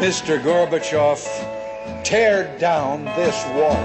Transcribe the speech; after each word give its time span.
Mr. 0.00 0.44
Gorbachev, 0.44 1.18
tear 2.04 2.44
down 2.60 3.04
this 3.16 3.46
wall. 3.56 3.76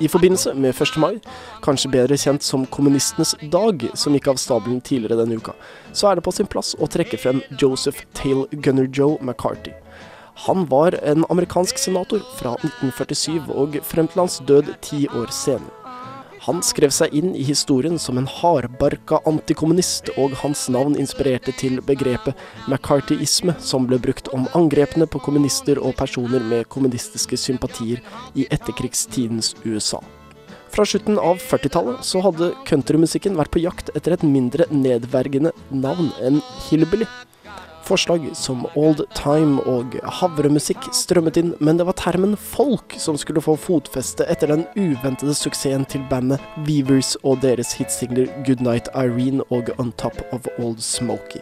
I 0.00 0.08
forbindelse 0.08 0.54
med 0.54 0.82
1. 0.82 0.96
mai, 0.96 1.18
kanskje 1.62 1.90
bedre 1.90 2.16
kjent 2.16 2.42
som 2.46 2.66
kommunistenes 2.70 3.34
dag, 3.50 3.82
som 3.98 4.14
gikk 4.14 4.30
av 4.30 4.38
stabelen 4.38 4.78
tidligere 4.80 5.18
denne 5.24 5.40
uka, 5.42 5.56
så 5.92 6.12
er 6.12 6.20
det 6.20 6.24
på 6.28 6.36
sin 6.36 6.46
plass 6.46 6.76
å 6.78 6.86
trekke 6.86 7.18
frem 7.18 7.42
Joseph 7.58 8.06
Tail 8.14 8.46
Gunner 8.52 8.86
Joe 8.86 9.18
McCarthy. 9.18 9.74
Han 10.46 10.68
var 10.70 10.94
en 11.02 11.26
amerikansk 11.28 11.82
senator 11.82 12.22
fra 12.38 12.54
1947 12.62 13.50
og 13.50 13.80
frem 13.82 14.06
til 14.06 14.22
hans 14.22 14.38
død 14.46 14.70
ti 14.86 15.08
år 15.10 15.34
senere. 15.34 15.77
Han 16.48 16.62
skrev 16.64 16.88
seg 16.96 17.12
inn 17.12 17.34
i 17.36 17.42
historien 17.44 17.98
som 18.00 18.16
en 18.16 18.26
hardbarka 18.38 19.18
antikommunist, 19.28 20.08
og 20.16 20.32
hans 20.40 20.62
navn 20.72 20.94
inspirerte 20.96 21.52
til 21.60 21.82
begrepet 21.84 22.38
McCarthyisme, 22.70 23.52
som 23.60 23.84
ble 23.90 23.98
brukt 24.00 24.30
om 24.32 24.46
angrepene 24.56 25.04
på 25.04 25.20
kommunister 25.26 25.76
og 25.76 25.98
personer 25.98 26.40
med 26.40 26.70
kommunistiske 26.72 27.36
sympatier 27.36 28.00
i 28.32 28.46
etterkrigstidens 28.48 29.58
USA. 29.66 30.00
Fra 30.72 30.88
slutten 30.88 31.20
av 31.20 31.36
40-tallet 31.44 32.00
så 32.08 32.24
hadde 32.24 32.54
countrymusikken 32.68 33.36
vært 33.36 33.52
på 33.52 33.66
jakt 33.66 33.92
etter 33.92 34.16
et 34.16 34.24
mindre 34.24 34.64
nedvergende 34.72 35.52
navn 35.68 36.14
enn 36.24 36.40
hillbilly. 36.70 37.04
Forslag 37.88 38.26
som 38.36 38.66
old 38.76 39.00
time 39.16 39.62
og 39.64 39.94
havremusikk 40.18 40.90
strømmet 40.92 41.38
inn, 41.40 41.54
men 41.64 41.78
det 41.80 41.86
var 41.88 41.96
termen 41.96 42.34
folk 42.36 42.92
som 43.00 43.16
skulle 43.16 43.40
få 43.40 43.54
fotfeste 43.56 44.26
etter 44.28 44.52
den 44.52 44.66
uventede 44.76 45.32
suksessen 45.32 45.86
til 45.88 46.04
bandet 46.10 46.44
Weavers 46.66 47.14
og 47.22 47.40
deres 47.46 47.72
hitsingler 47.78 48.28
Goodnight 48.44 48.92
Irene 48.92 49.46
og 49.48 49.72
On 49.80 49.94
Top 49.96 50.20
of 50.36 50.50
Old 50.58 50.82
Smoky. 50.84 51.40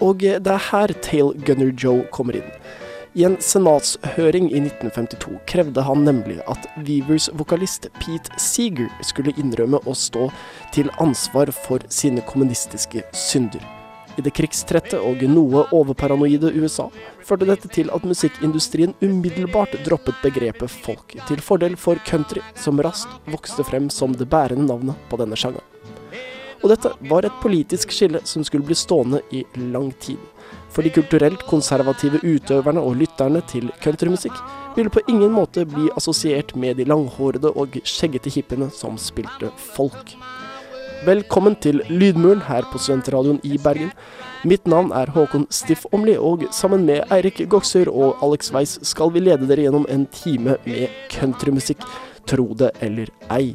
Og 0.00 0.24
det 0.24 0.40
er 0.56 0.66
her 0.70 0.96
Tail 1.04 1.36
Gunner 1.44 1.76
Joe 1.76 2.08
kommer 2.16 2.40
inn. 2.40 2.48
I 3.14 3.28
en 3.28 3.36
senatshøring 3.44 4.48
i 4.50 4.64
1952 4.64 5.36
krevde 5.52 5.84
han 5.84 6.02
nemlig 6.08 6.40
at 6.50 6.64
Weavers 6.80 7.28
vokalist 7.36 7.90
Pete 8.00 8.40
Seeger 8.40 8.88
skulle 9.04 9.36
innrømme 9.36 9.84
å 9.84 9.94
stå 9.94 10.30
til 10.74 10.90
ansvar 10.96 11.52
for 11.54 11.84
sine 11.92 12.24
kommunistiske 12.26 13.04
synder. 13.12 13.83
I 14.14 14.22
det 14.22 14.34
krigstrette 14.36 15.00
og 15.02 15.22
noe 15.26 15.64
overparanoide 15.74 16.52
USA 16.54 16.86
førte 17.24 17.48
dette 17.48 17.70
til 17.72 17.90
at 17.94 18.06
musikkindustrien 18.06 18.94
umiddelbart 19.02 19.74
droppet 19.86 20.20
begrepet 20.22 20.70
folk, 20.70 21.16
til 21.28 21.42
fordel 21.42 21.74
for 21.80 21.98
country, 22.06 22.42
som 22.54 22.78
raskt 22.78 23.30
vokste 23.30 23.66
frem 23.66 23.90
som 23.90 24.14
det 24.14 24.28
bærende 24.30 24.68
navnet 24.68 25.08
på 25.10 25.18
denne 25.18 25.38
sjangeren. 25.38 25.66
Og 26.64 26.70
dette 26.72 26.94
var 27.10 27.26
et 27.26 27.42
politisk 27.42 27.90
skille 27.92 28.22
som 28.24 28.44
skulle 28.46 28.64
bli 28.64 28.76
stående 28.78 29.20
i 29.36 29.42
lang 29.74 29.90
tid. 30.00 30.20
For 30.72 30.82
de 30.82 30.90
kulturelt 30.94 31.42
konservative 31.46 32.22
utøverne 32.24 32.80
og 32.80 32.96
lytterne 33.02 33.42
til 33.50 33.68
countrymusikk 33.84 34.38
ville 34.74 34.90
på 34.90 35.04
ingen 35.10 35.34
måte 35.34 35.66
bli 35.68 35.90
assosiert 35.98 36.54
med 36.56 36.80
de 36.80 36.88
langhårede 36.88 37.52
og 37.52 37.76
skjeggete 37.84 38.32
hippiene 38.32 38.70
som 38.74 38.96
spilte 38.98 39.52
folk. 39.76 40.16
Velkommen 41.04 41.52
til 41.60 41.82
Lydmuren 41.92 42.40
her 42.46 42.64
på 42.72 42.78
Studentradioen 42.80 43.36
i 43.44 43.58
Bergen. 43.60 43.90
Mitt 44.48 44.64
navn 44.64 44.88
er 44.96 45.10
Håkon 45.12 45.42
Stiff 45.52 45.82
Omli, 45.92 46.14
og 46.16 46.46
sammen 46.54 46.86
med 46.88 47.12
Eirik 47.12 47.42
Goksør 47.52 47.90
og 47.92 48.22
Alex 48.24 48.48
Weiss 48.54 48.78
skal 48.88 49.12
vi 49.12 49.20
lede 49.20 49.44
dere 49.50 49.66
gjennom 49.66 49.84
en 49.92 50.06
time 50.14 50.54
med 50.64 50.94
countrymusikk, 51.12 51.84
tro 52.30 52.46
det 52.56 52.70
eller 52.80 53.12
ei. 53.34 53.52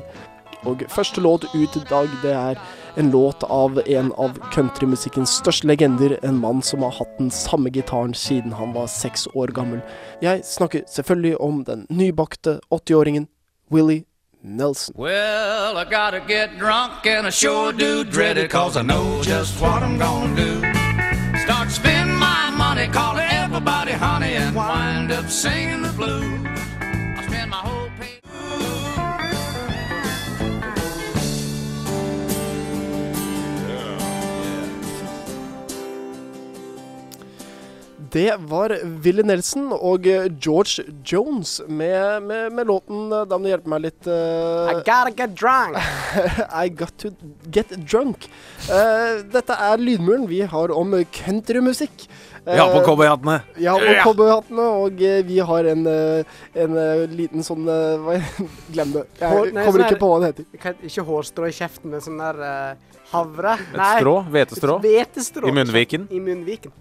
Og 0.70 0.84
første 0.94 1.24
låt 1.26 1.48
ut 1.56 1.80
i 1.80 1.82
dag, 1.90 2.12
det 2.22 2.36
er 2.36 2.62
en 3.02 3.10
låt 3.16 3.42
av 3.50 3.82
en 3.82 4.12
av 4.22 4.38
countrymusikkens 4.54 5.40
største 5.40 5.72
legender, 5.72 6.20
en 6.22 6.38
mann 6.38 6.62
som 6.62 6.86
har 6.86 6.94
hatt 7.00 7.18
den 7.18 7.32
samme 7.34 7.74
gitaren 7.74 8.14
siden 8.14 8.54
han 8.60 8.76
var 8.78 8.92
seks 8.94 9.26
år 9.34 9.56
gammel. 9.58 9.82
Jeg 10.22 10.46
snakker 10.46 10.86
selvfølgelig 10.86 11.42
om 11.42 11.64
den 11.66 11.88
nybakte 11.90 12.60
80-åringen 12.70 13.26
Willie 13.74 14.06
Nelson. 14.42 14.94
Well, 14.98 15.78
I 15.78 15.84
gotta 15.84 16.22
get 16.22 16.58
drunk 16.58 17.06
and 17.06 17.28
I 17.28 17.30
sure 17.30 17.74
do 17.74 18.04
dread 18.04 18.38
it 18.38 18.50
cause 18.50 18.78
I 18.78 18.82
know 18.82 19.22
just 19.22 19.62
what 19.62 19.84
I'm 19.84 19.98
gonna 19.98 20.36
do. 20.36 20.60
Start 21.40 21.70
spending 21.70 22.16
my 22.16 22.50
money, 22.52 22.88
calling 22.88 23.28
everybody 23.30 23.92
honey 23.92 24.36
and 24.36 24.56
wind 24.56 25.12
up 25.12 25.30
singing 25.30 25.82
the 25.82 25.92
blues. 25.94 26.49
Det 38.12 38.32
var 38.50 38.74
Willy 39.04 39.24
Nelson 39.28 39.70
og 39.76 40.08
eh, 40.10 40.26
George 40.42 40.86
Jones 41.06 41.60
med, 41.68 42.24
med, 42.26 42.54
med 42.58 42.70
låten 42.70 43.12
eh, 43.14 43.26
Da 43.30 43.38
må 43.38 43.46
du 43.46 43.52
hjelpe 43.52 43.70
meg 43.70 43.84
litt. 43.84 44.08
uh, 44.10 44.72
I 44.72 44.80
gotta 44.82 45.12
get 45.14 45.36
drunk. 45.38 45.78
I 46.64 46.70
got 46.70 46.96
to 47.04 47.12
get 47.54 47.76
drunk. 47.86 48.26
Uh, 48.66 49.22
dette 49.30 49.54
er 49.54 49.84
Lydmuren 49.84 50.26
vi 50.30 50.42
har 50.42 50.74
om 50.74 50.98
countrymusikk. 51.14 52.08
Uh, 52.48 52.56
ja, 52.58 52.66
på 52.74 52.82
cowboyhattene. 52.88 53.38
Ja, 53.62 53.78
på 53.78 53.96
cowboyhattene, 54.08 54.68
og 54.82 55.06
vi 55.30 55.40
har 55.52 55.72
en, 55.76 55.86
en 55.90 56.78
liten 57.14 57.46
sånn 57.46 57.68
Glem 58.74 58.96
det. 58.96 59.06
Jeg 59.22 59.30
Hår- 59.36 59.54
nei, 59.54 59.66
kommer 59.68 59.84
sånn 59.84 59.88
ikke 59.88 60.02
på 60.02 60.14
hva 60.14 60.22
det 60.24 60.34
heter. 60.34 60.78
Ikke 60.90 61.06
hårstrå 61.14 61.50
i 61.52 61.58
kjeften, 61.62 61.94
men 61.94 62.06
sånn 62.06 62.22
der 62.22 62.44
havre. 63.14 63.58
Et 63.74 63.82
strå. 64.00 64.20
Hvetestrå. 64.34 64.78
Hvetestrå. 64.86 65.50
I 65.50 65.58
munnviken. 65.62 66.10
I 66.10 66.22
munnviken. 66.24 66.74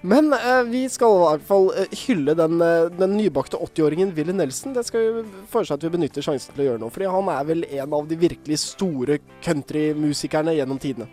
Men 0.00 0.32
eh, 0.32 0.62
vi 0.64 0.86
skal 0.88 1.12
i 1.12 1.24
hvert 1.26 1.42
fall 1.44 1.66
eh, 1.76 1.90
hylle 2.06 2.32
den, 2.38 2.60
eh, 2.64 2.86
den 2.96 3.16
nybakte 3.18 3.58
80-åringen 3.60 4.14
Willy 4.16 4.32
Nelson. 4.32 4.72
Det 4.76 4.86
skal 4.88 5.02
vi 5.18 5.24
foreslå 5.52 5.76
at 5.76 5.84
vi 5.84 5.90
benytter 5.92 6.24
sjansen 6.24 6.54
til 6.56 6.64
å 6.64 6.68
gjøre 6.70 6.80
noe, 6.80 6.94
Fordi 6.94 7.10
han 7.12 7.28
er 7.34 7.44
vel 7.50 7.66
en 7.68 7.96
av 7.98 8.08
de 8.08 8.16
virkelig 8.22 8.58
store 8.62 9.18
countrymusikerne 9.44 10.56
gjennom 10.56 10.80
tidene. 10.80 11.10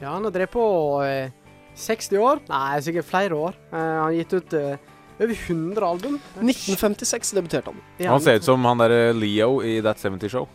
Ja, 0.00 0.16
han 0.16 0.26
har 0.26 0.34
drevet 0.34 0.54
på 0.54 0.64
eh, 1.06 1.30
60 1.78 2.18
år. 2.22 2.42
Nei, 2.50 2.80
sikkert 2.82 3.08
flere 3.08 3.38
år. 3.38 3.56
Eh, 3.70 3.78
han 3.78 4.02
har 4.08 4.18
gitt 4.18 4.34
ut 4.34 4.58
eh, 4.58 4.90
over 5.20 5.38
100 5.38 5.86
album. 5.86 6.18
1956 6.42 7.34
debuterte 7.38 7.70
han. 7.70 7.80
Ja, 8.02 8.10
Han 8.16 8.20
ser 8.24 8.42
ut 8.42 8.50
som 8.50 8.66
han 8.66 8.82
derre 8.82 9.12
Leo 9.14 9.60
i 9.62 9.78
That 9.84 10.02
70 10.02 10.28
Show. 10.34 10.48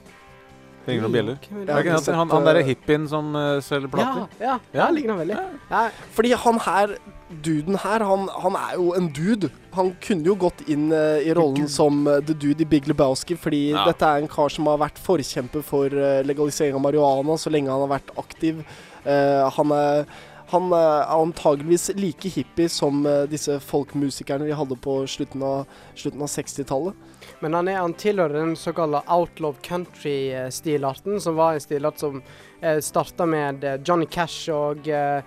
Ringer 0.89 1.05
noen 1.05 1.15
bjeller. 1.15 1.37
Er? 1.53 1.69
Er 1.69 1.91
han, 1.93 2.15
han, 2.19 2.33
han 2.33 2.47
derre 2.49 2.63
eh, 2.63 2.67
hippien 2.71 3.07
som 3.11 3.31
uh, 3.35 3.59
selger 3.63 3.87
Ja, 3.87 3.93
plater? 3.93 4.27
ja, 4.39 4.57
ja, 4.73 4.79
Ja. 4.79 4.89
ligner 4.95 5.17
veldig. 5.21 5.37
Ja. 5.69 5.81
Fordi 6.15 6.31
han 6.43 6.59
her, 6.65 6.93
duden 7.45 7.77
her, 7.83 8.05
han, 8.09 8.27
han 8.43 8.55
er 8.57 8.75
jo 8.75 8.93
en 8.97 9.09
dude. 9.13 9.49
Han 9.75 9.91
kunne 10.01 10.25
jo 10.25 10.35
gått 10.35 10.63
inn 10.67 10.89
uh, 10.91 11.19
i 11.21 11.33
rollen 11.37 11.67
som 11.69 12.01
uh, 12.07 12.17
the 12.25 12.33
dude 12.33 12.65
i 12.65 12.69
Big 12.69 12.87
Lebowski, 12.89 13.37
fordi 13.37 13.69
Ja. 13.71 13.85
dette 13.85 14.05
er 14.05 14.23
en 14.23 14.27
kar 14.31 14.49
som 14.49 14.65
har 14.71 14.81
vært 14.81 14.97
forkjemper 15.01 15.61
for 15.63 15.89
legalisering 16.25 16.75
av 16.75 16.81
marihuana 16.81 17.37
så 17.37 17.51
lenge 17.53 17.69
han 17.71 17.85
har 17.87 17.99
vært 17.99 18.09
aktiv. 18.17 18.63
Eh, 19.05 19.49
han 19.55 19.71
er 19.71 20.05
han 20.49 20.71
er 20.73 21.05
antageligvis 21.13 21.91
like 21.95 22.25
hippie 22.33 22.65
som 22.73 23.03
disse 23.29 23.59
folkmusikerne 23.61 24.47
vi 24.47 24.55
hadde 24.57 24.75
på 24.81 24.95
slutten 25.05 25.43
av, 25.45 25.67
av 25.69 26.31
60-tallet. 26.33 26.95
Men 27.41 27.53
han, 27.55 27.67
er, 27.71 27.77
han 27.79 27.93
tilhører 27.95 28.35
den 28.41 28.55
såkalte 28.59 28.99
outlaw 29.07 29.53
country-stilarten, 29.63 31.19
som 31.23 31.37
var 31.39 31.55
en 31.55 31.63
stilart 31.63 32.01
som 32.01 32.21
eh, 32.61 32.79
starta 32.83 33.25
med 33.29 33.63
eh, 33.63 33.77
Johnny 33.85 34.07
Cash 34.11 34.49
og, 34.51 34.87
eh, 34.91 35.21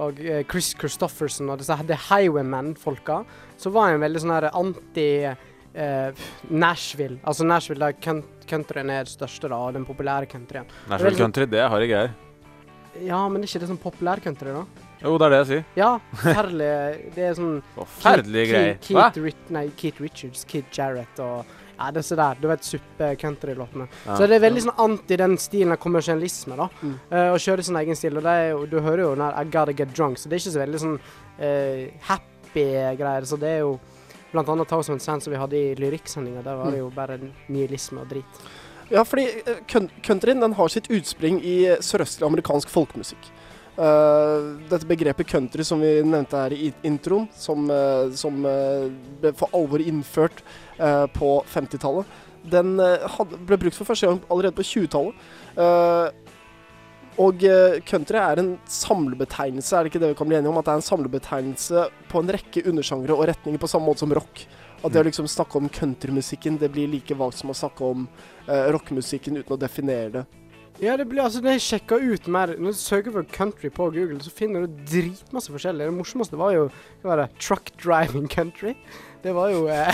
og 0.00 0.20
eh, 0.24 0.44
Chris 0.48 0.70
Christofferson 0.78 1.50
og 1.52 1.60
disse 1.60 1.76
The 1.88 1.98
Highwaymen-folka. 2.08 3.20
Så 3.60 3.72
var 3.74 3.92
han 3.92 4.00
veldig 4.00 4.22
sånn 4.24 4.34
her 4.36 4.48
anti 4.52 5.08
eh, 5.28 6.24
Nashville. 6.48 7.20
Altså 7.28 7.44
Nashville 7.44 7.90
der 7.92 8.24
countryen 8.48 8.94
er 8.94 9.04
det 9.04 9.12
største, 9.12 9.52
da, 9.52 9.60
og 9.68 9.76
den 9.76 9.84
populære 9.88 10.30
countryen. 10.32 10.68
Nashville 10.88 11.20
Country, 11.20 11.48
det 11.52 11.60
er 11.66 11.78
jeg 11.84 11.92
greier. 11.92 12.16
Ja, 13.04 13.20
men 13.28 13.42
det 13.42 13.46
er 13.46 13.52
ikke 13.52 13.66
det 13.66 13.72
sånn 13.74 13.82
populær 13.82 14.24
country, 14.24 14.56
da? 14.56 14.64
Jo, 14.98 15.12
det 15.20 15.26
er 15.28 15.30
det 15.30 15.38
jeg 15.38 15.48
sier. 15.52 15.66
Ja, 15.78 15.90
forferdelig. 16.10 16.70
Det 17.14 17.26
er 17.28 17.36
sånn 17.38 17.52
Forferdelige 17.76 18.48
greier. 18.50 18.78
Keith? 18.82 19.20
Keith, 19.20 19.76
Keith 19.78 20.02
Richards, 20.02 20.40
Keith 20.48 20.72
Jarrett 20.74 21.20
og 21.22 21.57
ja, 21.78 21.90
disse 21.94 22.16
der. 22.18 22.38
Du 22.42 22.48
vet 22.50 22.66
suppe-country-låtene. 22.66 23.86
Ja. 24.06 24.16
Så 24.18 24.26
det 24.26 24.36
er 24.36 24.44
veldig 24.44 24.64
sånn 24.66 24.80
anti 24.84 25.18
den 25.20 25.36
stilen 25.38 25.72
av 25.76 25.80
kommersialisme, 25.82 26.58
da. 26.58 26.68
Mm. 26.82 26.96
Uh, 27.12 27.30
å 27.32 27.38
kjøre 27.42 27.64
sin 27.64 27.78
egen 27.80 27.98
stil. 27.98 28.18
Og 28.18 28.26
det 28.26 28.34
er 28.34 28.50
jo, 28.50 28.64
du 28.66 28.78
hører 28.80 29.04
jo 29.04 29.14
den 29.14 29.24
her 29.24 29.38
I 29.38 29.52
Gotta 29.52 29.76
Get 29.78 29.94
Drunk, 29.96 30.18
så 30.18 30.28
det 30.28 30.38
er 30.38 30.44
ikke 30.44 30.56
så 30.56 30.64
veldig 30.64 30.82
sånn 30.84 30.98
uh, 30.98 31.82
happy 32.10 32.68
greier. 33.00 33.28
Så 33.30 33.40
det 33.40 33.52
er 33.56 33.60
jo 33.62 33.76
blant 34.32 34.50
annet 34.52 34.68
Thousand 34.68 35.00
Sands 35.00 35.24
som 35.24 35.32
vi 35.32 35.40
hadde 35.40 35.56
i 35.58 35.76
lyrikksendinga. 35.78 36.42
Der 36.44 36.58
var 36.60 36.74
det 36.74 36.82
jo 36.82 36.90
bare 36.94 37.20
nihilisme 37.22 38.02
og 38.02 38.10
drit. 38.10 38.48
Ja, 38.90 39.04
fordi 39.04 39.28
uh, 39.46 39.58
coun- 39.70 39.92
countryen 40.02 40.42
den 40.42 40.56
har 40.58 40.72
sitt 40.72 40.90
utspring 40.90 41.42
i 41.44 41.60
sørøstlig 41.84 42.26
amerikansk 42.26 42.72
folkemusikk. 42.72 43.30
Uh, 43.78 44.58
dette 44.66 44.88
begrepet 44.90 45.28
country 45.30 45.62
som 45.62 45.78
vi 45.78 46.00
nevnte 46.02 46.34
her 46.34 46.50
i 46.50 46.72
introen, 46.88 47.28
som, 47.38 47.68
uh, 47.70 48.10
som 48.10 48.40
uh, 48.42 48.88
ble 49.20 49.30
for 49.38 49.54
alvor 49.54 49.84
innført 49.84 50.42
på 51.14 51.34
50-tallet, 51.50 52.16
den 52.48 52.78
eh, 52.80 53.20
ble 53.46 53.58
brukt 53.60 53.76
for 53.76 53.88
første 53.88 54.08
gang 54.08 54.20
allerede 54.30 54.56
på 54.56 54.66
20-tallet. 54.66 55.28
Eh, 55.58 56.24
Og 57.18 57.42
eh, 57.42 57.80
country 57.82 58.14
er 58.22 58.38
en 58.38 58.52
samlebetegnelse, 58.70 59.74
er 59.74 59.82
det 59.82 59.90
ikke 59.90 60.00
det 60.04 60.12
vi 60.12 60.18
kan 60.20 60.28
bli 60.30 60.36
enige 60.38 60.52
om? 60.52 60.58
At 60.60 60.68
det 60.68 60.74
er 60.76 60.78
en 60.78 60.86
samlebetegnelse 60.86 61.86
på 62.12 62.20
en 62.22 62.30
rekke 62.30 62.62
undersjangre 62.70 63.16
og 63.16 63.26
retninger, 63.26 63.58
på 63.58 63.70
samme 63.70 63.90
måte 63.90 64.04
som 64.04 64.14
rock. 64.14 64.44
At 64.84 64.92
det 64.94 65.00
å 65.02 65.06
liksom 65.08 65.26
snakke 65.26 65.58
om 65.58 65.66
countrymusikken, 65.66 66.60
det 66.60 66.70
blir 66.70 66.86
like 66.92 67.16
vagt 67.18 67.40
som 67.40 67.50
å 67.50 67.56
snakke 67.58 67.82
om 67.82 68.04
eh, 68.46 68.68
rockemusikken 68.70 69.40
uten 69.40 69.56
å 69.56 69.58
definere 69.58 70.12
det. 70.20 70.24
Ja, 70.78 70.94
det 70.94 71.08
blir 71.10 71.24
altså, 71.24 71.42
når 71.42 71.56
jeg 71.56 71.64
sjekka 71.64 71.96
ut 71.98 72.28
mer 72.30 72.52
Når 72.54 72.70
du 72.70 72.78
søker 72.78 73.10
for 73.10 73.26
country 73.34 73.66
på 73.74 73.88
Google, 73.90 74.20
så 74.22 74.30
finner 74.30 74.62
du 74.62 74.76
dritmasse 74.86 75.50
forskjellig. 75.50 75.88
Det 75.90 75.96
morsomste 75.96 76.38
var 76.38 76.54
jo 76.54 76.68
hva 77.02 77.16
var 77.16 77.24
det, 77.24 77.32
truck 77.42 77.72
driving 77.82 78.30
country. 78.30 78.76
Det 79.22 79.32
var 79.34 79.48
jo 79.50 79.66
eh, 79.68 79.88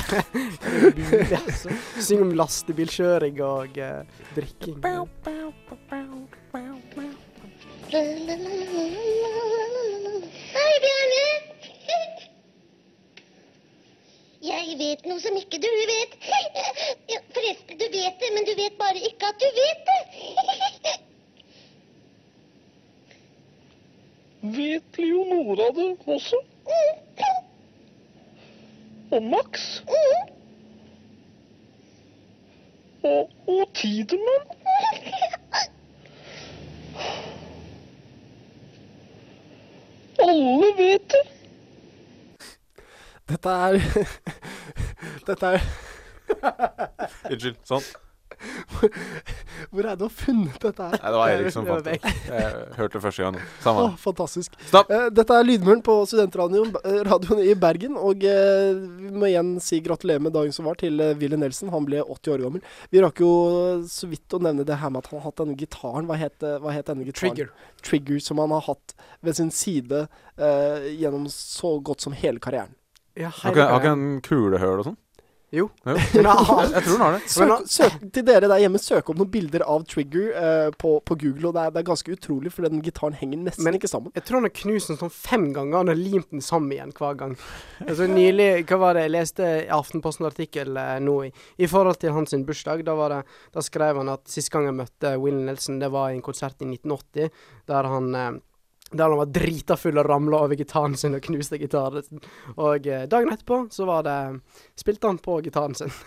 altså. 1.46 1.70
Syng 2.00 2.22
om 2.26 2.32
lastebilkjøring 2.36 3.40
og 3.44 3.78
eh, 3.80 4.02
drikking. 4.36 4.76
Hei, 10.54 10.74
Bjarne. 10.84 11.24
Jeg 14.44 14.76
vet 14.76 15.06
noe 15.08 15.20
som 15.24 15.36
ikke 15.40 15.56
du 15.62 15.70
vet. 15.88 16.18
Ja, 17.08 17.20
forresten, 17.32 17.78
du 17.80 17.86
vet 17.94 18.20
det, 18.20 18.30
men 18.36 18.44
du 18.44 18.52
vet 18.58 18.76
bare 18.76 19.00
ikke 19.08 19.32
at 19.32 19.40
du 19.40 19.48
vet 19.56 19.80
det. 19.88 20.00
Vet 24.58 24.98
Leonora 25.00 25.70
det 25.72 25.88
også? 26.04 26.44
Og 29.14 29.22
Max? 29.22 29.82
Og, 33.02 33.30
og 33.48 33.68
Tidemann? 33.74 34.46
Alle 40.18 40.66
vet 40.78 41.12
det. 41.12 41.22
Dette 43.28 43.48
er 43.48 43.78
Dette 45.28 45.46
er 45.46 45.60
Unnskyld. 47.30 47.60
Sånn. 47.70 47.86
Hvor 49.70 49.84
er 49.84 49.90
det 49.90 49.98
du 50.00 50.04
har 50.06 50.14
funnet 50.14 50.58
dette 50.62 50.88
her? 50.88 50.96
Nei, 50.98 51.10
det 51.12 51.20
var 51.20 51.32
Erik 51.34 51.54
som 51.54 51.68
fant 51.68 51.86
det. 51.86 51.96
Jeg 52.02 52.50
hørte 52.78 52.96
det 52.96 53.02
første 53.04 53.26
gang. 53.26 53.38
Samme. 53.64 53.84
Oh, 53.86 53.96
fantastisk. 54.00 54.58
Stopp! 54.68 54.92
Eh, 54.92 55.06
dette 55.14 55.38
er 55.38 55.48
Lydmuren 55.48 55.82
på 55.84 55.96
Studentradioen 56.10 56.74
eh, 56.84 57.42
i 57.46 57.56
Bergen. 57.58 57.98
Og 58.00 58.26
eh, 58.28 58.70
vi 59.00 59.12
må 59.14 59.30
igjen 59.30 59.54
si 59.64 59.80
gratulerer 59.84 60.22
med 60.24 60.34
dagen 60.36 60.54
som 60.54 60.68
var 60.68 60.78
til 60.80 61.00
Willy 61.20 61.38
Nelson. 61.40 61.72
Han 61.74 61.88
ble 61.88 62.02
80 62.02 62.36
år 62.36 62.46
gammel. 62.46 62.64
Vi 62.92 63.02
rakk 63.04 63.24
jo 63.24 63.32
så 63.90 64.10
vidt 64.10 64.36
å 64.36 64.42
nevne 64.44 64.66
det 64.66 64.80
her 64.82 64.92
med 64.92 65.04
at 65.04 65.10
han 65.12 65.20
har 65.20 65.28
hatt 65.30 65.42
denne 65.42 65.58
gitaren. 65.58 66.08
Hva 66.10 66.18
het, 66.20 66.38
hva 66.42 66.74
het 66.74 66.90
denne 66.90 67.06
gitaren? 67.06 67.34
Trigger. 67.34 67.52
Trigger, 67.84 68.22
som 68.24 68.42
han 68.42 68.54
har 68.54 68.64
hatt 68.68 68.96
ved 69.24 69.36
sin 69.38 69.52
side 69.54 70.06
eh, 70.36 70.90
gjennom 70.98 71.28
så 71.32 71.76
godt 71.84 72.04
som 72.04 72.16
hele 72.16 72.42
karrieren. 72.42 72.74
Ja, 73.14 73.30
Har 73.30 73.54
ikke, 73.54 73.88
han 73.88 74.06
kulehøl 74.26 74.80
og 74.82 74.86
sånn? 74.88 74.96
Jo. 75.54 75.68
Jo. 75.86 75.94
Jeg, 76.14 76.24
jeg 76.24 76.82
tror 76.84 76.92
den 76.94 77.02
har 77.04 77.14
det. 77.14 77.20
Søk, 77.30 77.52
søk, 77.70 77.96
til 78.14 78.26
dere 78.26 78.48
der 78.50 78.62
hjemme, 78.62 78.80
søk 78.82 79.10
opp 79.12 79.18
noen 79.20 79.30
bilder 79.30 79.62
av 79.70 79.84
Trigger 79.90 80.30
uh, 80.34 80.70
på, 80.80 80.96
på 81.06 81.16
Google. 81.20 81.48
Og 81.50 81.54
det 81.56 81.62
er, 81.64 81.74
det 81.74 81.82
er 81.82 81.86
ganske 81.90 82.14
utrolig, 82.16 82.52
for 82.54 82.66
den 82.66 82.82
gitaren 82.84 83.16
henger 83.18 83.42
nesten 83.46 83.66
Men- 83.66 83.78
ikke 83.78 83.90
sammen. 83.90 84.12
Jeg 84.16 84.26
tror 84.26 84.40
han 84.40 84.48
har 84.48 84.54
knust 84.60 84.90
den 84.92 85.00
sånn 85.00 85.12
fem 85.14 85.46
ganger. 85.56 85.76
Han 85.82 85.92
har 85.92 86.00
limt 86.00 86.30
den 86.34 86.44
sammen 86.44 86.74
igjen 86.74 86.94
hver 86.96 87.18
gang. 87.20 87.36
Altså 87.86 88.08
Nylig 88.10 88.48
hva 88.68 88.80
var 88.82 88.98
det, 88.98 89.06
jeg 89.06 89.14
leste 89.14 89.50
i 89.62 89.68
Aftenposten-artikkel 89.78 90.74
uh, 90.78 90.96
nå 91.04 91.16
i, 91.28 91.30
i 91.62 91.70
forhold 91.70 92.00
til 92.02 92.14
hans 92.16 92.34
bursdag. 92.46 92.82
Da, 92.86 92.96
var 92.98 93.14
det, 93.14 93.20
da 93.54 93.62
skrev 93.64 94.00
han 94.02 94.10
at 94.12 94.26
sist 94.30 94.50
gang 94.52 94.66
jeg 94.68 94.78
møtte 94.80 95.14
Will 95.22 95.38
Nelson, 95.46 95.78
det 95.82 95.92
var 95.94 96.10
i 96.10 96.18
en 96.18 96.24
konsert 96.24 96.60
i 96.64 96.68
1980, 96.68 97.30
der 97.70 97.88
han 97.90 98.14
eh, 98.18 98.32
der 98.96 99.12
han 99.12 99.20
var 99.20 99.30
drita 99.34 99.76
full 99.78 99.98
og 100.00 100.08
ramla 100.08 100.40
over 100.46 100.58
gitaren 100.58 100.96
sin 100.98 101.16
og 101.16 101.22
knuste 101.24 101.58
gitaren. 101.60 102.20
Og 102.56 102.86
eh, 102.86 103.06
dagen 103.10 103.32
etterpå 103.32 103.64
så 103.74 103.86
var 103.88 104.04
det 104.06 104.18
spilte 104.80 105.10
han 105.10 105.20
på 105.22 105.40
gitaren 105.44 105.76
sin. 105.78 105.92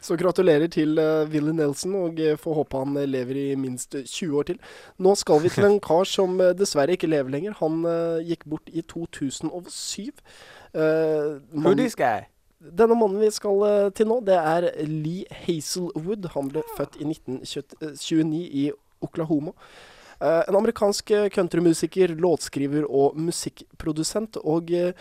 Så 0.00 0.16
gratulerer 0.16 0.70
til 0.72 0.96
uh, 0.96 1.28
Willy 1.28 1.52
Nelson, 1.52 1.92
og 2.00 2.16
uh, 2.16 2.32
får 2.40 2.54
håpe 2.56 2.80
han 2.80 2.96
eh, 2.96 3.04
lever 3.04 3.36
i 3.36 3.46
minst 3.60 3.94
eh, 3.94 4.06
20 4.08 4.38
år 4.40 4.48
til. 4.48 4.60
Nå 5.04 5.12
skal 5.20 5.42
vi 5.44 5.52
til 5.52 5.68
en 5.68 5.76
kar 5.88 6.08
som 6.08 6.40
uh, 6.40 6.54
dessverre 6.56 6.96
ikke 6.96 7.10
lever 7.10 7.28
lenger. 7.34 7.58
Han 7.60 7.84
uh, 7.84 8.24
gikk 8.24 8.48
bort 8.48 8.72
i 8.72 8.80
2007. 8.80 10.08
Uh, 10.72 11.44
Who 11.52 11.76
this 11.76 11.94
guy? 11.94 12.24
Denne 12.60 12.92
mannen 12.92 13.22
vi 13.22 13.30
skal 13.32 13.62
eh, 13.64 13.90
til 13.96 14.10
nå, 14.10 14.18
det 14.26 14.36
er 14.36 14.66
Lee 14.84 15.24
Hazelwood. 15.46 16.28
Han 16.34 16.50
ble 16.52 16.60
født 16.76 16.98
i 17.00 17.06
1929 17.08 18.40
i 18.60 18.66
Oklahoma. 19.00 19.54
Eh, 20.20 20.42
en 20.48 20.56
amerikansk 20.56 21.10
eh, 21.16 21.28
countrymusiker, 21.32 22.14
låtskriver 22.20 22.84
og 22.86 23.16
musikkprodusent. 23.16 24.36
Og 24.44 24.70
eh, 24.76 24.92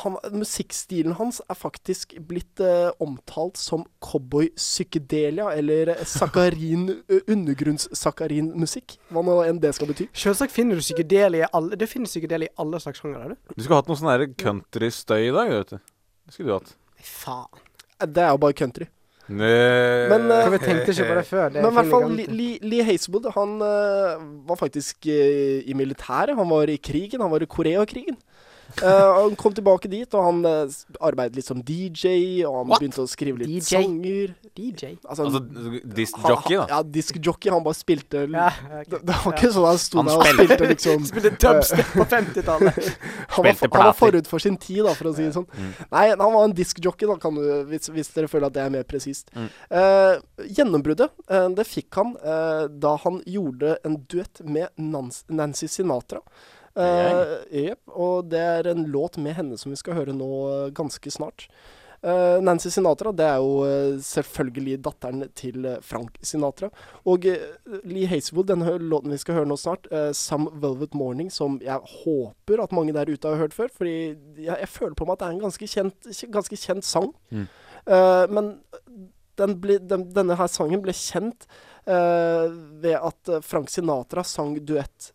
han, 0.00 0.16
musikkstilen 0.32 1.12
hans 1.18 1.42
er 1.44 1.58
faktisk 1.58 2.14
blitt 2.28 2.62
eh, 2.64 2.88
omtalt 3.04 3.60
som 3.60 3.84
cowboy-psykedelia, 4.00 5.50
eller 5.52 5.92
sakarin, 6.08 6.86
undergrunnssakarinmusikk. 7.34 8.96
Hva 9.12 9.24
nå 9.26 9.36
enn 9.44 9.60
det 9.60 9.74
skal 9.76 9.90
bety. 9.92 10.08
Selvsagt 10.16 10.54
finner 10.54 10.80
du 10.80 10.84
psykedelia 10.84 11.44
i 11.44 11.50
alle 11.56 11.76
Det 11.80 11.90
finnes 11.90 12.12
psykedelia 12.12 12.48
i 12.48 12.56
alle 12.64 12.80
slags 12.80 13.02
sjangere, 13.02 13.34
du. 13.34 13.56
Du 13.56 13.64
skulle 13.64 13.82
hatt 13.82 13.90
noe 13.92 14.00
sånn 14.00 14.38
countrystøy 14.40 15.26
i 15.26 15.34
dag, 15.36 15.52
vet 15.58 15.76
du. 15.76 15.92
Det 16.24 16.36
skulle 16.36 16.48
du 16.48 16.56
hatt. 16.56 16.72
Faen. 17.04 17.66
Det 18.00 18.24
er 18.24 18.32
jo 18.32 18.40
bare 18.40 18.56
country. 18.56 18.88
Nei. 19.30 20.08
Men, 20.10 20.26
eh, 20.34 20.48
vi 20.50 20.58
tenkte 20.58 20.90
ikke 20.90 21.06
på 21.06 21.18
det 21.20 21.26
før. 21.28 21.52
Det 21.54 21.62
Men 21.62 21.70
i 21.70 21.76
hvert 21.78 21.90
fall 21.92 22.08
Lee. 22.18 22.26
Lee, 22.34 22.58
Lee 22.66 22.86
Hazelwood, 22.86 23.28
han 23.36 23.52
uh, 23.62 24.24
var 24.48 24.58
faktisk 24.58 25.06
uh, 25.06 25.60
i 25.62 25.76
militæret. 25.78 26.34
Han 26.36 26.50
var 26.50 26.72
i 26.72 26.80
krigen. 26.82 27.22
Han 27.22 27.30
var 27.30 27.44
i 27.44 27.50
Koreakrigen. 27.50 28.18
Eh, 28.82 29.08
han 29.20 29.34
kom 29.40 29.54
tilbake 29.56 29.88
dit, 29.90 30.14
og 30.14 30.24
han 30.24 30.40
uh, 30.46 30.78
arbeidet 31.04 31.36
litt 31.40 31.48
som 31.48 31.60
DJ, 31.66 32.44
og 32.48 32.56
han 32.60 32.70
What? 32.70 32.80
begynte 32.82 33.02
å 33.04 33.08
skrive 33.10 33.42
litt 33.42 33.50
DJ? 33.50 33.80
sanger. 33.80 34.34
DJ. 34.56 34.92
Altså, 35.04 35.26
Altså, 35.26 35.40
diskjockey, 35.96 36.56
da. 36.58 36.66
Ja, 36.70 36.80
diskjockey. 36.82 37.50
Han 37.54 37.64
bare 37.66 37.78
spilte 37.78 38.24
l- 38.26 38.36
Ja, 38.38 38.50
det, 38.88 39.00
det 39.06 39.16
var 39.24 39.34
ikke 39.36 39.52
sånn 39.54 39.68
han 39.68 39.80
sto 39.82 40.04
der 40.06 40.18
og 40.18 40.24
spilte- 40.26 40.70
liksom 40.72 41.06
Spilte 41.10 41.32
dubstep 41.40 41.92
på 41.96 42.06
50-tallet. 42.14 42.80
han, 43.36 43.44
var, 43.46 43.60
han 43.66 43.86
var 43.90 43.96
forut 43.98 44.30
for 44.30 44.42
sin 44.42 44.58
tid, 44.60 44.82
da, 44.86 44.94
for 44.98 45.10
å 45.10 45.14
si 45.16 45.26
det 45.26 45.34
sånn. 45.36 45.48
Mm. 45.54 45.72
Nei, 45.96 46.06
han 46.14 46.24
var 46.36 46.42
en 46.46 46.56
diskjockey, 46.56 47.08
da, 47.10 47.18
kan 47.22 47.36
du, 47.38 47.44
hvis, 47.70 47.90
hvis 47.94 48.12
dere 48.16 48.30
føler 48.30 48.50
at 48.50 48.56
det 48.58 48.64
er 48.66 48.74
mer 48.74 48.86
presist. 48.88 49.30
Mm. 49.36 49.48
Uh, 49.70 50.46
gjennombruddet, 50.50 51.10
eh, 51.30 51.48
det 51.56 51.66
fikk 51.68 51.98
han 52.00 52.14
eh, 52.20 52.64
da 52.82 52.94
han 53.04 53.20
gjorde 53.28 53.76
en 53.86 53.98
duett 54.10 54.40
med 54.46 54.68
Nancy 54.80 55.68
Sinatra. 55.70 56.20
Eh, 56.78 57.34
yep, 57.50 57.82
og 57.88 58.30
det 58.30 58.40
er 58.40 58.70
en 58.70 58.86
låt 58.92 59.18
med 59.18 59.34
henne 59.34 59.58
som 59.58 59.72
vi 59.72 59.78
skal 59.80 59.96
høre 59.98 60.14
nå 60.14 60.30
eh, 60.48 60.72
ganske 60.76 61.10
snart. 61.10 61.48
Uh, 62.00 62.40
Nancy 62.40 62.70
Sinatra 62.72 63.10
det 63.12 63.26
er 63.28 63.42
jo 63.44 63.98
selvfølgelig 64.00 64.78
datteren 64.86 65.26
til 65.36 65.66
Frank 65.84 66.14
Sinatra. 66.24 66.70
Og 67.04 67.26
uh, 67.28 67.74
Lee 67.84 68.08
Hazelwood, 68.08 68.48
denne 68.48 68.78
låten 68.80 69.12
vi 69.12 69.18
skal 69.20 69.36
høre 69.36 69.50
nå 69.50 69.58
snart, 69.60 69.84
uh, 69.92 70.08
'Some 70.16 70.48
Velvet 70.62 70.96
Morning', 70.96 71.28
som 71.28 71.58
jeg 71.60 71.76
håper 71.76 72.62
at 72.62 72.72
mange 72.72 72.94
der 72.96 73.10
ute 73.10 73.28
har 73.28 73.36
hørt 73.36 73.52
før. 73.52 73.68
Fordi 73.76 74.16
jeg, 74.38 74.56
jeg 74.60 74.68
føler 74.68 74.96
på 74.96 75.04
meg 75.04 75.18
at 75.18 75.20
det 75.20 75.28
er 75.28 75.36
en 75.36 75.44
ganske 75.44 75.68
kjent, 75.68 76.10
ganske 76.32 76.56
kjent 76.56 76.84
sang. 76.88 77.12
Mm. 77.30 77.46
Men 78.32 78.50
den 79.36 79.60
ble, 79.60 79.78
den, 79.78 80.08
denne 80.14 80.36
her 80.36 80.46
sangen 80.46 80.82
ble 80.84 80.92
kjent 80.92 81.46
ved 81.86 82.96
at 82.96 83.30
Frank 83.42 83.72
Sinatra 83.72 84.22
sang 84.24 84.58
duett 84.68 85.12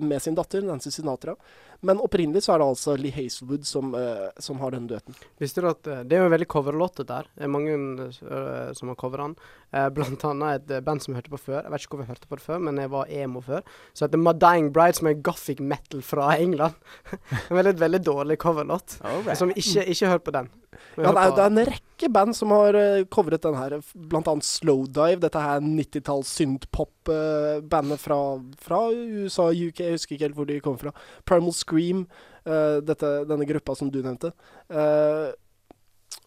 med 0.00 0.22
sin 0.22 0.36
datter, 0.38 0.64
Nancy 0.64 0.90
Sinatra. 0.94 1.36
Men 1.80 2.00
opprinnelig 2.04 2.44
så 2.44 2.54
er 2.54 2.60
det 2.60 2.68
altså 2.68 2.94
Lee 3.00 3.14
Hazelwood 3.14 3.64
som, 3.64 3.94
eh, 3.96 4.28
som 4.36 4.60
har 4.60 4.74
den 4.74 4.86
duetten. 4.90 5.16
Visste 5.40 5.64
du 5.64 5.70
at 5.70 5.86
eh, 5.88 6.02
Det 6.04 6.16
er 6.16 6.24
jo 6.24 6.28
en 6.28 6.34
veldig 6.34 6.48
coverlåt, 6.52 7.00
her. 7.08 7.30
Det 7.34 7.46
er 7.46 7.52
mange 7.52 7.76
eh, 8.10 8.72
som 8.76 8.92
har 8.92 8.98
covra 9.00 9.28
den. 9.28 9.36
Eh, 9.70 9.86
blant 9.94 10.24
annet 10.26 10.64
et 10.64 10.72
eh, 10.74 10.82
band 10.82 11.02
som 11.02 11.12
jeg 11.12 11.20
hørte 11.20 11.30
på 11.30 11.38
før. 11.44 11.60
Jeg 11.60 11.70
vet 11.70 11.84
ikke 11.84 11.94
hvorfor 11.94 12.08
jeg 12.08 12.16
hørte 12.16 12.30
på 12.30 12.38
det 12.40 12.44
før, 12.46 12.62
men 12.66 12.78
jeg 12.82 12.90
var 12.90 13.12
emo 13.22 13.42
før. 13.46 13.60
Så 13.94 14.06
heter 14.06 14.22
Madying 14.22 14.72
Bride, 14.74 14.98
som 14.98 15.10
er 15.10 15.20
gothic 15.22 15.60
metal 15.62 16.02
fra 16.02 16.32
England. 16.34 16.74
en 17.46 17.58
veldig, 17.60 17.76
veldig 17.78 18.00
dårlig 18.06 18.38
coverlåt. 18.42 18.98
Som 19.38 19.52
ikke, 19.54 19.84
ikke 19.86 20.10
hør 20.10 20.24
på 20.26 20.34
den. 20.34 20.50
Ja, 20.96 21.12
det, 21.12 21.22
er, 21.22 21.34
det 21.36 21.44
er 21.44 21.52
en 21.52 21.62
rekke 21.68 22.10
band 22.14 22.34
som 22.34 22.54
har 22.54 22.74
uh, 22.78 23.02
covret 23.12 23.44
den 23.44 23.58
her, 23.58 23.76
blant 24.10 24.30
annet 24.30 24.46
Slowdive. 24.46 25.20
Dette 25.22 25.42
her 25.44 25.62
90-talls 25.62 26.32
synthpop-bandet 26.40 28.02
fra, 28.02 28.18
fra 28.64 28.80
USA, 28.90 29.50
UK, 29.54 29.84
jeg 29.84 29.98
husker 29.98 30.16
ikke 30.16 30.28
helt 30.28 30.40
hvor 30.40 30.50
de 30.50 30.58
kom 30.64 30.78
fra. 30.80 30.94
Primal 31.28 31.54
Scream, 31.54 32.06
uh, 32.48 32.80
dette, 32.82 33.12
denne 33.30 33.46
gruppa 33.46 33.78
som 33.78 33.92
du 33.92 34.00
nevnte. 34.02 34.32
Eh, 34.70 35.30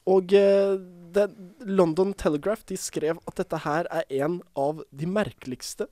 og 0.10 0.34
eh, 0.36 0.76
det, 1.14 1.28
London 1.60 2.14
Telegraph 2.14 2.66
de 2.70 2.78
skrev 2.80 3.20
at 3.30 3.40
dette 3.40 3.62
her 3.66 3.88
er 3.94 4.08
en 4.24 4.42
av 4.60 4.84
de 4.92 5.10
merkeligste, 5.10 5.88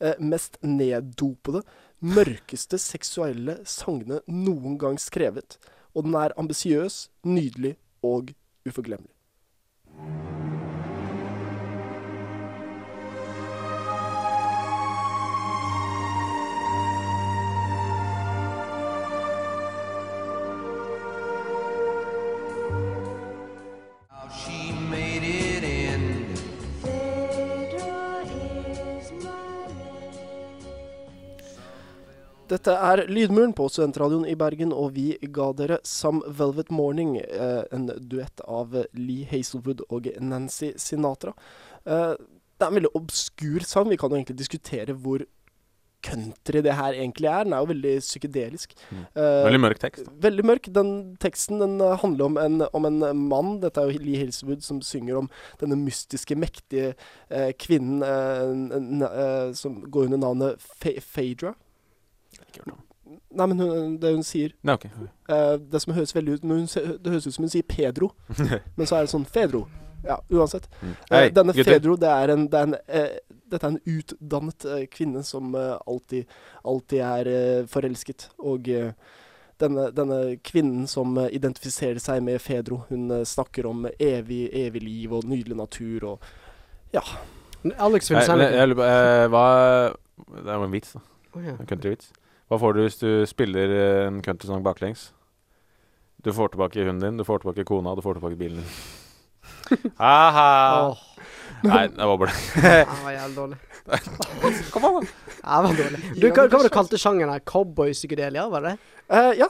eh, 0.00 0.18
mest 0.18 0.58
neddopede, 0.62 1.62
mørkeste 2.02 2.80
seksuelle 2.82 3.60
sangene 3.68 4.22
noen 4.26 4.78
gang 4.80 4.98
skrevet. 4.98 5.58
Og 5.94 6.08
den 6.08 6.16
er 6.18 6.34
ambisiøs, 6.40 7.06
nydelig 7.22 7.76
og 8.02 8.32
uforglemmelig. 8.66 9.12
Dette 32.52 32.72
er 32.76 33.06
Lydmuren 33.08 33.54
på 33.56 33.64
Studentradioen 33.72 34.26
i 34.28 34.34
Bergen, 34.36 34.74
og 34.76 34.92
vi 34.96 35.14
ga 35.32 35.48
dere 35.56 35.78
Some 35.88 36.20
Velvet 36.36 36.72
Morning, 36.74 37.14
eh, 37.16 37.62
en 37.72 37.86
duett 37.96 38.42
av 38.44 38.74
Lee 38.92 39.24
Hazelwood 39.30 39.80
og 39.88 40.10
Nancy 40.20 40.74
Sinatra. 40.76 41.32
Eh, 41.86 42.12
det 42.18 42.66
er 42.66 42.68
en 42.68 42.76
veldig 42.76 42.92
obskur 42.98 43.64
sang. 43.64 43.88
Vi 43.88 43.96
kan 43.96 44.10
jo 44.12 44.20
egentlig 44.20 44.36
diskutere 44.42 44.92
hvor 44.92 45.24
country 46.02 46.60
det 46.60 46.74
her 46.76 46.92
egentlig 46.92 47.30
er. 47.30 47.44
Den 47.44 47.54
er 47.54 47.64
jo 47.64 47.70
veldig 47.72 47.94
psykedelisk. 48.02 48.76
Eh, 48.92 49.44
Veldig 49.48 49.62
mørk 49.64 49.80
tekst. 49.80 50.12
Veldig 50.20 50.44
mørk. 50.44 50.68
Den 50.74 51.16
teksten 51.22 51.62
den 51.62 51.80
handler 51.80 52.24
om 52.26 52.36
en, 52.36 52.62
om 52.74 52.84
en 52.84 53.00
mann. 53.16 53.60
Dette 53.62 53.80
er 53.80 53.88
jo 53.88 54.02
Lee 54.02 54.26
Hazelwood 54.26 54.62
som 54.66 54.82
synger 54.84 55.22
om 55.22 55.30
denne 55.62 55.78
mystiske, 55.80 56.36
mektige 56.36 56.92
eh, 57.30 57.52
kvinnen 57.56 58.02
eh, 58.04 59.52
som 59.56 59.80
går 59.88 60.10
under 60.10 60.26
navnet 60.28 60.60
Fa 60.60 60.98
Phaedra. 61.00 61.54
Ikke 62.52 62.62
hørt 62.66 62.74
om. 62.76 62.80
Nei, 63.32 63.46
men 63.50 63.58
hun, 63.60 63.96
det 64.00 64.10
hun 64.14 64.22
sier 64.24 64.52
Nei, 64.64 64.74
ok. 64.78 64.84
eh, 65.32 65.56
Det 65.72 65.80
som 65.82 65.92
høres 65.96 66.12
veldig 66.16 66.34
ut 66.38 66.44
hun, 66.48 66.66
se- 66.70 66.84
Det 67.00 67.12
høres 67.12 67.26
ut 67.26 67.34
som 67.34 67.44
hun 67.44 67.50
sier 67.52 67.64
Pedro, 67.68 68.12
men 68.76 68.86
så 68.88 68.96
er 69.00 69.06
det 69.06 69.12
sånn 69.12 69.24
Fedro. 69.28 69.66
Ja, 70.02 70.16
uansett. 70.34 70.64
Mm. 70.82 70.92
Eh, 70.92 71.16
Hei, 71.16 71.26
denne 71.30 71.52
gutter. 71.54 71.76
Fedro, 71.76 71.96
det 72.00 72.08
er 72.10 72.32
en, 72.34 72.46
det 72.50 72.58
er 72.60 72.68
en 72.70 72.76
eh, 72.88 73.18
Dette 73.52 73.68
er 73.68 73.74
en 73.74 73.82
utdannet 73.98 74.64
eh, 74.64 74.86
kvinne 74.90 75.20
som 75.28 75.52
eh, 75.54 75.74
alltid, 75.86 76.30
alltid 76.64 77.02
er 77.04 77.28
eh, 77.32 77.66
forelsket. 77.70 78.24
Og 78.40 78.68
eh, 78.72 78.94
denne, 79.62 79.90
denne 79.94 80.20
kvinnen 80.42 80.88
som 80.90 81.12
eh, 81.20 81.28
identifiserer 81.36 82.00
seg 82.02 82.22
med 82.24 82.40
Fedro, 82.42 82.80
hun 82.88 83.10
eh, 83.18 83.26
snakker 83.28 83.68
om 83.68 83.84
evig, 83.98 84.46
evig 84.64 84.82
liv 84.82 85.12
og 85.18 85.28
nydelig 85.28 85.58
natur 85.60 86.08
og 86.14 86.32
Alex 87.78 88.10
vil 88.10 88.16
Jeg, 88.18 88.26
si 88.26 88.32
jeg, 88.32 88.38
noe. 88.40 88.66
lurer 88.66 88.78
på 88.80 88.86
eh, 88.88 89.26
Hva 89.30 89.44
Det 90.32 90.48
er 90.50 90.56
jo 90.58 90.64
en 90.66 90.72
vits, 90.74 90.96
da. 90.96 91.02
Å, 91.32 91.42
ja. 91.44 91.54
En 91.62 91.68
countryvits. 91.70 92.10
Hva 92.52 92.58
får 92.60 92.74
du 92.76 92.82
hvis 92.84 92.98
du 93.00 93.10
spiller 93.24 93.70
eh, 93.72 94.06
en 94.10 94.18
countrysang 94.20 94.60
baklengs? 94.60 95.06
Du 96.20 96.28
får 96.36 96.50
tilbake 96.52 96.82
hunden 96.84 97.00
din, 97.00 97.16
du 97.16 97.24
får 97.24 97.40
tilbake 97.40 97.64
kona, 97.64 97.94
du 97.96 98.02
får 98.04 98.18
tilbake 98.18 98.36
bilen 98.36 98.60
din. 98.60 99.86
Aha! 99.96 100.90
Oh. 100.90 100.98
Nei, 101.64 101.86
det 101.94 102.08
var 102.10 102.18
bare 102.20 102.34
det 102.60 102.98
var 103.06 103.14
jævlig 103.14 103.38
dårlig. 103.38 103.58
Kom 104.74 104.84
an, 104.90 104.98
da. 105.00 105.14
Det 105.40 105.62
var 105.64 105.80
dårlig. 105.80 106.02
Du, 106.12 106.26
hva, 106.28 106.44
hva 106.44 106.44
var 106.44 106.66
det 106.66 106.68
du 106.68 106.76
kalte 106.76 107.00
sjangeren 107.00 107.32
her? 107.32 107.44
Cowboy-psykedelia, 107.48 108.44
var 108.52 108.68
det? 108.68 108.74
Eh, 109.08 109.32
Ja. 109.40 109.48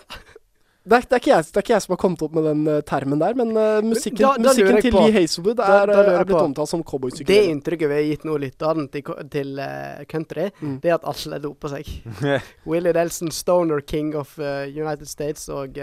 Det 0.82 0.96
er, 0.96 1.04
det, 1.06 1.12
er 1.14 1.20
ikke 1.22 1.30
jeg, 1.30 1.44
det 1.46 1.56
er 1.56 1.62
ikke 1.62 1.72
jeg 1.76 1.82
som 1.84 1.92
har 1.94 1.98
kommet 2.02 2.22
opp 2.26 2.32
med 2.34 2.46
den 2.48 2.62
uh, 2.66 2.80
termen 2.82 3.20
der, 3.22 3.34
men 3.38 3.52
uh, 3.54 3.80
musikken, 3.86 4.18
da- 4.24 4.32
da 4.34 4.48
musikken 4.50 4.80
til 4.82 4.96
Lee 4.96 5.12
Hazelwood 5.14 5.60
er, 5.62 5.86
da 5.92 5.98
eh, 6.02 6.08
er 6.18 6.24
blitt 6.26 6.40
omtalt 6.42 6.68
som 6.72 6.82
Det 7.28 7.36
inntrykket 7.52 7.88
vi 7.92 7.94
har 8.00 8.08
gitt 8.08 8.24
nå 8.26 8.34
lytteren 8.42 8.88
til, 8.90 9.02
til 9.30 9.52
uh, 9.62 10.02
country, 10.10 10.48
Mm. 10.60 10.80
det 10.82 10.90
er 10.90 10.94
at 10.98 11.06
alle 11.12 11.38
doper 11.44 11.68
seg. 11.76 11.86
Willie 12.66 12.92
Nelson, 12.92 13.30
Stoner 13.30 13.80
King 13.80 14.14
of 14.18 14.34
United 14.38 15.06
States, 15.06 15.48
og, 15.48 15.78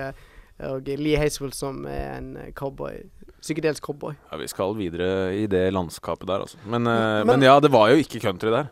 og 0.60 0.84
Lee 1.00 1.15
Hazelwood 1.18 1.56
som 1.56 1.86
er 1.88 2.18
en 2.18 2.34
cowboy. 2.53 3.00
Psykedelsk 3.39 3.82
cowboy. 3.88 4.18
Ja, 4.34 4.38
vi 4.38 4.48
skal 4.51 4.75
videre 4.75 5.32
i 5.39 5.46
det 5.48 5.70
landskapet 5.72 6.27
der, 6.27 6.44
altså. 6.44 6.58
Men, 6.68 6.84
Men- 6.84 7.25
men 7.27 7.41
ja, 7.48 7.56
det 7.63 7.72
var 7.72 7.88
jo 7.94 7.96
ikke 8.03 8.20
country 8.20 8.51
der. 8.51 8.68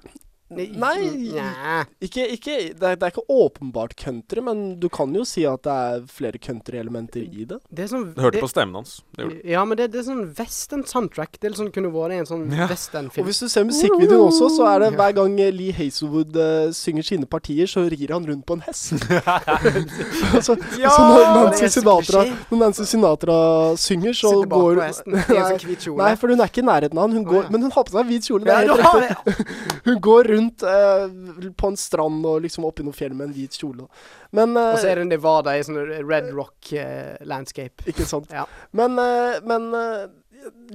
Nei. 0.50 1.84
Ikke, 2.00 2.24
ikke, 2.32 2.54
det, 2.72 2.84
er, 2.88 2.96
det 2.96 3.04
er 3.04 3.12
ikke 3.12 3.24
åpenbart 3.28 3.96
country, 4.00 4.40
men 4.46 4.80
du 4.80 4.88
kan 4.94 5.12
jo 5.16 5.26
si 5.28 5.44
at 5.50 5.64
det 5.68 5.74
er 5.74 6.06
flere 6.08 6.40
country-elementer 6.40 7.26
i 7.26 7.44
det. 7.50 7.58
Det 7.68 7.84
er 7.84 7.90
sånn 7.92 8.06
Du 8.16 8.22
hørte 8.24 8.38
det- 8.40 8.44
på 8.46 8.50
stemmen 8.52 8.80
hans. 8.80 9.02
Det. 9.18 9.28
Ja, 9.44 9.66
men 9.68 9.76
det, 9.78 9.90
det 9.92 10.00
er 10.02 10.08
sånn 10.08 10.24
western-soundtrack. 10.38 11.36
Det 11.42 11.50
er 11.50 11.56
liksom 11.56 11.72
kunne 11.76 11.92
vært 11.92 12.16
en 12.22 12.30
sånn 12.30 12.46
Ja. 12.56 12.64
Og 12.64 12.72
western-film. 12.72 13.28
hvis 13.28 13.40
du 13.44 13.50
ser 13.52 13.66
musikkvideoen 13.68 14.28
også, 14.32 14.48
så 14.56 14.70
er 14.72 14.80
det 14.86 14.94
hver 14.96 15.14
gang 15.20 15.36
Lee 15.58 15.74
Hazelwood 15.76 16.36
uh, 16.40 16.72
synger 16.72 17.04
sine 17.04 17.26
partier, 17.28 17.68
så 17.68 17.84
rir 17.92 18.14
han 18.16 18.24
rundt 18.26 18.46
på 18.48 18.56
en 18.56 18.64
hest. 18.70 18.96
så, 20.48 20.56
Ja, 20.80 20.90
så 20.96 21.04
når 21.04 21.28
Nancy, 21.44 21.68
Sinatra, 21.76 22.24
når 22.52 22.58
Nancy 22.64 22.88
Sinatra 22.88 23.76
synger, 23.76 24.16
så 24.16 24.32
Sitter 24.32 24.48
bak 24.48 24.64
går 24.64 24.80
på 24.80 24.88
hesten 24.88 25.12
i 25.18 25.20
en 25.20 25.52
sånn 25.52 25.68
hvit 25.68 25.84
kjole. 25.90 26.00
Nei, 26.06 26.16
for 26.16 26.32
hun 26.32 26.40
er 26.40 26.48
ikke 26.52 26.64
i 26.64 26.68
nærheten 26.72 26.98
av 26.98 27.04
han. 27.10 27.16
Hun 27.20 27.26
går, 27.28 27.42
oh, 27.42 27.44
ja. 27.44 27.52
Men 27.52 27.68
hun 27.68 27.72
har 27.76 27.84
på 27.84 27.92
seg 27.98 28.08
hvit 28.14 28.24
kjole. 28.32 28.48
Det 28.48 28.54
Ja, 28.54 28.62
er 28.64 28.84
helt 28.88 29.28
riktig. 29.28 29.46
Hun 29.88 30.00
går 30.04 30.24
rundt 30.28 30.36
eh, 30.38 31.50
på 31.58 31.72
en 31.72 31.78
strand 31.80 32.26
og 32.30 32.42
liksom 32.46 32.66
oppi 32.68 32.86
noen 32.86 32.96
fjell 32.96 33.16
med 33.18 33.30
en 33.30 33.36
hvit 33.36 33.58
kjole. 33.58 33.88
Men 34.36 34.56
eh, 34.58 34.74
Og 34.76 34.80
så 34.82 34.92
er 34.92 35.02
det 35.02 35.08
Nevada 35.10 35.56
i 35.58 35.64
sånn 35.66 35.80
red 36.08 36.32
rock 36.36 36.72
eh, 36.78 37.18
landscape. 37.28 37.86
Ikke 37.90 38.06
sant. 38.08 38.32
Ja. 38.34 38.46
Men, 38.78 38.98
eh, 39.02 39.38
men 39.48 39.68
eh, 39.78 40.08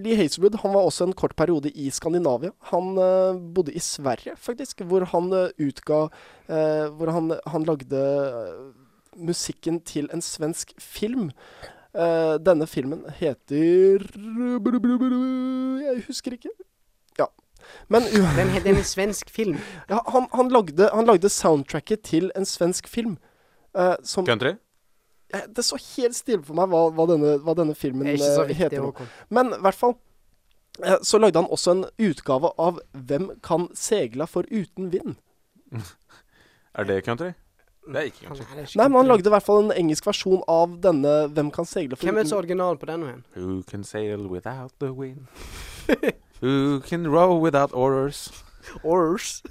Lee 0.03 0.17
Hazelwood 0.19 0.59
han 0.63 0.75
var 0.75 0.85
også 0.89 1.07
en 1.09 1.15
kort 1.17 1.37
periode 1.39 1.71
i 1.73 1.89
Skandinavia. 1.95 2.53
Han 2.73 2.97
eh, 2.99 3.39
bodde 3.55 3.73
i 3.73 3.83
Sverige, 3.83 4.35
faktisk, 4.37 4.83
hvor 4.89 5.07
han 5.13 5.33
eh, 5.33 5.53
utga 5.69 6.09
eh, 6.49 6.89
Hvor 6.99 7.13
han, 7.15 7.33
han 7.47 7.69
lagde 7.69 8.03
musikken 9.17 9.81
til 9.85 10.09
en 10.13 10.23
svensk 10.25 10.73
film. 10.81 11.31
Denne 11.93 12.65
filmen 12.65 13.03
heter 13.19 14.01
Jeg 14.01 15.99
husker 16.07 16.33
ikke. 16.39 16.49
Ja. 17.21 17.27
Men 17.89 18.03
u- 18.03 18.37
Den 18.37 18.49
het 18.55 18.67
en 18.67 18.83
svensk 18.85 19.31
film. 19.31 19.59
ja, 19.91 20.01
han, 20.13 20.27
han, 20.33 20.49
lagde, 20.49 20.89
han 20.93 21.07
lagde 21.07 21.29
soundtracket 21.29 22.03
til 22.03 22.31
en 22.37 22.45
svensk 22.45 22.89
film. 22.89 23.19
Uh, 23.77 23.95
som 24.05 24.27
Country? 24.27 24.55
Eh, 25.35 25.47
Det 25.49 25.65
så 25.65 25.77
helt 25.97 26.17
stille 26.17 26.45
for 26.45 26.55
meg 26.55 26.69
hva, 26.69 26.91
hva, 26.93 27.07
denne, 27.09 27.39
hva 27.41 27.55
denne 27.57 27.75
filmen 27.75 28.05
Det 28.05 28.15
er 28.15 28.19
ikke 28.21 28.35
så 28.37 28.43
eh, 28.43 28.49
viktig. 28.49 28.63
heter. 28.65 28.81
Håkon. 28.85 29.07
Men 29.31 29.53
i 29.57 29.61
hvert 29.65 29.75
fall 29.79 29.95
eh, 30.85 30.99
så 31.03 31.19
lagde 31.19 31.41
han 31.41 31.49
også 31.51 31.71
en 31.71 31.85
utgave 31.99 32.51
av 32.59 32.81
'Hvem 32.93 33.31
kan 33.43 33.69
segla 33.75 34.27
for 34.27 34.45
uten 34.51 34.91
vind'? 34.93 35.17
Er 36.75 36.85
det 36.85 37.05
country? 37.05 37.33
Det 37.89 37.97
er 37.97 38.07
ikke 38.13 38.27
country. 38.27 38.45
er 38.57 38.63
ikke 38.63 38.77
Nei, 38.79 38.89
men 38.89 38.97
han 38.97 39.07
lagde 39.11 39.27
i 39.29 39.33
hvert 39.33 39.43
fall 39.43 39.65
en 39.65 39.73
engelsk 39.73 40.07
versjon 40.07 40.43
av 40.49 40.77
denne 40.85 41.29
'Hvem 41.33 41.51
kan 41.51 41.65
segle 41.65 41.97
for 41.97 42.07
Hvem 42.07 42.19
er 42.19 42.25
så 42.25 42.37
uten 42.37 42.45
original 42.45 42.77
på 42.77 42.87
den 42.87 43.01
nå 43.01 43.07
igjen? 43.09 43.25
Who 43.37 43.63
can 43.63 43.85
sail 43.85 44.29
without 44.29 44.73
the 44.81 44.93
wind? 44.93 45.27
Who 46.43 46.81
can 46.81 47.07
row 47.07 47.37
without 47.39 47.73
orders? 47.73 48.31
Ors. 48.83 49.43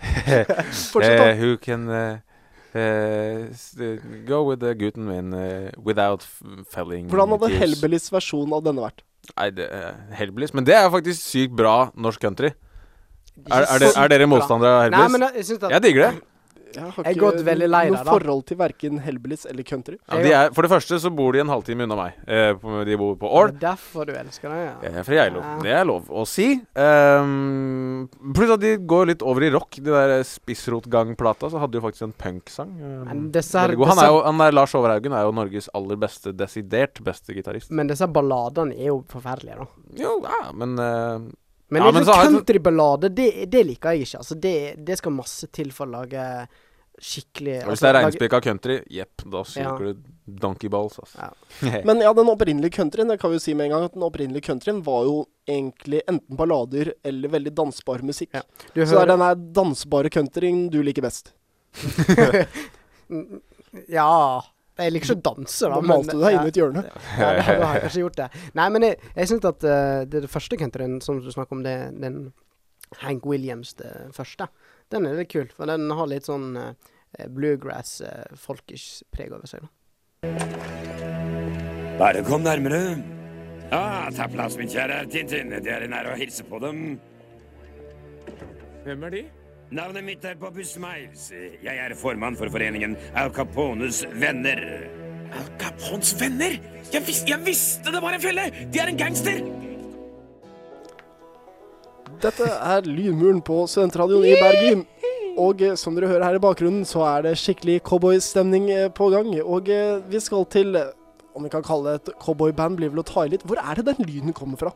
Fortsett, 0.00 1.18
da. 1.18 1.28
Eh, 1.30 1.36
who 1.36 1.56
can 1.56 1.88
eh, 1.88 2.18
eh, 2.74 3.96
go 4.26 4.44
with 4.44 4.60
the 4.60 4.74
guten 4.74 5.06
min 5.06 5.32
without 5.82 6.22
felling 6.68 7.08
Hvordan 7.08 7.34
hadde 7.36 7.48
Helbelis 7.48 7.60
Hellbillys 7.60 8.08
versjon 8.12 8.52
av 8.52 8.64
denne 8.64 8.84
vært? 8.84 9.04
Nei, 9.36 9.48
det 9.54 9.68
Hellbillies. 10.16 10.52
Men 10.56 10.66
det 10.68 10.76
er 10.76 10.90
faktisk 10.92 11.20
sykt 11.20 11.56
bra 11.56 11.90
norsk 11.96 12.20
country. 12.20 12.52
Er, 13.46 13.64
er, 13.64 13.78
det, 13.80 13.92
er 13.96 14.12
dere 14.12 14.28
motstandere 14.28 14.72
av 14.76 14.80
Nei, 14.80 14.88
Hellbillies? 14.88 15.16
men 15.16 15.26
jeg, 15.28 15.46
jeg 15.48 15.62
at 15.62 15.76
Jeg 15.76 15.86
digger 15.88 16.06
det. 16.06 16.12
Jeg 16.74 16.92
har 16.96 17.08
Jeg 17.10 17.18
er 17.54 17.68
lei 17.70 17.82
noe 17.90 18.02
da. 18.04 18.12
forhold 18.12 18.44
til 18.48 18.58
verken 18.60 19.00
Hellbillys 19.02 19.46
eller 19.50 19.66
country. 19.66 19.96
Ja, 20.08 20.20
de 20.22 20.32
er, 20.32 20.52
for 20.56 20.66
det 20.66 20.70
første 20.72 20.98
så 21.02 21.10
bor 21.14 21.34
de 21.34 21.42
en 21.42 21.50
halvtime 21.50 21.86
unna 21.86 21.98
meg. 21.98 22.20
Eh, 22.26 22.52
på, 22.60 22.82
de 22.86 22.98
bor 23.00 23.16
på 23.20 23.30
Ål. 23.40 23.52
Det 23.52 23.58
er 23.58 23.64
derfor 23.66 24.08
du 24.08 24.14
elsker 24.14 24.48
dem, 24.52 24.62
ja. 24.62 24.74
Jeg 24.86 25.00
er 25.00 25.08
fra 25.08 25.18
Geilo. 25.18 25.44
Det 25.64 25.74
er 25.80 25.88
lov 25.88 26.10
å 26.10 26.24
si. 26.28 26.48
Um, 26.74 28.06
pluss 28.36 28.54
at 28.56 28.62
de 28.62 28.74
går 28.94 29.10
litt 29.12 29.26
over 29.26 29.46
i 29.46 29.50
rock. 29.54 29.80
De 29.80 29.90
der 29.90 30.16
Spissrotgang-plata, 30.26 31.50
så 31.52 31.62
hadde 31.62 31.76
de 31.76 31.80
jo 31.80 31.86
faktisk 31.88 32.08
en 32.08 32.16
punksang. 32.24 32.72
Um, 32.80 33.28
god. 33.30 33.86
Han 33.92 34.04
er 34.04 34.10
jo, 34.12 34.22
han 34.26 34.46
er, 34.46 34.56
Lars 34.56 34.76
Overhaugen 34.78 35.16
er 35.16 35.26
jo 35.26 35.36
Norges 35.36 35.70
aller 35.76 36.00
beste, 36.00 36.34
desidert 36.36 37.02
beste 37.04 37.36
gitarist. 37.36 37.72
Men 37.74 37.90
disse 37.90 38.08
balladene 38.10 38.76
er 38.78 38.92
jo 38.92 39.00
forferdelige, 39.10 39.62
da. 39.62 39.86
Jo, 40.00 40.16
ja, 40.24 40.50
men 40.56 40.78
eh, 40.80 41.30
Men, 41.70 41.82
Ja, 41.82 41.90
liksom 41.90 41.94
men 41.94 42.04
så 42.04 42.30
countryballade, 42.38 43.08
det, 43.14 43.28
det 43.50 43.60
liker 43.66 43.92
jeg 43.94 44.06
ikke. 44.08 44.18
Altså, 44.24 44.34
det, 44.42 44.54
det 44.86 44.96
skal 44.98 45.12
masse 45.14 45.46
til 45.54 45.70
for 45.72 45.86
å 45.86 45.94
lage 46.00 46.24
skikkelig 47.00 47.54
hvis 47.62 47.64
altså, 47.64 47.80
det 47.80 47.88
er 47.88 47.94
lage- 47.94 48.04
reinspikka 48.10 48.40
country, 48.44 48.74
jepp, 48.92 49.22
da 49.32 49.40
Ja. 49.56 49.70
du 49.78 49.94
donkey 50.42 50.68
balls, 50.68 50.98
altså. 51.00 51.16
Ja. 51.62 51.80
Men 51.88 52.02
ja, 52.04 52.10
den 52.12 52.28
opprinnelige 52.28 52.74
countryen, 52.76 53.08
det 53.08 53.16
kan 53.22 53.30
vi 53.32 53.38
jo 53.38 53.44
si 53.46 53.54
med 53.54 53.70
en 53.70 53.72
gang, 53.76 53.84
at 53.88 53.94
den 53.94 54.02
opprinnelige 54.04 54.44
countryen 54.50 54.82
var 54.84 55.04
jo 55.08 55.14
egentlig 55.48 56.02
enten 56.10 56.36
ballader 56.36 56.92
eller 57.02 57.28
veldig 57.32 57.54
dansbar 57.56 58.02
musikk. 58.04 58.34
Ja. 58.36 58.42
Du 58.74 58.82
Så 58.84 58.98
det 58.98 59.06
er 59.06 59.12
denne 59.14 59.30
dansbare 59.56 60.10
countryen 60.12 60.66
du 60.70 60.82
liker 60.82 61.02
best. 61.08 61.32
Ja. 63.88 64.42
Jeg 64.80 64.94
liker 64.94 65.10
ikke 65.10 65.18
å 65.18 65.24
danse, 65.30 65.60
da. 65.66 65.76
Da 65.76 65.88
malte 65.92 66.16
du 66.16 66.22
deg 66.24 66.36
inn 66.36 66.48
i 66.48 66.52
et 66.52 66.60
hjørne. 66.60 66.84
Ja, 66.88 67.30
da, 67.36 67.44
da 67.46 67.66
har 67.66 67.78
jeg 67.78 67.84
kanskje 67.86 68.04
gjort 68.04 68.20
det. 68.20 68.28
Nei, 68.58 68.68
men 68.74 68.86
jeg, 68.86 69.00
jeg 69.16 69.30
syns 69.32 69.48
at 69.50 69.66
uh, 69.66 70.00
det, 70.04 70.22
det 70.26 70.30
første 70.32 70.58
countryen 70.60 71.00
som 71.04 71.20
du 71.20 71.30
snakker 71.32 71.58
om, 71.58 71.64
det, 71.66 71.76
den 72.00 72.20
Hank 73.02 73.26
Williams, 73.28 73.74
det 73.78 73.92
første, 74.16 74.48
den 74.90 75.06
er 75.06 75.20
litt 75.20 75.32
kul. 75.32 75.48
For 75.54 75.70
den 75.70 75.90
har 75.94 76.10
litt 76.10 76.28
sånn 76.28 76.54
uh, 76.58 76.72
bluegrass, 77.36 78.00
uh, 78.02 78.56
preg 79.14 79.34
over 79.36 79.50
seg. 79.50 79.66
da. 79.66 79.70
Bare 82.00 82.24
kom 82.24 82.44
nærmere. 82.46 82.80
Ja, 83.70 84.08
ta 84.16 84.26
plass, 84.26 84.56
min 84.58 84.70
kjære 84.70 85.04
Tintin. 85.12 85.52
Det 85.62 85.70
er 85.70 85.84
en 85.86 85.94
ære 85.94 86.14
å 86.14 86.18
hilse 86.18 86.46
på 86.48 86.58
dem. 86.62 86.98
Hvem 88.86 89.04
er 89.06 89.14
de? 89.14 89.22
Navnet 89.70 90.02
mitt 90.02 90.24
er 90.26 90.34
Bobby 90.34 90.64
Smiles. 90.66 91.28
Jeg 91.62 91.76
er 91.78 91.92
formann 91.94 92.34
for 92.34 92.50
foreningen 92.50 92.96
Al 93.14 93.28
Capones 93.30 94.00
venner. 94.18 94.58
Al 95.30 95.46
Capones 95.60 96.10
venner? 96.18 96.56
Jeg, 96.90 97.04
vis 97.06 97.20
jeg 97.28 97.38
visste 97.46 97.92
det 97.94 98.00
var 98.02 98.16
en 98.16 98.24
felle! 98.24 98.48
De 98.50 98.80
er 98.82 98.90
en 98.90 98.98
gangster! 98.98 99.38
Dette 102.20 102.50
er 102.50 102.90
Lydmuren 102.90 103.38
på 103.46 103.60
Studentradioen 103.70 104.26
i 104.32 104.34
Bergen. 104.42 104.84
og 105.38 105.62
eh, 105.62 105.78
som 105.78 105.94
dere 105.94 106.10
hører 106.10 106.26
her 106.26 106.40
i 106.40 106.42
bakgrunnen, 106.42 106.82
så 106.82 107.06
er 107.06 107.28
det 107.28 107.38
skikkelig 107.38 107.78
cowboystemning 107.86 108.66
eh, 108.74 108.90
på 108.90 109.06
gang. 109.14 109.30
Og 109.38 109.70
eh, 109.70 110.02
vi 110.10 110.18
skal 110.18 110.50
til 110.50 110.74
om 111.30 111.46
vi 111.46 111.54
kan 111.54 111.62
kalle 111.62 111.94
det 111.94 112.08
et 112.10 112.14
cowboyband, 112.18 112.74
blir 112.74 112.90
vel 112.90 113.04
å 113.04 113.06
ta 113.06 113.22
i 113.22 113.36
litt. 113.36 113.46
Hvor 113.46 113.62
er 113.62 113.78
det 113.78 113.92
den 113.92 114.02
lyden 114.02 114.34
kommer 114.34 114.58
fra? 114.58 114.74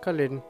Hva 0.00 0.14
er 0.14 0.22
lyden? 0.24 0.40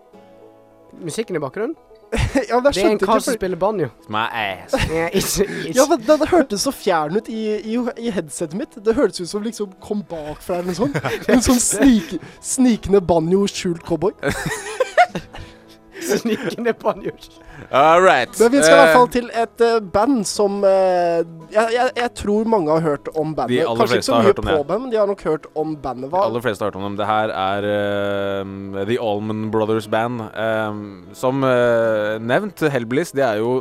Musikken 1.02 1.34
i 1.34 1.42
bakgrunnen? 1.42 1.74
ja, 2.48 2.56
men 2.58 2.72
jeg 2.72 2.74
Det 2.74 2.84
er 2.84 2.90
en 2.90 2.98
kar 2.98 3.20
som 3.22 3.34
spiller 3.36 3.58
banjo. 3.60 3.88
My 4.10 4.24
ass. 4.34 4.74
Ja, 4.90 5.06
ikke, 5.14 5.46
ikke. 5.46 5.74
ja, 5.76 5.86
men 5.90 6.02
Den 6.06 6.26
hørtes 6.30 6.64
så 6.66 6.72
fjern 6.74 7.16
ut 7.16 7.28
i, 7.30 7.42
i, 7.72 7.76
i 7.98 8.10
headsetet 8.14 8.56
mitt. 8.58 8.74
Det 8.84 8.94
hørtes 8.96 9.20
ut 9.20 9.30
som 9.30 9.44
liksom 9.46 9.72
kom 9.82 10.02
bakfra 10.10 10.58
eller 10.60 10.72
noe 10.72 10.80
sånt. 10.80 10.98
En 11.30 11.44
sånn 11.44 11.60
snik, 11.62 12.16
snikende 12.42 13.00
banjo, 13.00 13.44
skjult 13.50 13.86
cowboy. 13.86 14.16
Snikende 16.20 16.74
banjo. 16.80 17.12
All 17.70 18.00
right. 18.02 18.32
Men 18.40 18.52
vi 18.52 18.62
skal 18.62 18.74
i 18.74 18.78
hvert 18.80 18.90
Eh, 18.90 18.96
fall 18.96 19.10
til 19.12 19.28
et 19.36 19.64
uh, 19.66 19.76
band 19.92 20.22
som 20.26 20.62
uh, 20.64 21.20
jeg, 21.52 21.66
jeg, 21.74 21.90
jeg 21.96 22.10
tror 22.18 22.48
mange 22.48 22.72
har 22.72 22.84
hørt 22.84 23.10
om 23.14 23.34
bandet. 23.36 23.56
De 23.56 23.60
aller 23.64 23.82
Kanskje 23.82 24.00
ikke 24.00 24.08
så 24.08 24.20
mye 24.24 24.36
på 24.38 24.62
dem, 24.72 24.84
men 24.86 24.92
de 24.92 24.98
har 25.00 25.10
nok 25.10 25.24
hørt 25.26 25.46
om 25.54 25.76
bandet. 25.76 26.10
De 26.10 26.22
aller 26.24 26.44
fleste 26.44 26.64
har 26.64 26.72
hørt 26.72 26.80
om 26.80 26.86
dem. 26.88 26.96
Det 27.00 27.10
her 27.10 27.34
er 27.34 27.68
uh, 27.68 28.84
The 28.88 28.98
Allman 29.00 29.50
Brothers 29.52 29.88
Band. 29.90 30.20
Eh, 30.20 30.80
som 31.16 31.44
eh, 31.44 32.16
nevnt, 32.22 32.62
Hellbillies 32.72 33.12
de 33.16 33.24
er 33.24 33.40
jo 33.42 33.60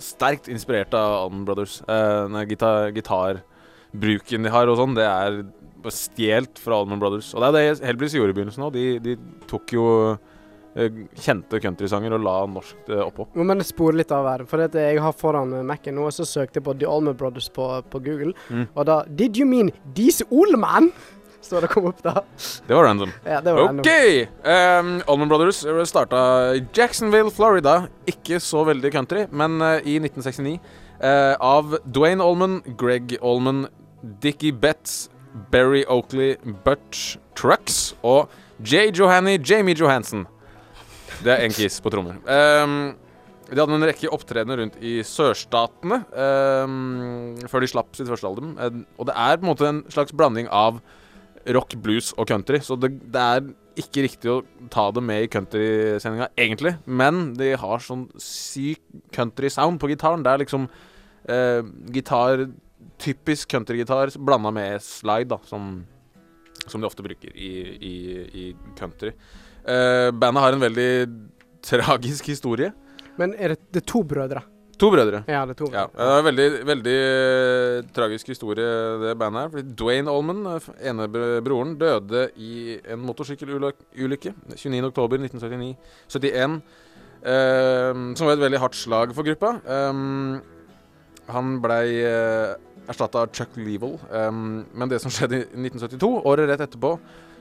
sterkt 0.00 0.50
inspirert 0.52 0.94
av 0.96 1.26
Allman 1.26 1.44
Brothers. 1.48 1.80
Uh, 1.88 2.42
gitar 2.48 2.92
gitarbruken 2.96 4.44
de 4.44 4.52
har 4.52 4.68
og 4.68 4.80
sånn, 4.80 4.96
det 4.98 5.06
er 5.08 5.40
stjålet 5.92 6.58
fra 6.60 6.80
Allman 6.80 7.00
Brothers. 7.02 7.32
Og 7.34 7.42
det 7.42 7.48
er 7.48 7.56
det 7.56 7.86
Hellbillies 7.86 8.16
gjorde 8.16 8.34
i 8.34 8.38
begynnelsen 8.38 8.66
òg. 8.66 8.76
De, 8.76 8.86
de 9.02 9.16
tok 9.50 9.76
jo 9.76 9.86
eh, 10.12 10.34
kjente 11.16 11.60
countrysanger 11.62 12.16
og 12.16 12.24
la 12.26 12.36
norsk 12.50 12.90
uh, 12.92 13.02
oppå. 13.06 13.28
Må 13.36 13.46
men 13.48 13.64
spore 13.66 14.00
litt 14.02 14.12
av 14.14 14.28
her. 14.28 14.46
For 14.48 14.66
jeg 14.66 15.02
har 15.02 15.16
foran 15.16 15.54
Mac-en 15.66 15.96
nå, 15.96 16.06
og 16.08 16.14
så 16.14 16.26
søkte 16.28 16.60
jeg 16.60 16.66
på 16.68 16.76
The 16.76 16.88
Allman 16.90 17.16
Brothers 17.18 17.48
på, 17.52 17.68
på 17.90 18.00
Google. 18.04 18.34
Mm. 18.50 18.66
Og 18.74 18.88
da 18.88 19.02
Did 19.08 19.40
you 19.40 19.48
mean 19.48 19.72
These 19.96 20.28
Allman? 20.30 20.92
Står 21.46 21.62
det 21.62 21.70
kom 21.70 21.86
opp 21.86 22.02
da. 22.02 22.24
Det 22.66 22.74
var 22.74 22.88
random. 22.88 23.12
Ja, 23.22 23.40
det 23.40 23.52
var 23.54 23.68
OK! 23.70 23.90
Um, 24.42 24.96
Allman 25.06 25.30
Brothers 25.30 25.62
starta 25.88 26.20
i 26.56 26.64
Jacksonville, 26.74 27.30
Florida. 27.30 27.84
Ikke 28.10 28.40
så 28.42 28.64
veldig 28.66 28.90
country, 28.92 29.26
men 29.30 29.60
uh, 29.62 29.78
i 29.86 30.00
1969. 30.02 30.58
Uh, 30.96 31.36
av 31.40 31.76
Dwayne 31.84 32.24
Allman, 32.24 32.62
Greg 32.80 33.18
Allman, 33.22 33.66
Dickie 34.22 34.52
Betts, 34.52 35.06
Barry 35.52 35.84
Oakley, 35.88 36.34
Butch 36.64 37.16
Trucks 37.36 37.94
og 38.02 38.32
Jay 38.64 38.90
Johanny, 38.90 39.38
Jamie 39.38 39.76
Johansen. 39.78 40.26
Det 41.22 41.32
er 41.32 41.44
én 41.46 41.54
kiss 41.54 41.80
på 41.82 41.92
trommer. 41.92 42.18
Um, 42.26 42.94
de 43.46 43.60
hadde 43.60 43.76
en 43.76 43.86
rekke 43.86 44.10
opptredener 44.10 44.58
rundt 44.58 44.78
i 44.82 44.98
sørstatene 45.06 46.00
um, 46.10 47.36
før 47.46 47.62
de 47.62 47.70
slapp 47.70 47.94
sitt 47.94 48.10
første 48.10 48.26
album. 48.26 48.56
Og 48.98 49.06
det 49.06 49.14
er 49.14 49.38
på 49.38 49.46
en 49.46 49.52
måte 49.52 49.68
en 49.70 49.84
slags 49.92 50.14
blanding 50.16 50.50
av 50.50 50.80
rock, 51.54 51.76
blues 51.78 52.10
og 52.18 52.26
country. 52.28 52.58
Så 52.64 52.74
det, 52.80 52.96
det 53.14 53.22
er 53.22 53.46
ikke 53.78 54.06
riktig 54.06 54.32
å 54.32 54.40
ta 54.72 54.88
det 54.94 55.02
med 55.04 55.26
i 55.26 55.30
countrysendinga, 55.30 56.30
egentlig. 56.40 56.74
Men 56.88 57.34
de 57.38 57.52
har 57.60 57.84
sånn 57.84 58.06
syk 58.20 58.82
country-sound 59.14 59.78
på 59.82 59.92
gitaren. 59.92 60.24
Det 60.26 60.32
er 60.32 60.42
liksom 60.46 60.68
uh, 60.70 61.60
gitar 61.94 62.48
Typisk 63.02 63.50
countrygitar 63.52 64.08
blanda 64.24 64.48
med 64.54 64.80
slide, 64.80 65.28
da, 65.28 65.36
som, 65.44 65.82
som 66.64 66.80
de 66.80 66.86
ofte 66.88 67.04
bruker 67.04 67.34
i, 67.34 67.50
i, 67.76 67.96
i 68.24 68.44
country. 68.78 69.10
Eh, 69.66 70.10
bandet 70.14 70.42
har 70.44 70.56
en 70.56 70.62
veldig 70.62 70.90
tragisk 71.66 72.28
historie. 72.30 72.72
Men 73.18 73.34
er 73.34 73.54
det, 73.54 73.62
det 73.72 73.82
er 73.82 73.88
to 73.90 74.02
brødre? 74.06 74.42
To 74.76 74.90
brødre. 74.92 75.22
Ja, 75.24 75.46
det 75.48 75.54
er 75.54 75.58
to 75.58 75.70
Ja, 75.72 75.86
brødre. 75.86 75.96
det 75.96 76.06
er 76.06 76.18
en 76.18 76.26
veldig, 76.26 76.66
veldig 76.68 76.96
eh, 77.00 77.86
tragisk 77.96 78.28
historie, 78.28 78.66
det 79.00 79.14
bandet 79.18 79.42
her. 79.42 79.52
Fordi 79.54 79.74
Dwayne 79.80 80.12
Allman, 80.12 80.42
eh, 80.52 80.66
ene 80.90 81.08
broren, 81.42 81.78
døde 81.80 82.28
i 82.36 82.76
en 82.84 83.00
motorsykkelulykke 83.00 84.34
29.10.1971. 84.56 85.76
71, 86.12 86.60
eh, 87.24 87.94
som 88.14 88.26
var 88.28 88.36
et 88.36 88.44
veldig 88.44 88.60
hardt 88.60 88.76
slag 88.76 89.14
for 89.16 89.24
gruppa. 89.24 89.56
Um, 89.64 90.42
han 91.26 91.56
blei 91.58 92.04
uh, 92.06 92.54
erstatta 92.86 93.24
av 93.24 93.32
Chuck 93.34 93.56
Leavell. 93.58 93.96
Um, 94.12 94.66
men 94.76 94.92
det 94.92 95.00
som 95.02 95.10
skjedde 95.10 95.40
i 95.40 95.46
1972, 95.66 96.10
året 96.22 96.52
rett 96.52 96.62
etterpå, 96.68 96.92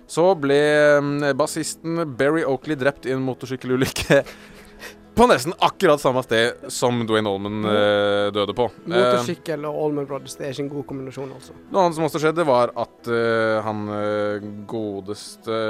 så 0.07 0.27
ble 0.37 0.59
um, 0.99 1.15
bassisten 1.37 2.03
Barry 2.17 2.43
Oakley 2.45 2.77
drept 2.77 3.07
i 3.09 3.13
en 3.15 3.23
motorsykkelulykke 3.25 4.19
på 5.17 5.27
nesten 5.31 5.55
akkurat 5.63 6.01
samme 6.01 6.21
sted 6.25 6.67
som 6.73 6.99
Dwayne 7.07 7.31
Allman 7.31 7.63
eh, 7.71 8.27
døde 8.35 8.53
på. 8.57 8.67
Eh, 8.83 8.91
Motorsykkel 8.91 9.63
og 9.69 9.79
Allman 9.85 10.09
Brothers, 10.09 10.35
det 10.35 10.49
er 10.49 10.53
ikke 10.53 10.65
en 10.65 10.73
god 10.73 10.85
kombinasjon, 10.89 11.31
altså. 11.37 11.55
noe 11.71 11.85
annet 11.85 11.97
som 11.97 12.07
også 12.09 12.21
skjedde, 12.25 12.45
var 12.49 12.73
at 12.75 13.09
uh, 13.09 13.61
han 13.65 13.85
eh, 13.95 14.49
godeste 14.69 15.61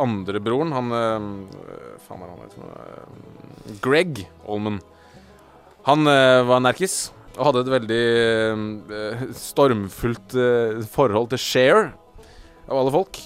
andrebroren 0.00 0.72
Han 0.76 0.94
uh, 0.94 1.28
Faen, 2.06 2.22
hva 2.22 2.28
er 2.28 2.30
han 2.30 2.46
heter 2.46 2.62
for? 2.62 2.78
Eh, 2.78 3.76
Greg 3.84 4.24
Allman. 4.46 4.78
Han 5.90 6.06
uh, 6.08 6.46
var 6.48 6.62
nerkis 6.64 7.02
og 7.34 7.48
hadde 7.48 7.64
et 7.64 7.72
veldig 7.72 8.02
eh, 8.94 9.22
stormfullt 9.38 10.36
eh, 10.38 10.82
forhold 10.90 11.32
til 11.32 11.42
Cher, 11.42 11.80
av 12.68 12.78
alle 12.78 12.92
folk. 12.94 13.18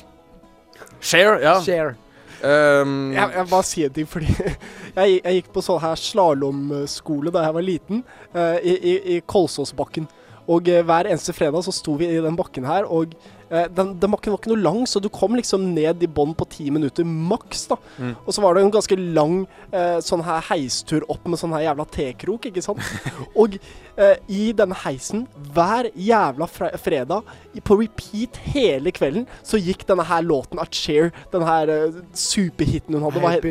Cher, 1.01 1.39
ja. 1.43 1.57
Share. 1.65 1.97
Um, 2.39 3.11
Jeg, 3.11 3.33
jeg 3.35 3.49
bare 3.51 3.67
sier 3.67 3.89
en 3.91 3.95
ting, 3.97 4.07
fordi 4.07 4.29
jeg, 4.99 5.19
jeg 5.19 5.41
gikk 5.41 5.51
på 5.57 5.63
sånn 5.65 5.81
her 5.83 5.99
slalåmskole 5.99 7.33
da 7.35 7.43
jeg 7.49 7.57
var 7.57 7.67
liten, 7.67 8.05
uh, 8.37 8.59
i, 8.63 8.77
i, 8.77 8.95
i 9.17 9.21
Kolsåsbakken. 9.27 10.07
Og 10.49 10.71
uh, 10.71 10.81
hver 10.87 11.11
eneste 11.11 11.35
fredag 11.37 11.67
så 11.67 11.75
sto 11.75 11.97
vi 11.99 12.11
i 12.13 12.23
den 12.23 12.39
bakken 12.39 12.69
her, 12.69 12.87
og 12.87 13.17
den, 13.51 13.95
den 14.01 14.13
var 14.13 14.21
ikke 14.21 14.51
noe 14.53 14.61
lang, 14.61 14.83
så 14.89 15.01
du 15.01 15.09
kom 15.13 15.37
liksom 15.39 15.71
ned 15.75 16.03
i 16.05 16.09
bånn 16.11 16.35
på 16.37 16.47
ti 16.53 16.69
minutter 16.75 17.07
maks, 17.09 17.67
da. 17.71 17.79
Mm. 17.97 18.15
Og 18.25 18.35
så 18.37 18.45
var 18.45 18.55
det 18.57 18.65
en 18.67 18.73
ganske 18.75 18.99
lang 19.17 19.39
eh, 19.73 19.99
sånn 20.05 20.25
her 20.27 20.45
heistur 20.51 21.07
opp 21.09 21.25
med 21.29 21.41
sånn 21.41 21.55
her 21.57 21.69
jævla 21.69 21.87
tekrok, 21.95 22.51
ikke 22.51 22.65
sant. 22.65 22.83
og 23.41 23.57
eh, 23.97 24.17
i 24.29 24.51
denne 24.57 24.77
heisen, 24.85 25.27
hver 25.55 25.91
jævla 25.97 26.49
fre 26.51 26.73
fredag, 26.81 27.29
på 27.65 27.79
repeat 27.81 28.37
hele 28.53 28.93
kvelden, 28.95 29.27
så 29.43 29.61
gikk 29.61 29.87
denne 29.89 30.07
her 30.09 30.25
låten 30.27 30.61
av 30.61 30.69
Cher, 30.75 31.11
den 31.33 31.47
her 31.49 31.73
eh, 31.73 32.03
superhiten 32.17 32.99
hun 32.99 33.09
hadde. 33.09 33.25
Hva 33.25 33.37
het- 33.39 33.47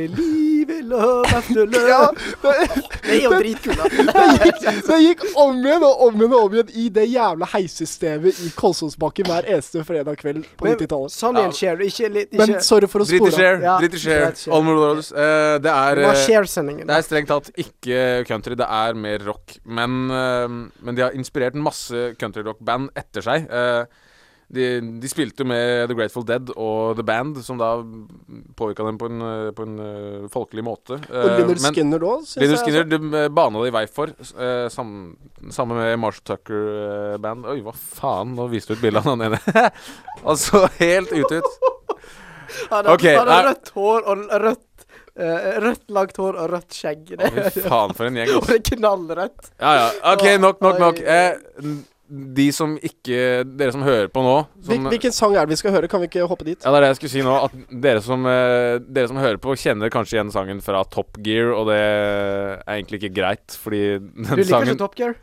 love 0.90 1.34
after 1.36 1.66
love. 1.74 1.88
ja, 1.90 2.00
Det 3.04 3.16
er 3.18 3.22
jo 3.24 3.32
dritkult, 3.38 3.84
det 4.18 4.26
gikk, 4.44 4.64
det 4.88 5.00
gikk 5.04 5.26
om 5.44 5.60
igjen 5.62 5.86
og 5.88 6.04
om 6.08 6.18
igjen 6.22 6.36
og 6.38 6.48
om 6.48 6.58
igjen 6.58 6.72
i 6.84 6.88
det 6.98 7.06
jævla 7.12 7.50
heissystemet 7.54 8.42
i 8.46 8.52
Kolsåsbakken 8.58 9.30
hver 9.30 9.48
eneste 9.48 9.84
fredag 9.88 10.20
kveld 10.22 10.48
på 10.60 10.70
90-tallet. 10.70 11.14
Sånn 11.14 11.40
igjen 11.42 11.56
skjer 11.60 11.80
det. 11.82 11.92
Ikke 11.92 12.12
litt 12.14 12.36
Men 12.38 12.56
ikke, 12.56 12.64
sorry 12.68 12.90
for 12.92 13.06
å 13.06 13.10
spore. 13.10 13.34
Cher. 13.38 13.62
Ja, 13.64 13.78
Drit 13.82 13.98
i 13.98 14.02
Cher. 14.02 14.24
greit, 14.26 14.42
Cher. 14.44 14.56
Allman 14.58 14.78
Brothers. 14.80 15.12
Eh, 15.14 15.54
det 15.64 15.74
er 15.74 16.04
eh, 16.04 16.24
Share-sendingen. 16.26 16.88
Det 16.90 16.98
er 16.98 17.06
strengt 17.06 17.32
tatt 17.32 17.52
ikke 17.60 18.02
country, 18.30 18.58
det 18.60 18.68
er 18.80 18.98
mer 18.98 19.24
rock. 19.28 19.58
Men, 19.68 19.98
uh, 20.12 20.48
men 20.82 20.98
de 20.98 21.06
har 21.06 21.16
inspirert 21.18 21.58
masse 21.58 22.12
countryrock-band 22.22 22.92
etter 22.98 23.26
seg. 23.26 23.48
Eh, 23.52 24.07
de, 24.48 24.66
de 25.02 25.10
spilte 25.12 25.44
jo 25.44 25.50
med 25.50 25.90
The 25.90 25.96
Grateful 25.98 26.24
Dead 26.28 26.52
og 26.56 26.96
The 26.96 27.04
Band, 27.04 27.42
som 27.44 27.58
da 27.60 27.74
påvirka 28.56 28.86
dem 28.88 29.00
på 29.00 29.10
en, 29.10 29.24
eh, 29.28 29.50
på 29.56 29.66
en 29.68 29.74
uh, 29.82 30.28
folkelig 30.32 30.64
måte. 30.64 31.00
Og 31.02 31.28
Eh, 31.28 31.40
Lynyrd 31.42 31.60
Skinner 31.66 32.00
da, 32.00 32.14
syns 32.24 32.40
jeg. 32.40 32.60
Skinner 32.62 32.86
altså. 32.86 33.00
de 33.04 33.24
eh, 33.26 33.28
bana 33.28 33.64
det 33.64 33.74
i 33.74 33.76
vei 33.76 33.84
for, 33.92 34.14
uh, 34.38 34.68
sammen, 34.72 35.18
sammen 35.52 35.82
med 35.82 36.00
Marshall 36.00 36.30
Tucker-band. 36.32 37.50
Oi, 37.52 37.60
hva 37.66 37.76
faen, 37.76 38.38
nå 38.38 38.48
viste 38.54 38.72
du 38.72 38.80
ut 38.80 38.86
bilde 38.88 39.04
av 39.04 39.12
han 39.12 39.28
ene. 39.28 39.42
altså 40.32 40.64
helt 40.80 41.12
ute 41.12 41.42
ut. 41.42 41.52
Han 42.70 42.88
hadde, 42.88 42.96
okay, 42.96 43.20
han 43.20 43.52
rødt 43.52 43.76
hår 43.76 44.08
og 44.08 44.26
rødt 44.48 44.64
Uh, 45.18 45.56
Rødt 45.64 45.88
langt 45.90 46.18
hår 46.22 46.36
og 46.38 46.52
rødt 46.52 46.76
skjegg. 46.78 47.16
Å, 47.18 47.30
faen, 47.66 47.94
for 47.98 48.06
en 48.06 48.20
gjeng. 48.20 48.30
Og 48.38 48.44
det 48.46 48.60
er 48.60 48.76
knallrødt. 48.76 49.48
Ja, 49.58 49.72
ja. 49.74 49.88
OK, 50.12 50.26
nok, 50.38 50.60
nok, 50.62 50.78
nok. 50.84 51.00
Eh, 51.02 51.72
de 52.08 52.48
som 52.56 52.76
ikke 52.80 53.44
Dere 53.60 53.74
som 53.76 53.84
hører 53.84 54.08
på 54.12 54.22
nå 54.24 54.36
som, 54.64 54.88
hvilken 54.92 55.14
sang 55.16 55.36
er 55.36 55.48
det 55.48 55.56
vi 55.56 55.60
skal 55.60 55.74
høre? 55.76 55.90
Kan 55.92 56.04
vi 56.04 56.10
ikke 56.10 56.28
hoppe 56.30 56.48
dit? 56.48 56.60
Ja, 56.64 56.72
det 56.72 56.80
er 56.80 56.86
det 56.86 56.92
jeg 56.94 57.00
skulle 57.02 57.14
si 57.14 57.24
nå. 57.26 57.36
At 57.48 57.78
dere 57.84 58.04
som, 58.04 58.26
eh, 58.32 58.80
dere 58.84 59.12
som 59.12 59.20
hører 59.20 59.40
på, 59.44 59.56
kjenner 59.60 59.92
kanskje 59.94 60.18
igjen 60.18 60.32
sangen 60.34 60.64
fra 60.64 60.84
Top 60.94 61.20
Gear, 61.24 61.52
og 61.56 61.68
det 61.72 61.78
er 61.80 62.62
egentlig 62.78 63.02
ikke 63.02 63.16
greit, 63.20 63.58
fordi 63.60 63.82
den 64.00 64.28
sangen 64.28 64.40
Du 64.40 64.44
liker 64.44 64.54
sangen 64.54 64.74
ikke 64.74 64.84
Top 64.84 64.98
Gear? 65.00 65.16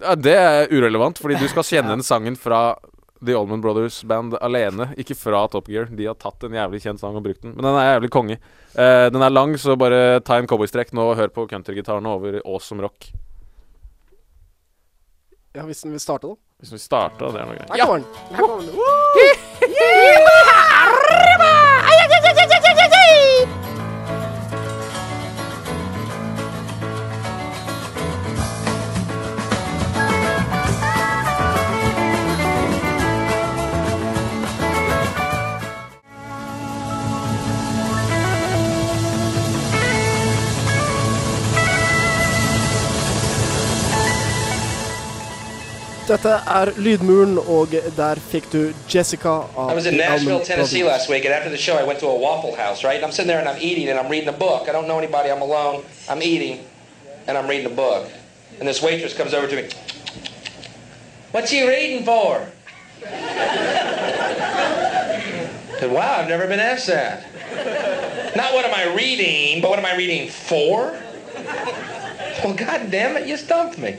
Ja, 0.00 0.14
det 0.18 0.34
er 0.38 0.74
urelevant, 0.74 1.20
fordi 1.22 1.38
du 1.40 1.46
skal 1.50 1.66
kjenne 1.66 1.92
den 1.96 2.06
sangen 2.06 2.38
fra 2.38 2.76
The 3.24 3.34
Allman 3.38 3.62
Brothers 3.64 4.02
Band 4.06 4.36
alene, 4.44 4.90
ikke 5.00 5.16
fra 5.18 5.44
Top 5.50 5.70
Gear. 5.70 5.88
De 5.90 6.08
har 6.10 6.18
tatt 6.20 6.46
en 6.46 6.54
jævlig 6.54 6.82
kjent 6.84 7.02
sang 7.02 7.16
og 7.18 7.24
brukt 7.26 7.42
den. 7.42 7.56
Men 7.56 7.70
den 7.70 7.80
er 7.80 7.92
jævlig 7.94 8.12
konge. 8.14 8.38
Uh, 8.74 9.08
den 9.14 9.22
er 9.22 9.32
lang, 9.32 9.54
så 9.60 9.78
bare 9.80 10.20
ta 10.26 10.38
en 10.38 10.50
cowboystrekk 10.50 10.92
nå 10.96 11.12
og 11.12 11.18
hør 11.20 11.32
på 11.32 11.46
countrygitarene 11.50 12.10
over 12.10 12.40
Awesome 12.42 12.84
Rock. 12.84 13.12
Ja, 15.54 15.62
Hvis 15.62 15.80
den 15.84 15.90
vil 15.94 16.00
starte, 16.00 16.26
da. 16.26 16.34
Hvis 16.58 16.72
vi 16.72 16.78
starter, 16.78 17.30
det 17.30 17.40
er 17.40 17.46
noe 17.46 17.54
greit. 17.56 17.70
Her 17.70 17.86
kommer 17.86 17.98
den. 17.98 18.06
Her 18.30 18.42
kommer 18.42 18.60
den. 18.60 18.74
Woo! 18.74 20.53
Dette 46.04 46.34
er 46.44 46.68
Lydmuren, 46.76 47.38
og 47.38 47.72
der 47.96 48.18
fikk 48.30 48.50
du 48.52 48.74
Jessica 48.92 49.30
av 49.56 49.70
I 49.72 49.74
was 49.74 49.86
in 49.86 49.96
Nashville, 49.96 50.44
Tennessee 50.44 50.84
last 50.84 51.08
week, 51.08 51.24
and 51.24 51.32
after 51.32 51.48
the 51.48 51.56
show, 51.56 51.78
I 51.78 51.82
went 51.82 51.98
to 52.00 52.08
a 52.08 52.14
Waffle 52.14 52.54
House, 52.54 52.84
right? 52.84 52.96
And 52.96 53.04
I'm 53.06 53.12
sitting 53.12 53.28
there 53.28 53.38
and 53.40 53.48
I'm 53.48 53.56
eating 53.60 53.88
and 53.88 53.98
I'm 53.98 54.10
reading 54.10 54.28
a 54.28 54.36
book. 54.36 54.68
I 54.68 54.72
don't 54.72 54.86
know 54.86 54.98
anybody. 54.98 55.30
I'm 55.30 55.40
alone. 55.40 55.82
I'm 56.08 56.22
eating 56.22 56.60
and 57.26 57.38
I'm 57.38 57.48
reading 57.48 57.72
a 57.72 57.74
book. 57.74 58.10
And 58.58 58.68
this 58.68 58.82
waitress 58.82 59.16
comes 59.16 59.32
over 59.32 59.46
to 59.46 59.56
me. 59.56 59.70
What's 61.32 61.50
he 61.50 61.66
reading 61.66 62.04
for? 62.04 62.46
I 63.06 63.10
said, 65.80 65.90
wow, 65.90 66.20
I've 66.20 66.28
never 66.28 66.46
been 66.46 66.60
asked 66.60 66.86
that. 66.88 67.24
Not 68.36 68.52
what 68.52 68.66
am 68.66 68.74
I 68.74 68.94
reading, 68.94 69.62
but 69.62 69.70
what 69.70 69.78
am 69.78 69.86
I 69.86 69.96
reading 69.96 70.28
for? 70.28 70.94
Well, 72.44 72.54
God 72.54 72.90
damn 72.90 73.16
it, 73.16 73.26
you 73.26 73.38
stumped 73.38 73.78
me. 73.78 73.96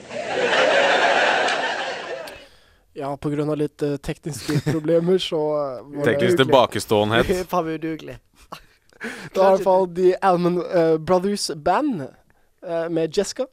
Ja, 2.96 3.18
av 3.52 3.58
litt 3.60 3.84
uh, 3.84 3.98
tekniske 3.98 4.62
problemer, 4.72 5.18
så 5.20 5.40
eh, 5.60 5.82
var 5.98 6.08
Teknisk 6.08 6.38
det 6.38 6.46
tilbakeståenhet. 6.46 7.32
Faen 7.52 7.66
meg 7.68 7.82
udugelig. 7.82 8.20
Det 9.34 9.38
var 9.38 9.50
i 9.52 9.58
hvert 9.58 9.66
fall 9.66 9.90
The 9.94 10.14
Almond 10.24 10.62
uh, 10.64 10.96
Brothers 10.98 11.50
Band 11.52 12.06
uh, 12.06 12.88
med 12.90 13.18
Jessica. 13.18 13.46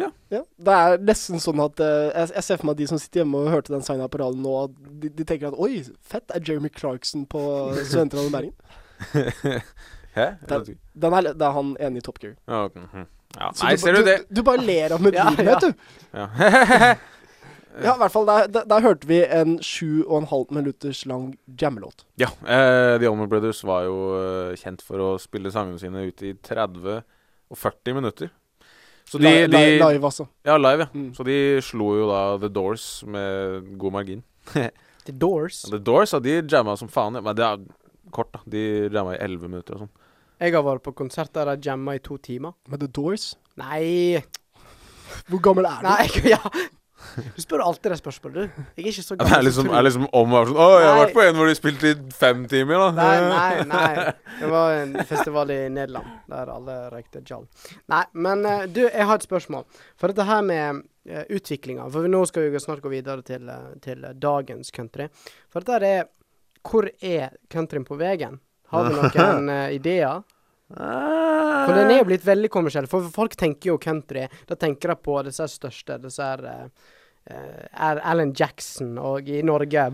Ja. 0.00 0.10
Det 0.28 0.74
er 0.74 0.98
nesten 1.06 1.40
sånn 1.40 1.62
at 1.62 1.78
uh, 1.80 2.08
jeg, 2.10 2.32
jeg 2.34 2.44
ser 2.46 2.58
for 2.58 2.68
meg 2.68 2.74
at 2.74 2.80
de 2.80 2.88
som 2.90 3.00
sitter 3.00 3.22
hjemme 3.22 3.44
og 3.44 3.52
hørte 3.54 3.72
den 3.72 3.86
sangen 3.86 4.02
her 4.02 4.10
på 4.10 4.20
radioen 4.20 4.42
nå, 4.44 4.56
at 4.66 4.74
de, 5.04 5.12
de 5.20 5.26
tenker 5.28 5.52
at 5.52 5.62
oi, 5.62 5.84
fett 6.02 6.34
er 6.34 6.42
Jeremy 6.42 6.72
Clarkson 6.74 7.24
på 7.30 7.44
Studentradioen 7.78 8.34
Bergen. 8.34 9.62
Hæ? 10.18 10.26
Den, 10.50 10.66
den 11.06 11.16
er, 11.20 11.30
det 11.30 11.46
er 11.46 11.54
han 11.54 11.72
ene 11.78 12.02
i 12.02 12.04
Top 12.04 12.18
Gear. 12.18 12.34
Ja, 12.50 12.64
ok, 12.66 12.76
mhm. 12.82 13.06
ja. 13.38 13.52
Nei, 13.62 13.72
du, 13.78 13.84
ser 13.84 14.00
du 14.00 14.02
det? 14.10 14.18
Du, 14.26 14.40
du 14.40 14.44
bare 14.50 14.66
ler 14.66 14.98
av 14.98 15.06
med 15.06 15.14
Ja, 15.14 15.30
ja. 15.38 15.46
vet 15.52 15.68
du. 15.68 15.72
Ja. 16.10 16.94
Ja, 17.78 17.94
i 17.94 18.00
hvert 18.02 18.12
fall 18.12 18.26
der, 18.26 18.48
der, 18.50 18.64
der 18.66 18.82
hørte 18.82 19.06
vi 19.06 19.20
en 19.24 19.58
sju 19.62 20.02
og 20.02 20.16
en 20.18 20.28
halv 20.30 20.50
minutters 20.56 21.04
lang 21.06 21.30
jammelåt. 21.60 22.04
Ja. 22.18 22.32
Eh, 22.42 22.96
The 22.98 23.06
Allman 23.08 23.30
Brothers 23.30 23.62
var 23.64 23.84
jo 23.86 23.96
eh, 24.18 24.58
kjent 24.58 24.82
for 24.82 25.02
å 25.04 25.10
spille 25.22 25.52
sangene 25.54 25.78
sine 25.80 26.02
ut 26.08 26.24
i 26.26 26.34
30 26.34 27.00
og 27.50 27.58
40 27.58 27.96
minutter. 28.00 28.32
Så 29.10 29.18
de, 29.18 29.26
live, 29.26 29.48
de 29.50 29.78
live, 29.78 30.06
altså. 30.06 30.26
Ja, 30.46 30.56
live, 30.58 30.86
ja. 30.86 30.90
Mm. 30.94 31.08
Så 31.16 31.24
de 31.26 31.36
slo 31.66 31.92
jo 31.98 32.10
da 32.10 32.20
The 32.42 32.50
Doors 32.54 32.84
med 33.10 33.70
god 33.80 33.96
margin. 33.96 34.22
The 35.06 35.14
Doors. 35.14 35.62
The 35.70 35.80
Doors, 35.82 36.12
ja, 36.14 36.20
de 36.22 36.36
jamma 36.50 36.76
som 36.78 36.90
faen. 36.90 37.18
ja. 37.18 37.24
Men 37.24 37.38
det 37.38 37.46
er 37.46 37.64
kort, 38.14 38.30
da. 38.34 38.42
De 38.50 38.62
jamma 38.92 39.16
i 39.16 39.22
11 39.22 39.48
minutter 39.50 39.78
og 39.78 39.86
sånn. 39.86 39.94
Jeg 40.40 40.54
har 40.56 40.62
vært 40.64 40.84
på 40.86 40.94
konsert 40.96 41.34
der 41.36 41.50
de 41.50 41.68
jamma 41.68 41.98
i 41.98 42.02
to 42.02 42.16
timer. 42.22 42.54
Med 42.70 42.80
The 42.80 42.88
Doors. 42.88 43.32
Nei 43.60 44.22
Hvor 45.28 45.42
gammel 45.42 45.66
er 45.68 45.82
du? 45.82 45.88
Nei, 45.90 46.30
ja. 46.34 46.38
Du 47.36 47.40
spør 47.42 47.64
alltid 47.64 47.94
det 47.94 47.98
spørsmålet, 48.00 48.36
du. 48.36 48.66
Jeg 48.76 48.84
er 48.84 48.90
ikke 48.92 49.04
så 49.06 49.16
gammel. 49.16 49.30
det 49.30 49.38
er 49.38 49.46
liksom, 49.48 49.66
som 49.66 49.76
er 49.76 49.86
liksom 49.86 50.06
om 50.20 50.36
sånn 50.36 50.60
Å, 50.60 50.68
jeg 50.80 50.88
har 50.88 50.98
vært 51.00 51.16
på 51.16 51.24
en 51.24 51.38
hvor 51.40 51.50
de 51.50 51.56
spilte 51.58 51.90
i 51.90 51.96
fem 52.16 52.44
timer, 52.50 52.84
da. 52.84 52.90
Nei, 52.98 53.16
nei, 53.30 53.64
nei. 53.70 54.12
Det 54.40 54.52
var 54.52 54.76
en 54.82 54.94
festival 55.12 55.52
i 55.54 55.58
Nederland 55.72 56.30
der 56.30 56.54
alle 56.54 56.78
røykte 56.92 57.24
jall. 57.26 57.46
Nei, 57.92 58.04
men 58.26 58.46
eh, 58.48 58.66
du, 58.70 58.84
jeg 58.86 59.08
har 59.10 59.20
et 59.20 59.26
spørsmål. 59.26 59.66
For 60.00 60.12
dette 60.12 60.26
her 60.28 60.44
med 60.46 60.82
uh, 61.08 61.24
utviklinga 61.28 61.88
For 61.92 62.08
nå 62.10 62.22
skal 62.28 62.50
vi 62.50 62.62
snart 62.62 62.82
gå 62.84 62.92
videre 62.92 63.24
til, 63.26 63.48
eh, 63.48 63.70
til 63.84 64.04
eh, 64.04 64.16
dagens 64.16 64.72
country. 64.74 65.08
For 65.52 65.64
dette 65.64 65.94
er 65.94 66.08
Hvor 66.60 66.90
er 67.00 67.36
countryen 67.48 67.86
på 67.88 67.96
veien? 68.00 68.40
Har 68.70 68.88
vi 68.88 68.96
noen 69.00 69.48
uh, 69.48 69.68
ideer? 69.72 70.22
For 70.70 71.74
den 71.74 71.90
er 71.90 72.00
jo 72.00 72.06
blitt 72.08 72.26
veldig 72.26 72.50
kommersiell. 72.52 72.88
For 72.90 73.10
folk 73.14 73.34
tenker 73.38 73.72
jo 73.72 73.78
country. 73.82 74.26
Da 74.46 74.58
tenker 74.58 74.92
de 74.92 74.98
på 75.02 75.16
disse 75.26 75.48
største. 75.50 75.98
Disse 76.02 76.26
her 76.26 76.44
eh, 76.46 76.90
Alan 77.30 78.32
Jackson 78.34 78.96
og 78.98 79.28
i 79.28 79.42
Norge 79.46 79.88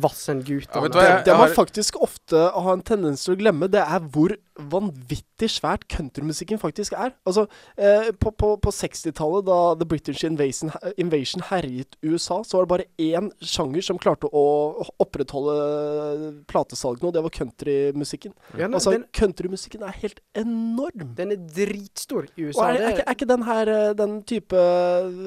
Ja, 0.75 0.81
du 0.89 0.99
hva, 0.99 1.03
Det, 1.19 1.25
det 1.27 1.35
man 1.37 1.49
har- 1.49 1.55
faktisk 1.57 1.97
ofte 2.01 2.51
har 2.55 2.73
en 2.73 2.83
tendens 2.83 3.25
til 3.25 3.35
å 3.37 3.39
glemme, 3.41 3.69
det 3.71 3.83
er 3.83 4.01
hvor 4.01 4.37
vanvittig 4.57 5.51
svært 5.53 5.83
countrymusikken 5.93 6.57
faktisk 6.59 6.95
er. 6.97 7.11
Altså, 7.29 7.47
eh, 7.77 8.11
På, 8.19 8.31
på, 8.33 8.55
på 8.59 8.71
60-tallet, 8.73 9.45
da 9.45 9.75
The 9.75 9.85
British 9.85 10.25
Invasion, 10.25 10.71
Invasion 10.97 11.43
herjet 11.51 11.97
USA, 12.03 12.39
så 12.43 12.57
var 12.57 12.65
det 12.65 12.69
bare 12.73 12.87
én 12.99 13.29
sjanger 13.45 13.83
som 13.85 13.99
klarte 13.99 14.31
å 14.33 14.87
opprettholde 14.99 16.47
platesalgene, 16.49 17.11
og 17.11 17.13
det 17.19 17.23
var 17.27 17.35
countrymusikken. 17.37 18.33
Ja, 18.57 18.69
Altså, 18.69 18.93
den- 18.93 19.05
Countrymusikken 19.13 19.83
er 19.83 19.93
helt 20.01 20.21
enorm. 20.35 21.15
Den 21.15 21.33
er 21.33 21.37
dritstor 21.37 22.25
i 22.39 22.47
Og 22.47 22.55
USA. 22.55 22.71
er, 22.71 22.81
er, 22.81 23.03
er 23.07 23.15
ikke 23.15 23.29
den 23.29 23.43
her 23.45 23.69
eh, 23.69 23.93
den 23.93 24.23
type 24.23 24.57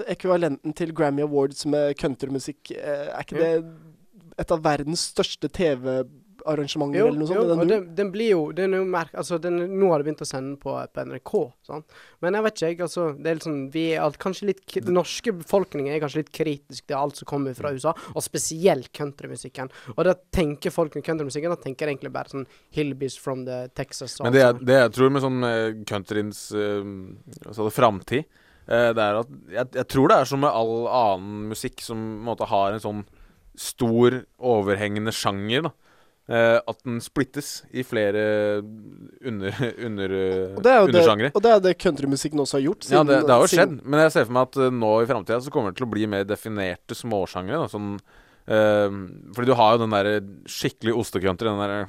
ekvivalenten 0.09 0.73
til 0.75 0.91
Grammy 0.93 1.21
Awards 1.21 1.65
med 1.69 1.88
countrymusikk 1.97 2.71
eh, 2.75 3.07
Er 3.13 3.23
ikke 3.23 3.37
Jo. 3.39 3.45
det 3.45 3.63
et 4.39 4.51
av 4.55 4.61
verdens 4.63 5.01
største 5.11 5.49
TV-arrangementer 5.51 7.01
eller 7.01 7.19
noe 7.19 7.27
sånt? 7.27 7.41
jo, 7.41 7.47
den 7.49 7.59
og 7.59 7.67
den, 7.67 7.81
den 7.97 8.11
blir 8.13 8.29
jo 8.31 8.43
den 8.55 8.73
er 8.73 8.79
jo 8.79 8.85
merk, 8.87 9.11
altså 9.19 9.35
den, 9.43 9.57
Nå 9.81 9.89
har 9.91 9.99
de 9.99 10.07
begynt 10.07 10.23
å 10.23 10.27
sende 10.29 10.53
den 10.53 10.59
på, 10.61 10.71
på 10.95 11.03
NRK, 11.09 11.33
sant? 11.67 11.97
men 12.23 12.37
jeg 12.37 12.45
vet 12.45 12.55
ikke, 12.55 12.69
jeg. 12.69 12.79
altså 12.87 13.07
Det 13.17 13.27
er 13.27 13.39
litt 13.39 13.47
sånn 13.49 13.59
Vi 13.73 13.83
er 13.91 14.05
alt, 14.05 14.19
kanskje 14.21 14.47
litt 14.53 14.63
Den 14.77 14.95
norske 14.95 15.33
befolkningen 15.41 15.91
er 15.91 15.99
kanskje 15.99 16.21
litt 16.23 16.31
kritisk 16.39 16.87
til 16.87 16.95
alt 17.01 17.19
som 17.19 17.27
kommer 17.27 17.57
fra 17.57 17.73
USA, 17.75 17.91
og 18.15 18.23
spesielt 18.23 18.91
countrymusikken. 18.95 19.69
Og 19.97 20.03
da 20.07 20.15
tenker 20.15 20.71
folk 20.71 20.95
med 20.95 21.03
countrymusikken, 21.03 21.51
da 21.51 21.59
tenker 21.59 21.87
jeg 21.89 21.97
egentlig 21.97 22.13
bare 22.15 22.31
sånn 22.31 22.47
Hillbies 22.75 23.19
from 23.19 23.43
the 23.49 23.65
Texas. 23.75 24.15
Men 24.23 24.35
det 24.35 24.45
jeg, 24.45 24.61
det 24.71 24.79
jeg 24.79 24.95
tror 24.95 25.11
med 25.11 25.25
sånn 25.25 25.43
uh, 25.43 25.83
countryens 25.89 26.45
uh, 26.55 26.79
altså 27.43 27.67
framtid, 27.75 28.23
eh, 28.23 28.45
det 28.69 29.01
er 29.01 29.19
at 29.23 29.29
jeg, 29.49 29.69
jeg 29.79 29.87
tror 29.89 30.11
det 30.11 30.17
er 30.19 30.29
som 30.29 30.43
med 30.43 30.53
all 30.53 30.73
annen 30.85 31.47
musikk 31.49 31.81
som 31.81 31.97
på 31.97 32.19
en 32.21 32.27
måte 32.27 32.49
har 32.51 32.75
en 32.75 32.83
sånn 32.83 33.05
stor, 33.59 34.21
overhengende 34.37 35.13
sjanger. 35.15 35.67
da 35.67 35.75
Uh, 36.29 36.59
at 36.69 36.77
den 36.85 36.99
splittes 37.01 37.63
i 37.73 37.81
flere 37.81 38.21
under, 39.25 39.55
under, 39.87 40.11
eh, 40.13 40.51
Og 40.53 40.61
det 40.61 40.69
er 40.69 40.83
jo 40.83 40.91
det, 40.93 41.31
og 41.33 41.41
det, 41.41 41.53
er 41.55 41.63
det 41.63 41.71
countrymusikken 41.81 42.43
også 42.43 42.59
har 42.59 42.65
gjort. 42.67 42.85
Ja, 42.85 43.01
det, 43.01 43.23
det 43.25 43.33
har 43.33 43.41
jo 43.41 43.49
siden- 43.49 43.79
skjedd, 43.79 43.87
men 43.89 44.03
jeg 44.03 44.11
ser 44.13 44.27
for 44.27 44.35
meg 44.37 44.45
at 44.51 44.59
uh, 44.61 44.67
nå 44.69 44.91
i 45.01 45.07
framtida 45.09 45.39
så 45.41 45.53
kommer 45.55 45.73
det 45.73 45.79
til 45.79 45.87
å 45.87 45.89
bli 45.95 46.05
mer 46.11 46.27
definerte 46.29 46.93
småsjangre. 46.93 47.63
Sånn 47.73 47.95
uh, 47.97 48.99
Fordi 49.33 49.49
du 49.49 49.55
har 49.57 49.73
jo 49.73 49.81
den 49.81 49.95
der 49.95 50.11
skikkelig 50.45 50.99
ostecountry, 51.01 51.49
den 51.49 51.63
derre 51.63 51.81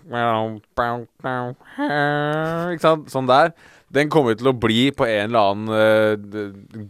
Ikke 2.73 2.87
sant? 2.87 3.13
Sånn 3.13 3.29
der. 3.29 3.53
Den 3.91 4.07
kommer 4.13 4.37
til 4.39 4.47
å 4.51 4.53
bli 4.55 4.91
på 4.95 5.05
en 5.09 5.31
eller 5.31 5.47
annen 5.51 5.69
uh, 5.75 6.15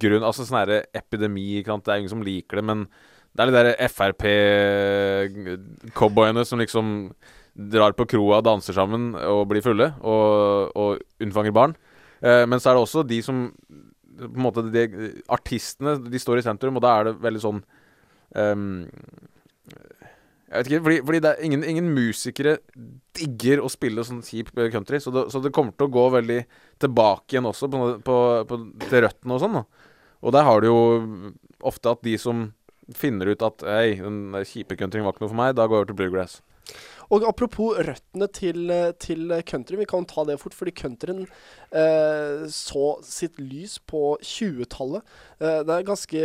grunn 0.00 0.26
Altså 0.26 0.44
sånn 0.44 0.60
herre 0.60 0.78
epidemi, 0.96 1.58
ikke 1.60 1.72
sant. 1.72 1.84
Det 1.86 1.92
er 1.94 1.98
ingen 2.02 2.12
som 2.12 2.26
liker 2.26 2.54
det, 2.60 2.64
men 2.68 2.78
det 3.30 3.40
er 3.42 3.48
de 3.48 3.56
der 3.56 3.68
Frp-cowboyene 3.88 6.42
som 6.44 6.58
liksom 6.60 6.86
drar 7.70 7.92
på 7.98 8.08
kroa 8.10 8.36
danser 8.42 8.74
sammen 8.74 9.02
og 9.14 9.48
blir 9.50 9.62
fulle 9.64 9.88
og, 10.00 10.70
og 10.74 10.98
unnfanger 11.22 11.52
barn. 11.56 11.72
Uh, 12.20 12.44
men 12.50 12.58
så 12.60 12.66
er 12.70 12.74
det 12.76 12.84
også 12.84 13.00
de 13.08 13.18
som 13.24 13.36
på 14.20 14.26
en 14.28 14.44
måte 14.44 14.62
de, 14.68 14.82
Artistene 15.32 15.92
de 16.04 16.18
står 16.20 16.36
i 16.40 16.44
sentrum, 16.44 16.76
og 16.76 16.82
da 16.84 16.90
er 16.98 17.02
det 17.08 17.22
veldig 17.22 17.40
sånn 17.40 17.60
ehm, 18.36 18.84
Jeg 20.50 20.64
vet 20.64 20.70
ikke, 20.70 20.82
fordi, 20.82 20.98
fordi 21.06 21.18
det 21.22 21.30
er 21.30 21.44
ingen, 21.46 21.62
ingen 21.62 21.90
musikere 21.94 22.56
digger 23.14 23.60
å 23.62 23.70
spille 23.70 24.02
sånn 24.06 24.22
kjip 24.26 24.50
country, 24.72 24.98
så 24.98 25.12
det, 25.14 25.28
så 25.30 25.38
det 25.44 25.52
kommer 25.54 25.76
til 25.78 25.86
å 25.86 25.94
gå 25.94 26.06
veldig 26.16 26.40
tilbake 26.82 27.36
igjen 27.36 27.46
også 27.46 27.68
på, 27.70 27.84
på, 28.06 28.16
på, 28.50 28.58
til 28.88 29.04
røttene 29.06 29.36
og 29.36 29.44
sånn. 29.44 29.60
da. 29.60 29.90
Og 30.20 30.34
der 30.34 30.48
har 30.48 30.60
du 30.60 30.66
jo 30.66 30.80
ofte 31.70 31.94
at 31.94 32.02
de 32.02 32.16
som 32.18 32.48
finner 32.98 33.30
ut 33.30 33.44
at 33.46 33.62
Hei, 33.62 34.00
den 34.02 34.34
kjipe 34.48 34.74
countryen 34.78 35.06
var 35.06 35.14
ikke 35.14 35.24
noe 35.24 35.32
for 35.32 35.38
meg, 35.38 35.54
da 35.54 35.68
går 35.68 35.78
jeg 35.78 35.84
over 35.84 35.92
til 35.92 36.00
bluegrass. 36.00 36.40
Og 37.10 37.24
apropos 37.26 37.78
røttene 37.82 38.26
til, 38.30 38.70
til 39.02 39.34
country, 39.46 39.78
vi 39.80 39.88
kan 39.90 40.06
ta 40.06 40.22
det 40.26 40.38
fort, 40.38 40.54
fordi 40.54 40.74
countryen 40.78 41.24
eh, 41.74 42.46
så 42.54 42.92
sitt 43.06 43.38
lys 43.42 43.80
på 43.90 44.14
20-tallet. 44.22 45.06
Eh, 45.42 45.62
det 45.66 45.74
er 45.74 45.88
ganske 45.88 46.22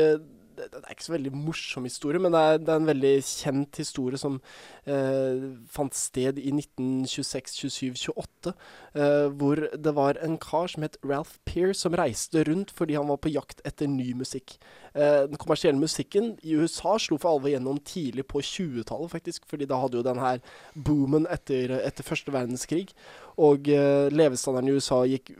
det, 0.57 0.69
det 0.73 0.81
er 0.81 0.95
ikke 0.95 1.07
så 1.07 1.15
veldig 1.15 1.33
morsom 1.35 1.87
historie, 1.87 2.21
men 2.21 2.35
det 2.35 2.41
er, 2.41 2.59
det 2.61 2.73
er 2.73 2.81
en 2.81 2.89
veldig 2.89 3.13
kjent 3.27 3.79
historie 3.81 4.19
som 4.21 4.39
eh, 4.87 5.45
fant 5.71 5.97
sted 5.97 6.39
i 6.41 6.53
1926, 6.53 7.55
27, 7.61 8.13
28. 8.15 8.53
eh, 8.95 9.27
hvor 9.39 9.61
det 9.73 9.95
var 9.95 10.19
en 10.23 10.37
kar 10.41 10.71
som 10.71 10.85
het 10.85 10.97
Ralph 11.05 11.37
Peer, 11.45 11.73
som 11.77 11.95
reiste 11.97 12.45
rundt 12.47 12.73
fordi 12.75 12.97
han 12.99 13.09
var 13.11 13.21
på 13.21 13.33
jakt 13.33 13.63
etter 13.67 13.89
ny 13.91 14.13
musikk. 14.17 14.57
Eh, 14.95 15.25
den 15.27 15.39
kommersielle 15.41 15.79
musikken 15.79 16.37
i 16.43 16.55
USA 16.55 16.95
slo 17.01 17.17
for 17.19 17.35
alvor 17.35 17.51
gjennom 17.51 17.81
tidlig 17.83 18.27
på 18.31 18.39
20-tallet, 18.39 19.11
faktisk. 19.11 19.43
Fordi 19.49 19.67
da 19.67 19.81
hadde 19.81 19.99
jo 19.99 20.05
den 20.05 20.21
her 20.23 20.39
boomen 20.75 21.27
etter, 21.31 21.77
etter 21.81 22.07
første 22.07 22.31
verdenskrig. 22.31 22.93
Og 23.35 23.67
eh, 23.67 24.07
levestandarden 24.13 24.71
i 24.71 24.77
USA 24.77 25.03
gikk 25.09 25.33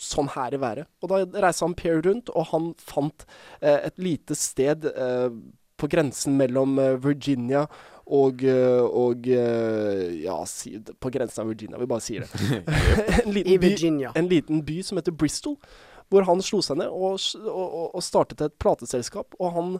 sånn 0.00 0.30
her 0.34 0.54
i 0.54 0.60
været. 0.62 0.90
Og 1.02 1.12
da 1.12 1.22
reiste 1.44 1.66
han 1.66 1.76
Per 1.78 2.02
rundt, 2.06 2.32
og 2.32 2.48
han 2.52 2.72
fant 2.80 3.26
eh, 3.60 3.88
et 3.88 3.98
lite 4.02 4.36
sted 4.38 4.88
eh, 4.92 5.28
på 5.76 5.90
grensen 5.90 6.36
mellom 6.38 6.78
eh, 6.78 6.96
Virginia 7.02 7.66
og, 8.12 8.42
eh, 8.44 8.82
og 8.82 9.28
eh, 9.30 10.18
Ja, 10.24 10.40
si, 10.46 10.76
på 10.78 11.12
grensen 11.14 11.44
av 11.44 11.52
Virginia. 11.52 11.78
Vi 11.78 11.88
bare 11.90 12.04
sier 12.04 12.26
det. 12.26 12.60
en, 13.24 13.32
liten 13.32 13.54
I 13.54 13.56
by, 13.58 13.68
Virginia. 13.68 14.12
en 14.18 14.28
liten 14.30 14.62
by 14.66 14.82
som 14.82 15.00
heter 15.00 15.14
Bristol. 15.16 15.56
hvor 16.12 16.26
han 16.28 16.42
slo 16.44 16.58
seg 16.60 16.76
ned 16.76 16.90
og, 16.92 17.14
og, 17.40 17.94
og, 17.94 18.02
startet 18.04 18.42
et 18.44 18.56
plateselskap. 18.60 19.32
Og 19.40 19.54
han 19.54 19.70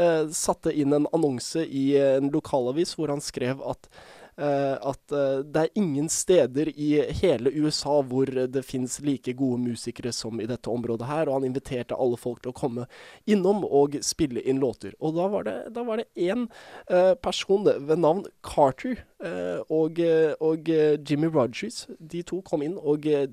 eh, 0.00 0.30
satte 0.32 0.72
inn 0.72 0.94
en 0.96 1.08
annonse 1.12 1.66
i 1.66 1.90
en 2.00 2.30
lokalavis 2.32 2.94
hvor 2.96 3.12
han 3.12 3.20
skrev 3.20 3.60
at 3.68 3.90
at 4.40 5.12
eh, 5.12 5.42
det 5.44 5.62
er 5.62 5.78
ingen 5.78 6.08
steder 6.08 6.70
i 6.72 6.94
hele 7.20 7.52
USA 7.52 7.98
hvor 8.06 8.26
det 8.26 8.64
fins 8.64 8.98
like 9.04 9.34
gode 9.36 9.60
musikere 9.60 10.12
som 10.12 10.40
i 10.40 10.48
dette 10.48 10.72
området 10.72 11.08
her, 11.08 11.28
og 11.28 11.40
han 11.40 11.48
inviterte 11.50 11.98
alle 11.98 12.16
folk 12.16 12.40
til 12.42 12.54
å 12.54 12.56
komme 12.56 12.86
innom 13.28 13.64
og 13.68 13.98
spille 14.04 14.40
inn 14.48 14.62
låter. 14.62 14.96
Og 15.00 15.16
da 15.18 15.28
var 15.32 15.48
det, 15.48 15.56
da 15.76 15.84
var 15.84 16.02
eh, 16.02 17.14
person 17.20 17.68
ved 17.68 17.96
navn 18.00 18.24
Carter 18.42 19.04
eh, 19.22 19.60
og, 19.68 20.00
eh, 20.00 20.32
og 20.40 20.68
eh, 20.72 20.96
Jimmy 20.96 21.28
Rogers. 21.28 21.86
De 21.98 22.22
to 22.24 22.40
kom 22.46 22.64
inn, 22.64 22.78
og 22.80 23.06
eh, 23.06 23.28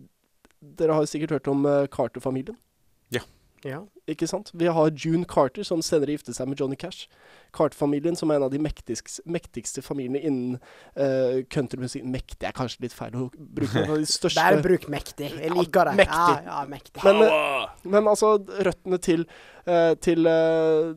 dere 0.59 0.99
har 0.99 1.07
sikkert 1.07 1.37
hørt 1.37 1.51
om 1.51 1.65
eh, 1.65 1.87
Carter-familien. 1.87 2.59
Ja. 3.67 3.81
Ikke 4.07 4.27
sant? 4.29 4.51
Vi 4.55 4.69
har 4.71 4.91
June 4.95 5.25
Carter, 5.27 5.65
som 5.67 5.81
senere 5.83 6.13
giftet 6.15 6.37
seg 6.37 6.47
med 6.49 6.59
Johnny 6.59 6.77
Cash. 6.79 7.09
Carter-familien, 7.55 8.15
som 8.15 8.31
er 8.31 8.39
en 8.39 8.45
av 8.47 8.53
de 8.53 8.61
mektigste, 8.61 9.23
mektigste 9.29 9.83
familiene 9.83 10.21
innen 10.29 10.55
uh, 10.95 11.41
countrymusikk 11.51 12.05
Mektig 12.09 12.47
er 12.47 12.55
kanskje 12.55 12.85
litt 12.85 12.95
feil 12.95 13.17
å 13.17 13.27
bruke. 13.35 13.83
De 13.89 14.07
største 14.09 14.39
Bare 14.39 14.63
bruk 14.63 14.87
mektig. 14.91 15.31
Jeg 15.35 15.53
liker 15.55 15.91
det. 15.91 15.97
mektig. 16.03 16.35
Ja, 16.37 16.39
ja, 16.45 16.63
mektig. 16.69 17.03
Men, 17.03 17.23
eh, 17.27 17.85
men 17.95 18.09
altså, 18.11 18.35
røttene 18.69 19.01
til, 19.03 19.25
uh, 19.67 19.93
til 20.01 20.29
eh, 20.29 20.93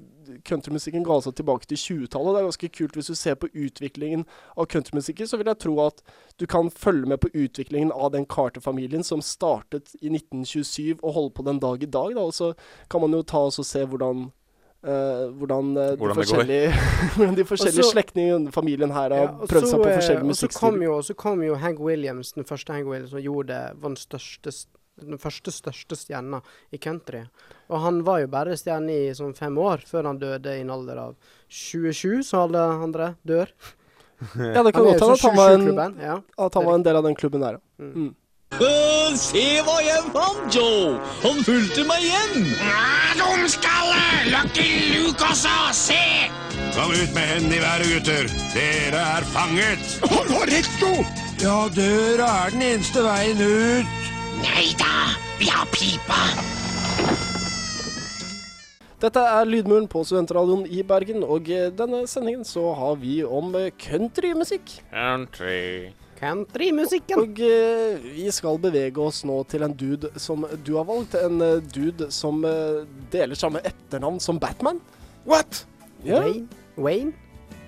countrymusikken 0.49 1.05
ga 1.07 1.21
seg 1.25 1.37
tilbake 1.39 1.69
til 1.71 1.81
20-tallet. 1.81 2.35
Det 2.35 2.41
er 2.41 2.49
ganske 2.51 2.71
kult 2.79 2.99
hvis 2.99 3.11
du 3.13 3.17
ser 3.19 3.39
på 3.41 3.51
utviklingen 3.53 4.27
av 4.57 4.69
countrymusikken, 4.73 5.29
så 5.29 5.41
vil 5.41 5.51
jeg 5.53 5.61
tro 5.65 5.79
at 5.85 6.03
du 6.41 6.47
kan 6.51 6.71
følge 6.71 7.09
med 7.13 7.21
på 7.23 7.33
utviklingen 7.35 7.93
av 7.93 8.13
den 8.15 8.27
Carter-familien 8.27 9.05
som 9.07 9.23
startet 9.25 9.95
i 10.01 10.13
1927 10.13 11.01
og 11.03 11.13
holder 11.17 11.35
på 11.39 11.49
den 11.51 11.59
dag 11.63 11.83
i 11.83 11.91
dag. 11.91 12.15
Da. 12.15 12.29
Og 12.29 12.35
så 12.35 12.53
kan 12.91 13.05
man 13.05 13.13
jo 13.13 13.23
ta 13.23 13.47
og 13.49 13.53
se 13.67 13.85
hvordan 13.87 14.31
Uh, 14.83 15.31
hvordan, 15.39 15.77
uh, 15.79 15.95
Hvordan 15.95 15.99
går. 15.99 16.15
forskjellige, 16.15 16.73
hvordan 17.17 17.37
de 17.37 17.45
forskjellige 17.47 17.85
Og 17.85 17.93
slektningene 17.93 18.33
i 18.33 18.35
denne 18.35 18.53
familien 18.53 18.91
her 18.91 19.13
har 19.15 19.21
Ja, 19.21 19.27
prøvd 19.47 19.69
seg 19.71 19.79
på 19.79 19.87
eh, 19.87 19.95
forskjellige 19.95 20.27
Og 20.27 20.35
så 20.35 20.49
kom 20.51 20.75
musikkstiler. 20.75 20.83
jo, 20.89 20.97
så 21.07 21.15
kom 21.15 21.43
jo 21.47 21.55
Hank 21.55 21.79
Williams, 21.79 22.33
den 22.33 22.45
første 22.49 22.75
Hank 22.75 22.89
Williams, 22.91 23.11
som 23.11 23.23
gjorde 23.23 23.53
det, 23.53 23.61
var 23.79 23.93
den 23.95 23.97
største 24.01 24.51
den 25.07 25.21
første 25.21 25.53
største 25.55 25.99
stjerna 25.99 26.43
i 26.73 26.81
country. 26.83 27.25
Og 27.73 27.83
han 27.85 28.03
var 28.07 28.23
jo 28.23 28.33
bare 28.33 28.57
stjerne 28.59 28.95
i 29.09 29.13
sånn 29.17 29.37
fem 29.39 29.57
år, 29.59 29.85
før 29.89 30.11
han 30.11 30.21
døde 30.23 30.57
i 30.57 30.65
en 30.65 30.73
alder 30.75 31.05
av 31.09 31.15
27, 31.49 32.23
så 32.27 32.47
alle 32.47 32.65
andre 32.89 33.15
dør. 33.29 33.53
Ja, 34.39 34.63
det 34.63 34.73
kan 34.73 34.85
godt 34.87 35.01
hende 35.01 35.15
at 35.17 35.23
sånn 35.23 35.33
han 35.35 35.39
var 35.41 35.87
en, 35.89 35.97
ja. 35.99 36.19
at 36.47 36.55
han 36.59 36.67
var 36.69 36.77
en 36.79 36.85
del 36.87 36.99
av 37.01 37.07
den 37.09 37.17
klubben 37.19 37.43
der, 37.43 37.59
ja. 37.59 37.89
Mm. 37.91 38.13
se 39.19 39.43
hva 39.67 39.79
jeg 39.83 40.05
fant, 40.15 40.45
Joe! 40.55 40.93
Han 41.25 41.41
fulgte 41.43 41.83
meg 41.89 42.05
hjem! 42.07 42.53
Dumskalle! 43.19 44.05
Lucky 44.31 44.69
Luke 44.93 45.27
også! 45.27 45.57
Se! 45.75 46.31
Kom 46.77 46.93
ut 46.93 47.15
med 47.17 47.27
hendene 47.33 47.59
i 47.59 47.65
været, 47.65 47.91
gutter. 47.97 48.31
Dere 48.55 49.03
er 49.17 49.27
fanget. 49.35 49.99
Loretto! 50.31 50.95
Ja, 51.43 51.67
døra 51.75 52.29
er 52.45 52.55
den 52.55 52.63
eneste 52.63 53.03
veien 53.05 53.43
ut. 53.43 54.02
Nei 54.43 54.73
da, 54.79 55.15
vi 55.39 55.47
har 55.47 55.67
pipa. 55.71 56.19
Dette 59.03 59.23
er 59.23 59.49
Lydmuren 59.49 59.89
på 59.91 60.03
Studentradioen 60.07 60.65
i 60.71 60.83
Bergen, 60.87 61.25
og 61.27 61.49
i 61.51 61.59
denne 61.75 62.05
sendingen 62.11 62.45
så 62.47 62.69
har 62.79 62.99
vi 63.03 63.21
om 63.27 63.55
eh, 63.59 63.71
countrymusikk. 63.83 64.77
Country. 64.93 65.93
Countrymusikken. 66.21 67.19
Og 67.23 67.43
eh, 67.43 68.03
vi 68.03 68.29
skal 68.35 68.61
bevege 68.63 69.03
oss 69.03 69.25
nå 69.27 69.41
til 69.51 69.67
en 69.67 69.75
dude 69.75 70.13
som 70.23 70.47
du 70.63 70.77
har 70.79 70.87
valgt. 70.91 71.19
En 71.19 71.43
eh, 71.43 71.59
dude 71.75 72.11
som 72.15 72.43
eh, 72.47 72.85
deler 73.15 73.39
samme 73.39 73.63
etternavn 73.67 74.23
som 74.23 74.39
Batman. 74.43 74.79
What? 75.27 75.65
Ja. 76.07 76.23
Wayne? 76.23 76.47
Wayne? 76.79 77.15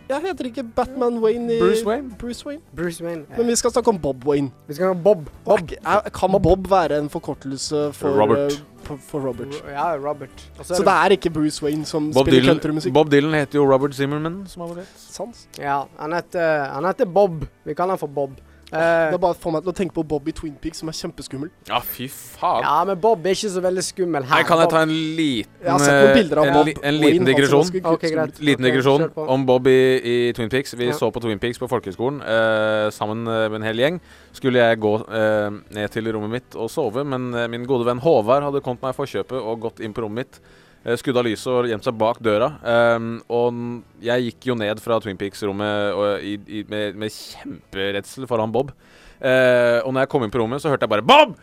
Jeg 0.09 0.21
heter 0.21 0.45
ikke 0.51 0.63
Batman 0.77 1.19
Wayne 1.23 1.55
i 1.55 1.61
Bruce 1.61 1.87
Wayne? 1.87 2.11
Bruce 2.19 2.47
Wayne. 2.47 2.61
Bruce 2.77 3.05
Wayne. 3.05 3.25
ja. 3.31 3.37
Men 3.39 3.47
vi 3.47 3.57
skal 3.57 3.71
snakke 3.73 3.89
om 3.89 3.99
Bob 3.99 4.27
Wayne. 4.29 4.51
Vi 4.67 4.75
skal 4.75 4.83
snakke 4.85 4.99
om 4.99 5.03
Bob. 5.05 5.31
Bob. 5.45 5.71
Er, 5.87 6.11
kan 6.13 6.37
Bob 6.43 6.71
være 6.71 6.99
en 6.99 7.09
forkortelse 7.11 7.93
for 7.93 8.09
Robert. 8.21 8.53
eh, 8.53 8.99
for, 9.01 9.19
Robert? 9.21 9.55
Ja, 9.71 9.95
Robert. 9.97 10.51
Så 10.63 10.83
det 10.85 10.93
er 10.93 11.17
ikke 11.17 11.31
Bruce 11.31 11.65
Wayne 11.65 11.87
som 11.89 12.11
Bob 12.13 12.29
spiller 12.29 12.53
countrymusikk? 12.53 12.93
Bob 12.95 13.11
Dylan 13.11 13.35
heter 13.35 13.59
jo 13.59 13.65
Robert 13.73 13.95
Zimmerman, 13.95 14.43
som 14.47 14.61
har 14.61 14.69
vært 14.75 14.83
rett. 14.85 14.99
Sans. 15.09 15.47
Ja, 15.59 15.83
han 15.99 16.13
heter, 16.13 16.65
han 16.75 16.85
heter 16.85 17.05
Bob. 17.07 17.47
Vi 17.65 17.75
kaller 17.75 17.97
han 17.97 17.99
for 17.99 18.07
Bob. 18.13 18.37
Det 18.71 18.81
Eh, 18.81 19.15
er 19.15 19.19
bare 19.21 19.37
for 19.39 19.55
meg 19.55 19.63
til 19.63 19.71
å 19.71 19.77
tenke 19.77 19.95
på 19.95 20.03
Bob 20.09 20.29
i 20.29 20.33
Twin 20.35 20.55
Peaks, 20.61 20.81
som 20.83 20.89
er 20.89 20.97
kjempeskummel. 20.97 21.51
Ja, 21.69 21.81
fy 21.81 22.09
faen. 22.09 22.63
ja, 22.65 22.85
men 22.89 22.99
Bob 23.01 23.27
er 23.27 23.37
ikke 23.37 23.51
så 23.53 23.63
veldig 23.63 23.85
skummel 23.85 24.25
her. 24.25 24.35
Nei, 24.35 24.47
kan 24.49 24.59
jeg 24.59 24.71
ta 24.73 24.83
en 24.83 24.95
liten 24.95 25.51
Jeg 25.63 25.71
har 25.71 25.79
sett 25.79 25.95
noen 25.95 26.09
eh, 26.09 26.17
bilder 26.19 26.41
av 26.41 26.47
en, 26.49 26.55
Bob 26.55 26.69
En, 26.69 26.81
en 26.91 27.01
liten 27.01 27.29
digresjon. 27.29 27.71
ganske 27.85 28.11
greit. 28.15 28.41
Liten 28.41 28.69
digresjon 28.69 29.07
okay, 29.07 29.29
om 29.37 29.47
Bob 29.47 29.69
i, 29.71 29.79
i 30.01 30.17
Twin 30.37 30.51
Peaks. 30.51 30.75
Vi 30.75 30.89
Ja. 30.89 30.97
så 30.97 31.11
på 31.13 31.21
Twin 31.21 31.39
Peaks 31.39 31.59
på 31.59 31.69
folkehøgskolen 31.69 32.21
uh, 32.25 32.91
sammen 32.91 33.27
eh, 33.27 33.49
med 33.49 33.61
en 33.61 33.69
hel 33.69 33.85
gjeng. 33.85 34.01
Skulle 34.33 34.59
jeg 34.59 34.81
gå 34.81 34.95
uh, 35.07 35.51
ned 35.71 35.89
til 35.95 36.11
rommet 36.13 36.31
mitt 36.31 36.57
og 36.57 36.71
sove, 36.71 37.05
men 37.05 37.31
min 37.51 37.67
gode 37.67 37.87
venn 37.87 38.03
Håvard 38.03 38.49
hadde 38.49 38.65
kommet 38.65 38.83
meg 38.83 38.95
i 38.95 38.99
forkjøpet 38.99 39.39
og 39.39 39.61
gått 39.69 39.81
inn 39.85 39.95
på 39.95 40.05
rommet 40.05 40.25
mitt. 40.25 40.41
Eh, 40.85 40.99
Skrudd 41.01 41.19
av 41.21 41.27
lyset 41.27 41.51
og 41.53 41.71
gjemt 41.71 41.87
seg 41.87 41.97
bak 42.01 42.21
døra. 42.25 42.53
Um, 42.63 43.17
og 43.33 44.05
jeg 44.05 44.29
gikk 44.29 44.51
jo 44.53 44.59
ned 44.61 44.83
fra 44.85 45.01
Twin 45.03 45.19
Peaks-rommet 45.21 46.45
med, 46.71 47.01
med 47.01 47.17
kjemperedsel 47.17 48.29
foran 48.31 48.55
Bob. 48.55 48.75
Uh, 49.19 49.81
og 49.85 49.95
når 49.95 50.05
jeg 50.05 50.13
kom 50.13 50.27
inn 50.27 50.35
på 50.35 50.43
rommet, 50.43 50.63
så 50.63 50.73
hørte 50.73 50.87
jeg 50.87 50.95
bare 50.97 51.07
'Bob!' 51.07 51.37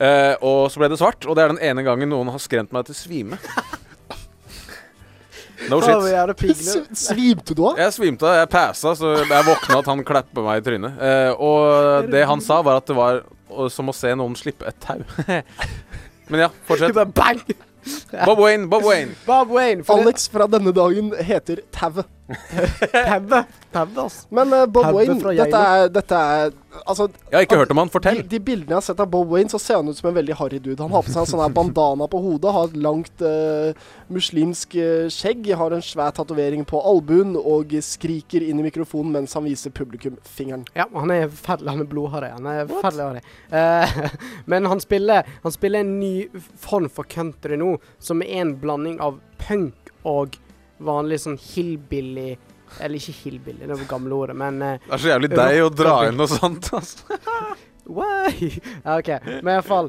Uh, 0.00 0.32
og 0.40 0.70
så 0.72 0.80
ble 0.80 0.88
det 0.88 0.96
svart, 0.96 1.26
og 1.28 1.36
det 1.36 1.42
er 1.44 1.52
den 1.52 1.60
ene 1.60 1.84
gangen 1.84 2.08
noen 2.08 2.30
har 2.32 2.40
skremt 2.40 2.72
meg 2.72 2.86
til 2.88 2.96
svime. 2.96 3.36
No 5.68 5.80
shit. 5.84 6.56
Svimte 6.96 7.54
du 7.54 7.66
av? 7.68 7.80
Jeg 7.80 7.92
svimte, 7.92 8.30
jeg 8.40 8.48
passa, 8.48 8.94
så 8.96 9.12
jeg 9.20 9.46
våkna 9.46 9.80
at 9.82 9.90
han 9.92 10.04
klapper 10.08 10.46
meg 10.46 10.62
i 10.62 10.64
trynet. 10.64 11.02
Eh, 11.04 11.32
og 11.36 12.08
det 12.08 12.24
han 12.30 12.40
sa, 12.44 12.62
var 12.64 12.80
at 12.80 12.88
det 12.88 12.96
var 12.96 13.20
som 13.72 13.92
å 13.92 13.96
se 13.96 14.14
noen 14.16 14.36
slippe 14.38 14.64
et 14.70 14.80
tau. 14.80 15.02
Men 16.32 16.46
ja, 16.46 16.52
fortsett. 16.68 16.96
Bare 17.00 17.12
bang! 17.12 17.44
Bob 18.26 18.38
Wayne, 18.38 18.66
Bob 18.68 18.84
Wayne. 18.84 19.14
Bob 19.26 19.50
Wayne. 19.50 19.82
Alex 19.88 20.28
fra 20.28 20.46
denne 20.46 20.72
dagen 20.72 21.12
heter 21.16 21.62
Tauet. 21.72 22.06
Tauet, 23.72 23.98
altså. 23.98 24.26
Men 24.30 24.52
uh, 24.52 24.66
Bob 24.66 24.84
Tave 24.84 24.96
Wayne, 24.96 25.20
dette 25.36 25.56
er, 25.56 25.88
dette 25.88 26.14
er 26.14 26.50
Altså 26.86 27.08
Jeg 27.08 27.34
har 27.34 27.46
ikke 27.46 27.58
hørt 27.60 27.72
om 27.74 27.80
han. 27.82 27.90
Fortell. 27.92 28.20
De, 28.22 28.28
de 28.30 28.40
bildene 28.44 28.74
jeg 28.74 28.78
har 28.78 28.84
sett 28.86 29.02
av 29.02 29.10
Bob 29.12 29.30
Wayne, 29.32 29.50
så 29.52 29.58
ser 29.60 29.80
han 29.80 29.88
ut 29.90 29.98
som 29.98 30.10
en 30.10 30.16
veldig 30.16 30.36
harry 30.38 30.60
dude. 30.62 30.78
Han 30.82 30.92
har 30.94 31.04
på 31.06 31.12
seg 31.12 31.22
en 31.22 31.30
sånn 31.32 31.42
her 31.42 31.54
bandana 31.54 32.08
på 32.10 32.20
hodet, 32.22 32.52
har 32.54 32.68
et 32.70 32.76
langt 32.80 33.24
uh, 33.24 33.88
muslimsk 34.12 34.76
uh, 34.78 35.06
skjegg, 35.12 35.50
har 35.60 35.74
en 35.76 35.84
svær 35.84 36.14
tatovering 36.16 36.66
på 36.68 36.82
albuen 36.92 37.34
og 37.40 37.74
skriker 37.84 38.44
inn 38.46 38.62
i 38.62 38.66
mikrofonen 38.66 39.14
mens 39.18 39.36
han 39.38 39.46
viser 39.48 39.74
publikum 39.74 40.18
fingeren. 40.26 40.66
Ja, 40.76 40.86
han 40.94 41.14
er 41.14 41.26
forferdelig. 41.28 41.74
Han 41.74 41.84
er 41.84 41.90
blodharry. 41.90 42.30
Han 42.36 42.50
er 42.50 42.70
forferdelig 42.70 43.08
harry. 43.08 43.24
Uh, 43.50 44.20
men 44.52 44.68
han 44.70 44.82
spiller, 44.82 45.34
han 45.44 45.56
spiller 45.56 45.84
en 45.84 45.96
ny 46.00 46.14
form 46.60 46.90
for 46.92 47.08
country 47.10 47.58
nå, 47.60 47.74
som 47.98 48.22
er 48.24 48.44
en 48.44 48.54
blanding 48.60 49.00
av 49.04 49.18
punk 49.40 49.90
og 50.08 50.38
vanlig 50.80 51.20
sånn 51.24 51.36
hillbilly 51.40 52.34
Eller 52.78 53.00
ikke 53.00 53.16
hillbilly, 53.24 53.66
det 53.66 53.76
var 53.76 53.88
gamle 53.90 54.14
ordet, 54.14 54.36
men 54.38 54.62
eh, 54.62 54.78
Det 54.86 54.94
er 54.94 55.02
så 55.04 55.10
jævlig 55.12 55.30
deg 55.34 55.62
å 55.64 55.70
dra 55.74 55.94
inn 56.08 56.20
noe 56.20 56.30
sånt. 56.30 56.70
Altså. 56.76 57.18
Why? 57.96 58.52
Ja, 58.84 58.98
OK. 59.00 59.08
Men 59.42 59.56
iallfall 59.56 59.88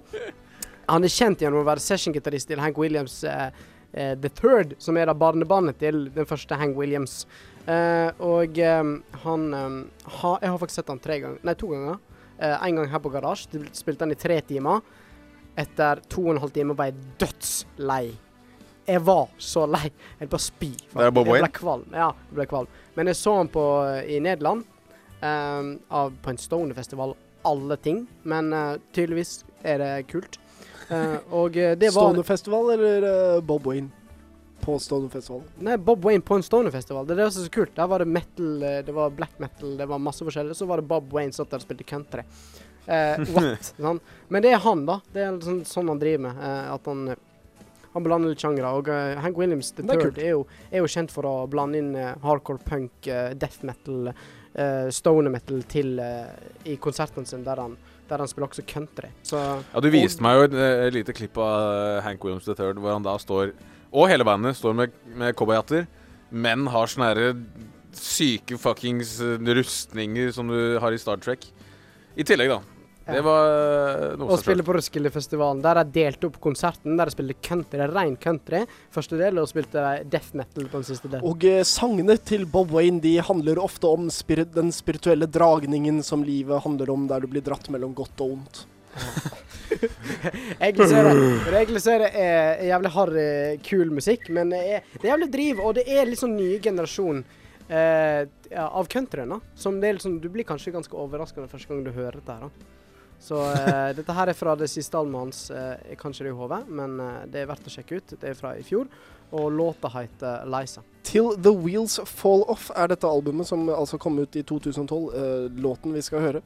Han 0.90 1.06
er 1.06 1.14
kjent 1.14 1.44
gjennom 1.44 1.62
å 1.62 1.68
være 1.68 1.84
sessiongitarist 1.84 2.50
til 2.50 2.60
Hank 2.64 2.80
Williams 2.82 3.20
eh, 3.28 3.52
eh, 3.94 4.16
The 4.20 4.32
Third, 4.42 4.74
som 4.82 4.98
er 4.98 5.12
da 5.12 5.16
barnebarnet 5.16 5.78
til 5.80 6.08
den 6.16 6.28
første 6.28 6.58
Hank 6.60 6.76
Williams. 6.80 7.22
Eh, 7.70 8.10
og 8.26 8.58
eh, 8.58 8.82
han 9.22 9.44
eh, 9.54 9.76
ha, 10.18 10.32
Jeg 10.42 10.50
har 10.50 10.58
faktisk 10.58 10.80
sett 10.80 10.90
han 10.90 11.02
tre 11.04 11.20
ganger 11.22 11.44
Nei, 11.46 11.54
to 11.60 11.70
ganger. 11.70 12.00
En 12.42 12.80
gang 12.80 12.88
her 12.90 13.02
på 13.04 13.12
Garasje. 13.14 13.60
Spilte 13.78 14.02
han 14.08 14.16
i 14.16 14.18
tre 14.18 14.40
timer. 14.42 14.82
Etter 15.62 16.00
to 16.10 16.24
og 16.24 16.32
en 16.34 16.40
halv 16.42 16.54
time 16.56 16.74
var 16.74 16.90
jeg 16.90 17.04
dødslei. 17.22 18.16
Jeg 18.92 19.02
var 19.08 19.30
så 19.40 19.64
lei. 19.70 19.88
Jeg 20.20 20.30
bare 20.32 20.44
spy. 20.44 20.70
Det 20.76 21.00
er 21.00 21.08
jeg 21.08 21.26
ble 21.30 21.50
kvalm. 21.56 21.86
Ja, 21.96 22.10
jeg 22.28 22.40
ble 22.42 22.46
kvalm. 22.52 22.72
Men 22.98 23.08
jeg 23.08 23.20
så 23.22 23.38
han 23.38 23.50
på, 23.52 23.64
i 24.04 24.20
Nederland, 24.20 24.66
um, 25.22 25.70
av, 25.88 26.12
på 26.20 26.34
en 26.34 26.40
Stoner-festival. 26.42 27.16
Alle 27.48 27.78
ting. 27.80 28.04
Men 28.28 28.52
uh, 28.52 28.76
tydeligvis 28.92 29.46
er 29.64 29.80
det 29.80 29.94
kult. 30.12 30.36
Uh, 30.92 31.22
og 31.32 31.56
eh, 31.56 31.78
det 31.80 31.94
var 31.96 32.10
Stoner-festival 32.10 32.74
eller 32.74 33.06
uh, 33.08 33.44
Bob 33.48 33.70
Wayne 33.70 33.88
på 34.62 34.76
Stoner-festival? 34.84 35.46
Nei, 35.64 35.78
Bob 35.80 36.04
Wayne 36.04 36.26
på 36.26 36.36
en 36.36 36.44
Stoner-festival. 36.44 37.08
Det 37.08 37.16
er 37.16 37.24
det 37.24 37.32
som 37.32 37.46
er 37.46 37.48
så 37.48 37.56
kult. 37.56 37.72
Der 37.78 37.88
var 37.88 38.04
det 38.04 38.12
metal, 38.12 38.60
det 38.60 38.98
var 38.98 39.16
black 39.16 39.40
metal, 39.40 39.78
det 39.80 39.88
var 39.88 40.04
masse 40.04 40.28
forskjellig. 40.28 40.58
Så 40.58 40.68
var 40.70 40.84
det 40.84 40.90
Bob 40.92 41.08
Wayne 41.16 41.32
satt 41.34 41.54
der 41.54 41.64
og 41.64 41.66
spilte 41.66 41.88
country. 41.88 42.28
Uh, 42.90 43.24
what? 43.38 43.72
sånn. 43.80 44.04
Men 44.28 44.44
det 44.44 44.52
er 44.52 44.62
han, 44.68 44.84
da. 44.90 45.00
Det 45.16 45.24
er 45.24 45.40
sånn, 45.48 45.64
sånn 45.70 45.96
han 45.96 46.04
driver 46.04 46.28
med. 46.28 46.44
at 46.76 46.92
han 46.92 47.14
han 47.94 48.06
blander 48.06 48.32
litt 48.32 48.42
sjangre. 48.44 48.70
Og 48.80 48.90
uh, 48.92 49.20
Hank 49.24 49.40
Williams 49.40 49.72
the 49.78 49.86
er 49.86 50.00
Third 50.00 50.20
er, 50.22 50.34
jo, 50.36 50.46
er 50.72 50.84
jo 50.84 50.92
kjent 50.92 51.14
for 51.14 51.28
å 51.28 51.34
blande 51.52 51.82
inn 51.82 51.96
uh, 51.98 52.14
hardcore 52.24 52.62
punk, 52.68 52.94
uh, 53.08 53.32
death 53.38 53.66
metal, 53.68 54.12
uh, 54.12 54.88
stoner 54.94 55.34
metal 55.34 55.64
til 55.72 56.00
i 56.66 56.78
konserten 56.82 57.28
sin, 57.28 57.44
der 57.48 57.60
han, 57.62 57.76
der 58.10 58.24
han 58.24 58.32
spiller 58.32 58.50
også 58.50 58.66
country. 58.68 59.12
Så 59.28 59.40
Ja, 59.40 59.84
Du 59.84 59.90
viste 59.94 60.24
meg 60.24 60.38
jo 60.38 60.48
et 60.50 60.56
eh, 60.56 60.88
lite 60.94 61.16
klipp 61.16 61.38
av 61.42 62.02
Hank 62.06 62.24
Williams 62.24 62.48
the 62.48 62.56
Third, 62.56 62.80
hvor 62.80 62.96
han 62.96 63.06
da 63.06 63.18
står 63.20 63.54
Og 63.92 64.08
hele 64.08 64.24
bandet 64.24 64.56
står 64.56 64.76
med, 64.76 64.94
med 65.20 65.36
cowboyhatter, 65.36 65.88
men 66.32 66.68
har 66.72 66.88
sånne 66.88 67.10
herre 67.10 67.32
syke 67.92 68.56
fuckings 68.56 69.18
rustninger 69.20 70.32
som 70.32 70.48
du 70.48 70.78
har 70.80 70.96
i 70.96 71.00
Star 71.02 71.20
Trek. 71.20 71.44
I 72.16 72.24
tillegg, 72.24 72.54
da. 72.54 72.71
Det 73.06 73.22
var 73.26 73.48
eh, 73.50 74.18
noe 74.20 74.30
Og 74.30 74.40
spille 74.42 74.64
på 74.66 74.76
Roskildefestivalen, 74.78 75.62
der 75.64 75.80
de 75.82 75.96
delte 75.96 76.30
opp 76.30 76.38
konserten. 76.44 76.94
Der 77.00 77.10
de 77.10 77.16
spilte 77.16 77.38
country, 77.48 77.82
rein 77.90 78.18
country 78.22 78.62
første 78.94 79.18
del, 79.20 79.40
og 79.42 79.50
spilte 79.50 79.86
death 80.06 80.36
metal 80.38 80.68
på 80.68 80.82
den 80.82 80.88
siste 80.88 81.10
delen. 81.10 81.26
Og 81.28 81.46
eh, 81.50 81.64
sangene 81.68 82.18
til 82.22 82.46
Bob 82.50 82.74
Wayne 82.76 83.02
de 83.04 83.16
handler 83.26 83.62
ofte 83.62 83.90
om 83.90 84.12
spirit, 84.14 84.54
den 84.54 84.70
spirituelle 84.76 85.30
dragningen 85.30 86.04
som 86.06 86.26
livet 86.28 86.62
handler 86.66 86.94
om, 86.94 87.08
der 87.10 87.24
du 87.24 87.32
blir 87.32 87.46
dratt 87.46 87.72
mellom 87.74 87.96
godt 87.98 88.22
og 88.22 88.38
ondt. 88.38 88.66
Egentlig 90.60 90.88
så 90.92 90.98
er 91.00 91.08
det, 91.08 91.60
egentlig 91.62 91.82
så 91.82 91.94
er 91.94 92.02
det 92.04 92.10
eh, 92.20 92.64
jævlig 92.68 92.90
harry, 92.92 93.28
kul 93.64 93.94
musikk, 93.96 94.28
men 94.36 94.52
det 94.52 94.60
er, 94.60 94.90
det 94.98 95.06
er 95.06 95.14
jævlig 95.14 95.30
driv, 95.32 95.62
og 95.64 95.78
det 95.78 95.86
er 95.88 96.10
litt 96.10 96.20
sånn 96.20 96.36
nye 96.36 96.60
generasjon 96.64 97.24
eh, 97.72 98.28
ja, 98.52 98.68
av 98.68 98.90
countryen. 98.92 99.32
da. 99.32 99.40
Som 99.56 99.80
det 99.82 99.90
er 99.90 100.04
sånn, 100.04 100.20
Du 100.22 100.28
blir 100.34 100.48
kanskje 100.48 100.76
ganske 100.76 100.98
overraskende 100.98 101.50
første 101.52 101.72
gang 101.72 101.86
du 101.88 101.94
hører 101.96 102.20
dette 102.20 102.36
her. 102.36 102.50
da. 102.50 102.78
Så 103.22 103.38
eh, 103.54 103.92
dette 103.96 104.14
her 104.18 104.32
er 104.32 104.38
fra 104.38 104.56
det 104.58 104.68
siste 104.72 104.98
albumet 104.98 105.28
hans, 105.28 105.42
eh, 105.54 105.76
jeg 105.92 106.00
kan 106.02 106.14
ikke 106.14 106.26
det 106.26 106.32
i 106.32 106.38
hodet, 106.40 106.62
men 106.74 106.96
eh, 107.00 107.20
det 107.30 107.44
er 107.44 107.52
verdt 107.52 107.68
å 107.70 107.74
sjekke 107.74 108.00
ut. 108.00 108.16
Det 108.18 108.32
er 108.32 108.38
fra 108.38 108.56
i 108.58 108.64
fjor, 108.66 108.90
og 109.32 109.52
låta 109.54 109.92
heter 109.94 110.48
Liza. 110.50 110.82
Till 111.06 111.36
The 111.38 111.54
Wheels 111.54 112.00
Fall 112.10 112.46
Off 112.50 112.72
er 112.76 112.90
dette 112.92 113.10
albumet 113.10 113.48
som 113.50 113.70
altså 113.70 114.00
kom 114.02 114.18
ut 114.22 114.36
i 114.36 114.44
2012. 114.48 114.98
Eh, 115.14 115.46
låten 115.62 115.94
vi 115.94 116.02
skal 116.06 116.26
høre. 116.26 116.42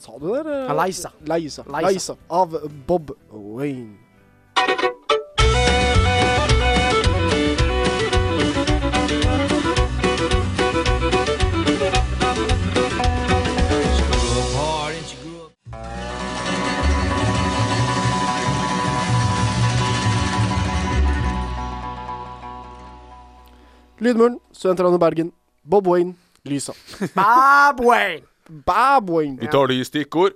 Sa 0.00 0.14
du 0.18 0.30
det? 0.32 0.60
Liza. 0.78 1.10
Liza. 1.28 1.66
Liza. 1.66 1.90
Liza. 1.90 2.16
Av 2.28 2.54
Bob 2.86 3.10
Wayne. 3.30 4.09
Lydmuren, 24.00 24.38
Studentradioen 24.56 25.00
Bergen, 25.02 25.32
Bob 25.64 25.86
Wayne, 25.86 26.14
Lysa. 26.48 26.72
Bob 27.14 27.80
Wayne! 27.84 28.22
Bob 28.66 29.10
Wayne. 29.12 29.36
Vi 29.40 29.46
tar 29.52 29.68
det 29.70 29.76
i 29.78 29.84
stikkord. 29.86 30.32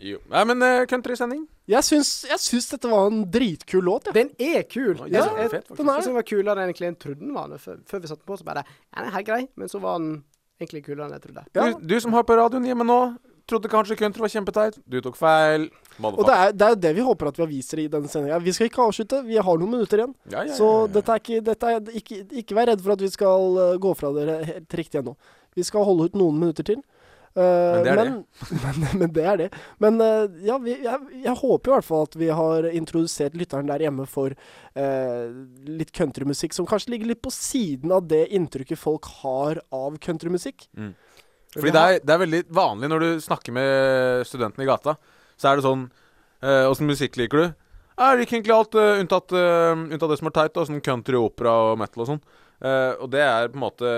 Jo. 0.00 0.18
Nei, 0.30 0.44
men 0.48 0.62
uh, 0.62 0.84
countrysending. 0.90 1.44
Jeg 1.70 1.84
syns, 1.86 2.08
jeg 2.28 2.38
syns 2.42 2.66
dette 2.74 2.88
var 2.90 3.06
en 3.08 3.22
dritkul 3.32 3.84
låt, 3.86 4.08
Ja. 4.10 4.14
Den 4.16 4.30
er 4.38 4.62
kul. 4.68 4.94
Ja, 5.08 5.20
ja 5.20 5.24
er 5.32 5.42
jeg- 5.46 5.50
fet, 5.50 5.68
den 5.68 5.88
er- 5.88 5.94
Jeg 5.94 6.02
synes 6.02 6.10
den 6.10 6.14
var 6.18 6.26
kulere 6.28 6.56
enn 6.60 6.68
egentlig 6.70 6.88
jeg 6.90 6.98
trodde 6.98 7.20
den 7.20 7.34
var. 7.34 7.48
Før, 7.58 7.78
før 7.88 8.00
vi 8.02 8.08
satte 8.10 8.20
den 8.22 8.26
på, 8.32 8.36
så 8.40 8.44
bare 8.44 8.64
Ja, 8.64 9.00
den 9.00 9.08
er 9.08 9.14
helt 9.16 9.26
grei, 9.26 9.42
men 9.56 9.68
så 9.68 9.80
var 9.80 9.98
den 9.98 10.24
egentlig 10.60 10.84
kulere 10.84 11.06
enn 11.08 11.12
jeg 11.16 11.22
trodde. 11.22 11.44
Du, 11.54 11.86
du 11.94 12.00
som 12.00 12.12
har 12.12 12.22
på 12.22 12.36
radioen 12.36 12.64
hjemme 12.68 12.84
nå, 12.84 12.98
trodde 13.50 13.70
kanskje 13.72 13.96
country 14.00 14.24
var 14.24 14.32
kjempeteit. 14.32 14.78
Du 14.88 15.00
tok 15.04 15.18
feil. 15.18 15.68
Og 16.00 16.22
det 16.26 16.34
er, 16.34 16.54
det 16.56 16.68
er 16.68 16.80
det 16.86 16.92
vi 16.96 17.04
håper 17.06 17.30
at 17.30 17.38
vi 17.38 17.44
har 17.44 17.50
vist 17.50 17.74
dere 17.74 17.84
i 17.84 17.92
denne 17.92 18.10
sendinga. 18.10 18.40
Vi 18.42 18.54
skal 18.56 18.70
ikke 18.70 18.82
avslutte, 18.88 19.22
vi 19.26 19.38
har 19.38 19.60
noen 19.60 19.76
minutter 19.76 20.02
igjen. 20.02 20.16
Ja, 20.30 20.40
ja, 20.40 20.48
ja, 20.50 20.56
Så 20.58 20.70
dette 20.90 21.14
er 21.14 21.22
ikke, 21.22 21.44
dette 21.44 21.70
er 21.70 22.00
ikke 22.00 22.18
Ikke 22.42 22.58
vær 22.58 22.70
redd 22.72 22.82
for 22.82 22.96
at 22.96 23.04
vi 23.04 23.12
skal 23.12 23.60
eh, 23.62 23.76
gå 23.82 23.94
fra 23.98 24.10
dere 24.16 24.40
helt 24.48 24.80
riktig 24.80 25.02
ennå. 25.02 25.14
Vi 25.54 25.66
skal 25.66 25.86
holde 25.86 26.08
ut 26.08 26.18
noen 26.18 26.40
minutter 26.40 26.66
til. 26.66 26.82
Uh, 27.34 27.42
Men 27.42 27.82
det 27.82 27.90
er 27.90 27.98
det. 27.98 28.10
men, 28.62 28.98
men 29.00 29.14
det 29.14 29.22
er 29.26 29.38
det. 29.40 29.46
Men 29.82 29.96
uh, 29.98 30.26
ja, 30.46 30.58
vi, 30.62 30.76
jeg, 30.84 31.22
jeg 31.24 31.34
håper 31.40 31.70
i 31.70 31.74
hvert 31.74 31.86
fall 31.88 32.04
at 32.06 32.14
vi 32.18 32.28
har 32.30 32.68
introdusert 32.70 33.34
lytteren 33.38 33.70
der 33.70 33.82
hjemme 33.82 34.06
for 34.06 34.36
uh, 34.78 35.24
litt 35.66 35.90
countrymusikk 35.96 36.54
som 36.54 36.68
kanskje 36.70 36.94
ligger 36.94 37.10
litt 37.10 37.24
på 37.24 37.34
siden 37.34 37.94
av 37.94 38.06
det 38.10 38.28
inntrykket 38.38 38.78
folk 38.78 39.10
har 39.24 39.58
av 39.74 39.98
countrymusikk. 40.04 40.68
Mm. 40.78 40.92
Fordi 41.54 41.74
det 41.74 41.82
er, 41.82 42.00
det 42.02 42.14
er 42.14 42.22
veldig 42.24 42.40
vanlig 42.54 42.90
når 42.90 43.04
du 43.04 43.10
snakker 43.22 43.54
med 43.54 44.24
studentene 44.26 44.66
i 44.66 44.68
gata, 44.68 44.96
så 45.38 45.50
er 45.50 45.58
det 45.58 45.66
sånn 45.66 45.84
Åssen 46.44 46.66
Åssen 46.68 46.90
musikk 46.90 47.14
liker 47.16 47.40
du? 47.40 47.52
Jeg 47.94 48.18
liker 48.18 48.36
egentlig 48.36 48.54
alt 48.56 48.76
eh, 48.78 49.00
unntatt, 49.04 49.32
eh, 49.38 49.72
unntatt 49.72 50.10
det 50.10 50.18
som 50.18 50.28
er 50.30 50.34
teit, 50.34 50.54
da, 50.56 50.64
sånn 50.66 50.82
country, 50.82 51.18
opera 51.18 51.52
og 51.70 51.78
metal 51.78 52.02
og 52.02 52.10
sånn. 52.10 52.24
Uh, 52.64 52.94
og 53.02 53.10
det 53.12 53.20
er 53.20 53.50
på 53.50 53.58
en 53.58 53.64
måte 53.64 53.88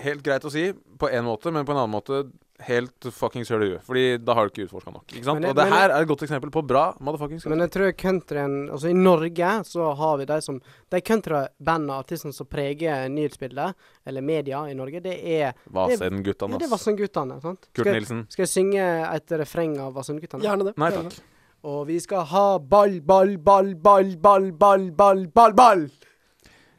helt 0.00 0.22
greit 0.26 0.44
å 0.48 0.50
si 0.50 0.70
på 0.72 1.10
én 1.12 1.22
måte, 1.22 1.52
men 1.54 1.66
på 1.68 1.74
en 1.74 1.82
annen 1.82 1.92
måte 1.92 2.22
helt 2.66 3.06
fuckings 3.16 3.48
høl 3.50 3.62
i 3.64 3.68
huet. 3.72 3.82
Fordi 3.86 4.02
da 4.24 4.34
har 4.34 4.46
du 4.46 4.50
ikke 4.52 4.66
utforska 4.68 4.92
nok. 4.92 5.04
Ikke 5.14 5.24
sant? 5.24 5.40
Jeg- 5.42 5.50
og 5.50 5.56
det 5.56 5.66
her 5.72 5.90
er 5.90 6.02
et 6.02 6.08
godt 6.08 6.22
eksempel 6.26 6.50
på 6.50 6.62
bra 6.66 6.94
motherfuckings 7.00 7.46
Men 7.46 7.58
jeg 7.64 7.70
tror 7.70 7.92
countryen 7.92 8.70
Altså 8.70 8.90
i 8.90 8.92
Norge 8.94 9.50
så 9.64 9.94
har 9.96 10.16
vi 10.18 10.24
de 10.26 10.40
som 10.42 10.60
De 10.90 11.00
countrybandene 11.00 11.90
og 11.90 12.04
artistene 12.04 12.32
som 12.34 12.46
preger 12.46 13.08
nyhetsbildet, 13.08 13.74
eller 14.06 14.20
media 14.22 14.64
i 14.68 14.74
Norge, 14.74 15.00
det 15.02 15.16
er 15.24 15.52
Vassenden-guttene, 15.70 16.52
Ja, 16.52 16.58
det 16.58 16.66
er 16.68 16.72
ass. 16.74 16.86
Vassendguttene. 16.86 17.40
sant? 17.42 17.68
Kurt 17.74 17.84
Skal- 17.86 17.94
Nilsen. 17.94 18.26
Skal 18.30 18.42
jeg 18.46 18.48
synge 18.48 19.14
et 19.14 19.26
refreng 19.40 19.78
av 19.78 19.94
Vassendguttene? 19.94 20.42
Gjerne 20.42 20.64
det. 20.64 20.76
Nei 20.78 20.90
takk. 20.90 21.20
Og 21.62 21.86
vi 21.86 21.98
skal 22.00 22.24
ha 22.24 22.58
ball, 22.58 23.00
ball, 23.00 23.36
ball, 23.36 23.74
ball, 23.76 24.16
ball, 24.16 24.50
ball, 24.52 24.90
ball, 24.90 25.26
ball, 25.26 25.52
ball. 25.52 25.90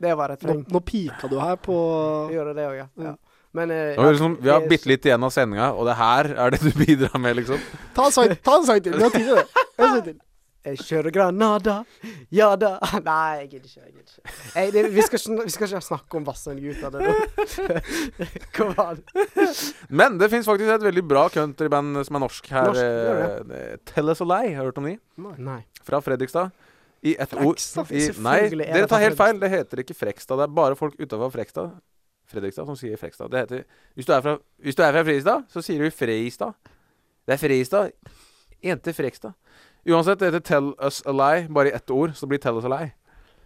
Det 0.02 0.16
var 0.18 0.30
Nå, 0.30 0.36
refreng. 0.36 0.64
nå 0.72 0.80
pika 0.82 1.30
du 1.30 1.40
her 1.40 1.56
på 1.58 1.76
gjorde 2.34 2.56
det 2.56 2.66
òg, 2.66 2.76
ja. 2.78 2.88
ja. 2.98 3.16
Men 3.54 3.72
eh, 3.76 3.94
ja, 3.98 4.10
liksom, 4.12 4.38
vi 4.40 4.50
har 4.50 4.64
bitte 4.70 4.88
litt 4.88 5.06
igjen 5.06 5.24
av 5.28 5.32
sendinga, 5.36 5.72
og 5.76 5.88
det 5.90 5.98
her 6.00 6.30
er 6.40 6.54
det 6.56 6.62
du 6.64 6.72
bidrar 6.86 7.20
med, 7.20 7.42
liksom. 7.42 7.64
Ta 7.98 8.08
en 8.08 8.16
sang, 8.16 8.36
ta 8.44 8.60
en 8.62 8.68
sang 8.70 8.84
til. 8.86 8.96
Vi 8.96 9.04
har 9.04 9.16
tid 9.16 9.26
til 9.28 9.40
det. 9.42 9.48
En 9.78 9.88
sang 9.96 10.04
til. 10.08 10.20
Jeg 10.62 10.78
kjører 10.86 11.10
Granada, 11.10 11.76
ja 12.30 12.52
da 12.54 12.76
Nei, 13.02 13.40
jeg 13.40 13.48
gidder 13.50 13.66
ikke. 13.66 13.80
jeg 13.82 13.94
gidder 13.96 14.12
ikke. 14.12 14.34
Jeg, 14.54 14.74
det, 14.76 14.84
vi, 14.94 15.06
skal 15.08 15.18
ikke 15.18 15.46
vi 15.48 15.54
skal 15.56 15.66
ikke 15.72 15.80
snakke 15.88 16.20
om 16.20 16.28
Vassendgutta 16.28 16.92
nå. 16.94 17.16
Kom 18.60 18.76
an. 18.84 19.02
Men 19.90 20.20
det 20.22 20.30
fins 20.30 20.46
faktisk 20.46 20.70
et 20.76 20.86
veldig 20.86 21.04
bra 21.10 21.24
countryband 21.34 22.04
som 22.06 22.20
er 22.20 22.24
norsk 22.28 22.52
her. 22.54 22.70
Norsk, 22.70 22.84
det 22.84 23.16
eh, 23.26 23.42
det- 23.50 23.80
Tell 23.90 24.14
Us 24.14 24.22
a 24.22 24.28
Lie, 24.36 24.54
har 24.54 24.62
du 24.62 24.70
hørt 24.70 24.78
om 24.84 24.90
de? 24.92 24.96
Nei. 25.42 25.58
Fra 25.88 25.98
Fredrikstad. 26.06 26.54
I 27.02 27.16
ett 27.18 27.34
ord. 27.34 27.58
Nei, 28.22 28.38
er 28.46 28.54
dere 28.54 28.84
det 28.84 28.90
tar 28.94 29.02
helt 29.02 29.18
feil. 29.18 29.42
Det 29.42 29.50
heter 29.50 29.82
ikke 29.82 29.98
Frekstad. 29.98 30.38
Det 30.38 30.46
er 30.46 30.58
bare 30.62 30.78
folk 30.78 30.94
utafor 31.02 31.34
Frekstad 31.34 31.74
Fredrikstad 32.32 32.70
som 32.70 32.78
sier 32.80 33.00
Frekstad. 33.00 33.32
Det 33.34 33.44
heter 33.44 33.64
Hvis 33.96 34.08
du 34.08 34.14
er 34.16 34.24
fra, 34.26 34.38
hvis 34.64 34.78
du 34.78 34.84
er 34.84 34.96
fra 34.96 35.04
Fredrikstad, 35.04 35.46
så 35.52 35.64
sier 35.66 35.84
du 35.84 35.92
Freistad. 35.94 36.56
Det 37.28 37.36
er 37.36 37.42
Freistad. 37.42 37.92
Jente 38.64 38.94
Frekstad. 38.94 39.38
Uansett, 39.90 40.20
det 40.22 40.30
heter 40.32 40.44
Tell 40.46 40.74
Us 40.78 41.02
a 41.10 41.14
Lie, 41.16 41.48
bare 41.50 41.72
i 41.72 41.76
ett 41.76 41.90
ord, 41.94 42.14
så 42.14 42.26
det 42.26 42.36
blir 42.36 42.42
Tell 42.44 42.60
Us 42.60 42.68
a 42.70 42.74
Lie. 42.74 42.92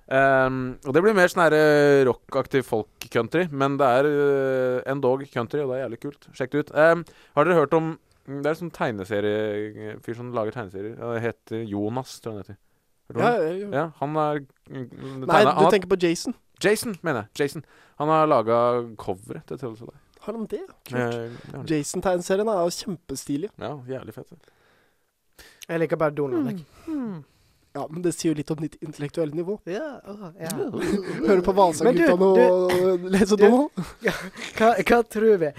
Um, 0.05 0.75
og 0.85 0.93
det 0.93 1.01
blir 1.01 1.15
mer 1.17 1.31
sånn 1.31 1.47
eh, 1.49 2.61
folk-country, 2.67 3.47
men 3.49 3.77
det 3.79 3.87
er 3.99 4.05
uh, 4.05 4.81
endog 4.91 5.23
country, 5.31 5.63
og 5.63 5.71
det 5.71 5.79
er 5.79 5.85
jævlig 5.85 6.01
kult. 6.03 6.27
Sjekk 6.37 6.51
det 6.53 6.65
ut. 6.67 6.73
Um, 6.77 7.01
har 7.37 7.47
dere 7.47 7.57
hørt 7.57 7.73
om 7.73 7.87
mm, 7.95 8.35
Det 8.43 8.45
er 8.45 8.51
en 8.51 8.59
sånn 8.59 8.75
tegneseriefyr 8.75 10.19
som 10.19 10.29
lager 10.35 10.53
tegneserier. 10.59 10.99
Det 10.99 11.23
heter 11.23 11.65
Jonas, 11.71 12.19
tror 12.21 12.35
jeg 12.35 12.37
han 12.37 12.45
heter. 12.45 12.61
Ja, 13.05 13.21
han? 13.21 13.33
ja, 13.33 13.55
ja. 13.55 13.71
ja, 13.79 13.85
han 14.01 14.19
er 14.21 14.43
mm, 14.43 14.85
Nei, 15.23 15.25
tegnet- 15.25 15.55
han 15.55 15.63
du 15.63 15.73
tenker 15.73 15.93
på 15.95 16.01
Jason. 16.05 16.37
Jason, 16.63 16.95
mener 17.01 17.25
jeg. 17.25 17.27
Jason. 17.39 17.65
Han 17.99 18.07
har 18.11 18.25
laga 18.27 18.57
coveret 18.97 19.45
til 19.47 19.57
Tell 19.59 19.71
Us 19.71 19.81
a 19.81 19.85
Har 20.25 20.33
han 20.33 20.45
det? 20.45 20.61
Kult. 20.89 20.99
Eh, 20.99 21.09
det 21.09 21.51
har 21.51 21.57
han. 21.57 21.65
Jason-tegneserien 21.69 22.47
er 22.47 22.61
jo 22.65 22.73
kjempestilig. 22.75 23.49
Ja, 23.59 23.73
jævlig 23.87 24.13
fett. 24.13 24.33
Jeg 25.69 25.79
liker 25.79 25.95
bare 25.97 26.11
Donald. 26.15 26.47
jeg. 26.47 26.65
Ja, 27.75 27.83
men 27.91 28.01
det 28.05 28.13
sier 28.15 28.31
jo 28.31 28.37
litt 28.39 28.51
om 28.53 28.61
ditt 28.63 28.77
intellektuelle 28.79 29.35
nivå. 29.35 29.57
Ja, 29.67 29.97
åh, 30.07 30.29
ja. 30.39 30.51
Hører 30.55 31.41
på 31.43 31.51
Men 31.51 31.97
du, 31.97 32.05
Vasa-guttene 32.05 32.29
og 32.47 33.09
leser 33.11 33.41
du- 33.41 33.45
Ja, 34.05 34.13
Hva, 34.55 34.69
hva 34.79 34.99
tror 35.03 35.37
vi? 35.41 35.49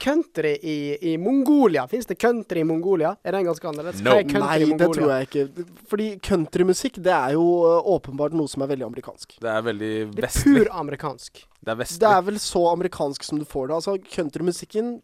Country 0.00 0.56
i, 0.62 0.74
i 1.12 1.16
Mongolia? 1.20 1.84
Fins 1.86 2.06
det 2.08 2.16
country 2.18 2.60
i 2.60 2.64
Mongolia? 2.66 3.12
Er 3.22 3.36
den 3.36 3.44
ganske 3.46 3.68
annerledes? 3.70 4.00
Hva 4.02 4.16
er 4.18 4.24
country 4.24 4.46
Nei, 4.48 4.58
i 4.66 4.78
det 4.80 4.88
tror 4.96 5.12
jeg 5.12 5.28
ikke. 5.28 5.66
Fordi 5.92 6.08
countrymusikk, 6.26 6.98
det 7.04 7.12
er 7.14 7.36
jo 7.36 7.44
øh, 7.68 7.90
åpenbart 7.94 8.34
noe 8.34 8.48
som 8.50 8.64
er 8.66 8.72
veldig 8.72 8.88
amerikansk. 8.88 9.36
Det 9.44 9.52
er 9.54 9.62
veldig 9.68 9.92
vestlig. 10.16 10.54
Det 10.56 10.64
er 10.64 10.64
pur 10.64 10.72
amerikansk. 10.82 11.44
Det 11.60 11.74
er 11.74 11.80
vestlig. 11.84 12.00
Det 12.02 12.14
er 12.16 12.26
vel 12.32 12.40
så 12.42 12.64
amerikansk 12.72 13.28
som 13.28 13.38
du 13.38 13.44
får 13.46 13.68
det. 13.70 13.78
Altså, 13.78 13.96
countrymusikken 14.16 14.96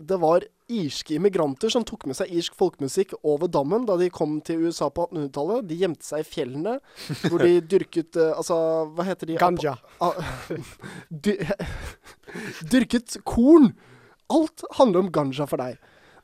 Det 0.00 0.16
var 0.18 0.42
irske 0.70 1.16
immigranter 1.18 1.72
som 1.72 1.84
tok 1.86 2.06
med 2.08 2.16
seg 2.18 2.30
irsk 2.32 2.54
folkemusikk 2.58 3.14
over 3.26 3.50
dammen 3.50 3.84
da 3.88 3.96
de 4.00 4.08
kom 4.14 4.38
til 4.46 4.62
USA 4.68 4.88
på 4.94 5.08
1800-tallet. 5.10 5.66
De 5.70 5.78
gjemte 5.82 6.06
seg 6.06 6.22
i 6.24 6.28
fjellene, 6.28 6.76
hvor 7.26 7.42
de 7.42 7.56
dyrket 7.60 8.16
uh, 8.20 8.32
Altså, 8.38 8.56
hva 8.94 9.06
heter 9.10 9.30
de? 9.32 9.38
Ganja. 9.40 9.74
Ah, 10.00 10.16
dy 11.10 11.36
dyrket 12.72 13.16
korn! 13.28 13.72
Alt 14.30 14.62
handler 14.78 15.02
om 15.04 15.10
ganja 15.12 15.46
for 15.50 15.58
deg. 15.58 15.80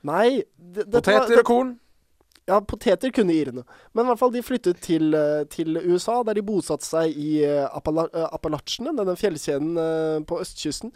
Nei 0.06 0.44
det, 0.56 0.86
var- 0.86 1.00
Poteter 1.00 1.40
og 1.42 1.48
korn. 1.48 1.74
Ja, 2.46 2.60
poteter 2.62 3.10
kunne 3.10 3.34
irene. 3.34 3.64
Men 3.90 4.04
i 4.04 4.10
hvert 4.12 4.20
fall 4.20 4.30
de 4.30 4.42
flyttet 4.46 4.78
til, 4.84 5.08
eh, 5.18 5.40
til 5.50 5.74
USA, 5.82 6.20
der 6.22 6.38
de 6.38 6.44
bosatte 6.46 6.86
seg 6.86 7.16
i 7.18 7.40
eh, 7.42 7.64
Appala 7.74 8.04
Appalachene, 8.28 8.92
denne 8.94 9.16
fjellkjeden 9.18 9.72
på 10.30 10.38
østkysten. 10.44 10.92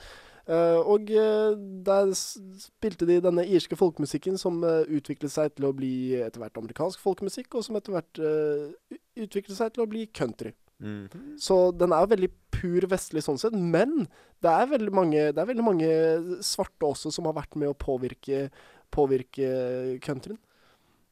Eh, 0.51 0.79
og 0.83 1.11
eh, 1.15 1.53
der 1.87 2.11
spilte 2.17 3.07
de 3.07 3.21
denne 3.23 3.45
irske 3.47 3.77
folkemusikken 3.79 4.39
som 4.41 4.59
eh, 4.67 4.89
utviklet 4.99 5.31
seg 5.31 5.53
til 5.55 5.69
å 5.69 5.75
bli 5.77 5.93
etter 6.19 6.43
hvert 6.43 6.59
amerikansk 6.59 7.03
folkemusikk, 7.03 7.55
og 7.55 7.67
som 7.67 7.79
etter 7.79 7.95
hvert 7.95 8.23
utviklet 9.21 9.55
seg 9.57 9.77
til 9.77 9.85
å 9.85 9.91
bli 9.91 10.09
country. 10.11 10.55
Mhm. 10.81 11.37
Så 11.39 11.61
den 11.77 11.95
er 11.95 12.11
veldig 12.11 12.33
pur 12.51 12.89
vestlig 12.91 13.23
sånn 13.25 13.39
sett, 13.39 13.55
men 13.55 14.09
det 14.43 14.51
er 14.51 14.71
veldig 14.73 14.95
mange, 14.97 15.25
det 15.31 15.39
er 15.41 15.51
veldig 15.53 15.67
mange 15.67 15.91
svarte 16.45 16.89
også 16.89 17.13
som 17.15 17.29
har 17.29 17.37
vært 17.39 17.55
med 17.61 17.71
å 17.71 17.79
påvirke, 17.79 18.49
påvirke 18.91 19.51
countryen. 20.03 20.41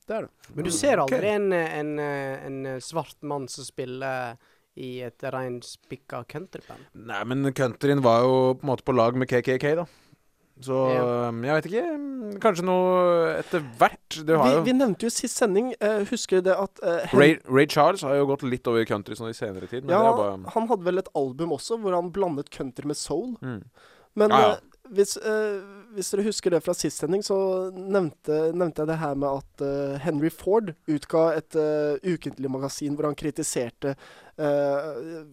Det 0.08 0.16
er 0.16 0.24
det. 0.24 0.52
Men 0.56 0.64
du 0.64 0.72
ser 0.72 1.02
aldri 1.02 1.30
en, 1.30 1.52
en, 1.52 1.98
en 2.00 2.62
svart 2.80 3.20
mann 3.28 3.44
som 3.52 3.66
spiller 3.66 4.40
i 4.78 4.90
et 5.06 5.24
reinspikka 5.34 6.22
countryband. 6.30 6.84
Nei, 6.94 7.22
men 7.28 7.50
countryen 7.56 8.02
var 8.04 8.22
jo 8.26 8.36
på 8.58 8.64
en 8.66 8.70
måte 8.72 8.86
på 8.86 8.94
lag 8.96 9.16
med 9.18 9.28
KKK, 9.30 9.74
da. 9.82 9.86
Så 10.60 10.74
Ja. 10.90 11.28
um, 11.28 11.42
jeg 11.46 11.54
vet 11.54 11.66
ikke. 11.70 11.82
mm, 11.98 12.38
Kanskje 12.42 12.64
noe 12.66 13.28
etter 13.38 13.62
hvert. 13.78 14.16
Det 14.26 14.36
har 14.36 14.48
Vi, 14.48 14.54
jo 14.56 14.62
vi 14.66 14.72
nevnte 14.74 15.06
jo 15.06 15.10
i 15.12 15.14
sist 15.14 15.38
sending, 15.38 15.68
uh, 15.80 16.02
husker 16.10 16.42
det 16.42 16.54
at 16.58 16.80
uh, 16.82 17.14
Ray, 17.14 17.36
Ray 17.46 17.66
Charles 17.70 18.02
har 18.02 18.16
jo 18.18 18.26
gått 18.26 18.42
litt 18.42 18.66
over 18.66 18.84
country 18.84 19.14
sånn 19.14 19.30
i 19.30 19.36
senere 19.38 19.68
tid. 19.70 19.84
Men 19.84 19.94
Ja, 19.94 20.00
det 20.02 20.08
er 20.10 20.18
bare 20.18 20.54
han 20.56 20.66
hadde 20.72 20.84
vel 20.88 20.98
et 20.98 21.12
album 21.14 21.54
også 21.54 21.78
hvor 21.78 21.94
han 21.94 22.10
blandet 22.10 22.50
country 22.50 22.86
med 22.90 22.96
soul. 22.98 23.36
Mm. 23.40 23.62
Men 24.18 24.30
Ja, 24.34 24.40
ja. 24.40 24.50
Uh, 24.56 24.58
hvis, 24.88 25.18
eh, 25.20 25.60
hvis 25.94 26.10
dere 26.10 26.22
husker 26.24 26.50
det 26.50 26.62
fra 26.64 26.72
sist 26.72 26.96
sending, 27.02 27.20
så 27.20 27.36
nevnte, 27.76 28.54
nevnte 28.56 28.80
jeg 28.80 28.88
det 28.88 28.96
her 28.98 29.14
med 29.20 29.28
at 29.44 30.00
Henry 30.00 30.30
Ford 30.30 30.70
utga 30.88 31.36
et 31.36 31.54
uh, 31.60 31.98
ukentlig 32.08 32.48
magasin 32.50 32.96
hvor 32.96 33.04
han 33.04 33.14
kritiserte 33.14 33.92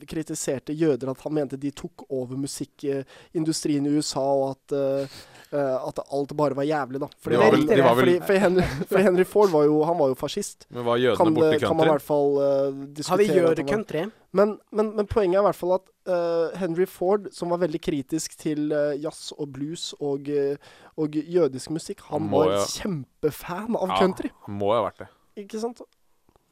kritiserte 0.10 0.74
jøder, 0.76 1.12
at 1.12 1.22
han 1.26 1.34
mente 1.38 1.58
de 1.62 1.72
tok 1.72 2.06
over 2.10 2.36
musikkindustrien 2.42 3.86
i 3.86 3.94
USA, 3.98 4.20
og 4.26 4.56
at 4.56 4.76
eh, 4.76 5.18
eh, 5.56 5.88
at 5.88 6.00
alt 6.12 6.34
bare 6.38 6.58
var 6.58 6.68
jævlig, 6.68 7.00
da. 7.04 7.10
Fordi, 7.22 7.38
var 7.42 7.52
vel- 7.56 7.68
de 7.70 7.82
var 7.82 7.96
vel- 7.96 8.20
fordi, 8.22 8.64
fordi, 8.90 9.04
Henry, 9.06 9.24
Ford 9.26 9.50
var 9.54 9.64
jo, 9.68 9.84
han 9.88 9.98
var 10.00 10.08
jo 10.14 10.16
fascist. 10.20 10.66
Men 10.70 10.86
var 10.86 10.98
jødene 10.98 11.18
kan, 11.18 11.34
borte 11.36 11.48
i 11.48 11.60
country? 11.60 11.68
kan 11.68 11.78
man 11.78 11.88
i 11.88 11.92
hvert 11.96 12.08
fall 12.08 12.38
uh, 12.38 12.86
diskutere. 12.96 13.12
Har 13.12 13.18
vi 13.18 13.40
jødecountry? 13.42 14.06
men, 14.36 14.58
men, 14.72 14.90
men 14.98 15.08
poenget 15.08 15.38
er 15.40 15.44
i 15.46 15.48
hvert 15.48 15.56
fall 15.62 15.76
at 15.78 15.86
uh, 16.12 16.58
Henry 16.60 16.86
Ford, 16.86 17.30
som 17.32 17.50
var 17.54 17.62
veldig 17.62 17.82
kritisk 17.82 18.38
til 18.42 18.72
uh, 18.76 18.94
jazz 19.00 19.32
og 19.38 19.54
blues 19.56 19.94
og, 20.02 20.28
eh, 20.30 20.58
og 20.98 21.16
jødisk 21.16 21.70
musikk, 21.72 22.02
han 22.10 22.22
Han 22.26 22.30
må 22.32 22.44
var 22.46 22.58
jo- 22.58 22.66
kjempefan 22.82 23.76
av 23.80 23.90
Ja, 23.94 24.00
country. 24.02 24.30
han 24.48 24.58
må 24.60 24.74
jo 24.74 24.82
ha 24.82 24.90
vært 24.90 25.06
det. 25.06 25.08
Ikke 25.46 25.60
sant? 25.60 25.82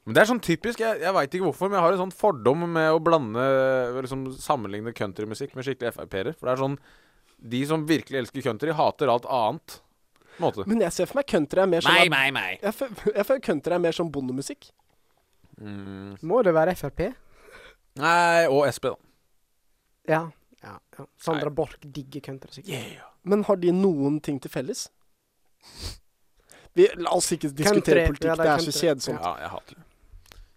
Men 0.04 0.18
det 0.18 0.24
er 0.24 0.30
sånn 0.34 0.42
typisk, 0.44 0.82
jeg, 0.84 1.00
jeg 1.00 1.16
veit 1.16 1.32
ikke 1.32 1.46
hvorfor, 1.48 1.70
men 1.72 1.78
jeg 1.80 1.86
har 1.86 1.96
en 1.96 2.02
sånn 2.02 2.18
fordom 2.18 2.66
med 2.76 2.90
å 2.92 3.00
blande 3.04 3.44
liksom 4.04 4.26
Sammenligne 4.36 4.92
countrymusikk 4.96 5.56
med 5.56 5.68
skikkelig 5.68 5.94
Frp-ere. 5.96 6.34
For 6.36 6.50
det 6.50 6.56
er 6.56 6.64
sånn 6.66 6.78
De 7.54 7.62
som 7.70 7.86
virkelig 7.88 8.20
elsker 8.20 8.44
country, 8.44 8.76
hater 8.76 9.12
alt 9.12 9.28
annet. 9.32 9.78
Måte. 10.44 10.66
Men 10.68 10.82
jeg 10.84 10.96
ser 10.96 11.10
for 11.10 11.22
meg 11.22 11.30
country 11.30 11.64
er 11.64 11.72
mer 11.72 11.86
sånn 11.86 11.96
Nei, 11.96 12.10
nei, 12.12 12.28
nei. 12.36 12.52
Jeg, 12.60 12.76
føler 13.30 13.44
country 13.46 13.78
er 13.78 13.84
mer 13.84 13.96
som 13.96 14.12
bondemusikk. 14.12 14.72
Mm. 15.62 16.20
Må 16.26 16.42
det 16.44 16.56
være 16.56 16.76
Frp? 16.80 17.04
Nei, 18.02 18.46
og 18.50 18.66
SP, 18.74 18.90
da. 18.90 18.98
Ja. 20.10 20.22
ja, 20.66 20.78
ja. 20.98 21.06
Sandra 21.22 21.52
Borch 21.54 21.78
digger 21.84 22.26
country. 22.26 22.58
sikkert. 22.58 23.04
Men 23.24 23.46
har 23.48 23.60
de 23.62 23.72
noen 23.72 24.20
ting 24.20 24.42
til 24.42 24.52
felles? 24.52 24.88
Vi, 26.74 26.88
la 26.98 27.14
oss 27.14 27.30
ikke 27.36 27.52
diskutere 27.54 27.78
Country, 27.78 28.06
politikk, 28.10 28.30
ja, 28.32 28.36
det 28.36 28.44
det 28.44 28.52
er 28.52 28.58
er 28.58 28.66
så 28.66 28.74
kjedsomt. 28.80 29.22
Ja, 29.22 29.34
jeg 29.44 29.52
hater 29.54 29.78
det. 29.78 29.83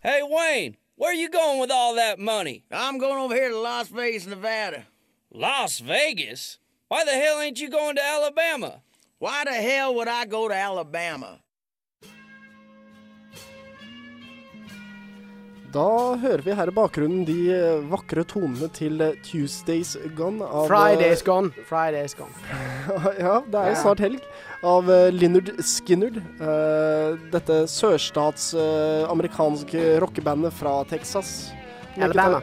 Hey, 0.07 0.21
Wayne, 0.23 0.77
where 0.95 1.13
you 1.13 1.29
going 1.29 1.59
with 1.59 1.73
all 1.73 1.97
that 1.97 2.21
money? 2.21 2.63
I'm 2.71 2.99
going 2.99 3.19
over 3.19 3.35
here 3.35 3.49
to 3.49 3.59
Las 3.59 3.89
Vegas, 3.89 4.25
Nevada. 4.25 4.87
Las 5.33 5.81
Vegas? 5.81 6.59
Why 6.87 7.05
the 7.05 7.11
hell 7.11 7.41
ain't 7.41 7.61
you 7.61 7.69
going 7.69 7.97
to 7.97 8.05
Alabama? 8.05 8.83
Why 9.19 9.43
the 9.43 9.51
hell 9.51 9.97
would 9.97 10.07
I 10.07 10.25
go 10.25 10.47
to 10.47 10.55
Alabama? 10.55 11.41
Da 15.77 16.17
hører 16.17 16.41
vi 16.41 16.55
her 16.57 16.71
i 16.71 16.73
bakgrunnen 16.73 17.25
de 17.29 17.35
eh, 17.53 17.83
vakre 17.91 18.23
tonene 18.25 18.69
til 18.73 18.97
eh, 19.05 19.17
Tuesdays 19.27 19.91
Gone 20.17 20.41
av 20.47 20.65
eh, 20.65 20.71
Friday's 20.71 21.21
gone. 21.27 21.51
Friday's 21.69 22.15
gone. 22.17 22.33
ja, 23.21 23.35
det 23.45 23.61
er 23.61 23.75
jo 23.75 23.77
snart 23.83 24.01
helg. 24.01 24.25
Av 24.65 24.89
Linnard 25.13 25.51
Skinnard. 25.61 26.17
dette 27.35 27.59
sørstats 27.69 28.55
eh, 28.57 29.05
amerikanske 29.13 29.99
rockebandet 30.01 30.57
fra 30.57 30.79
Texas. 30.89 31.51
Alabama. 32.01 32.41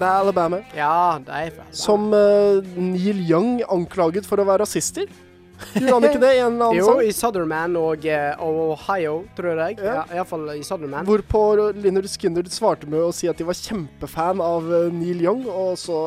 Det 0.00 0.08
er 0.08 0.24
Alabama. 0.24 0.62
Ja, 0.74 1.20
det 1.22 1.38
er 1.44 1.54
fra 1.54 1.68
Som 1.70 2.10
Neil 2.10 3.22
Young 3.22 3.60
anklaget 3.70 4.26
for 4.26 4.42
å 4.42 4.48
være 4.50 4.64
rasister. 4.66 5.06
Gjorde 5.74 5.94
han 5.94 6.06
ikke 6.08 6.22
det 6.22 6.32
i 6.34 6.40
en 6.42 6.52
eller 6.54 6.66
annen 6.68 6.78
Jo, 6.80 6.88
sang? 6.90 7.00
i 7.06 7.14
Southerman 7.16 7.78
og 7.80 8.06
uh, 8.06 8.44
Ohio, 8.72 9.16
tror 9.38 9.62
jeg. 9.66 9.78
Ja. 9.82 10.02
Iallfall 10.12 10.46
i 10.56 10.62
Southerman. 10.66 11.06
Hvorpå 11.08 11.42
Linnard 11.78 12.08
Skinner 12.12 12.46
svarte 12.52 12.88
med 12.90 13.00
å 13.02 13.10
si 13.14 13.30
at 13.30 13.38
de 13.40 13.46
var 13.48 13.58
kjempefan 13.58 14.42
av 14.42 14.68
eh, 14.68 14.88
Neil 14.94 15.22
Young, 15.24 15.44
og 15.48 15.74
så 15.80 15.98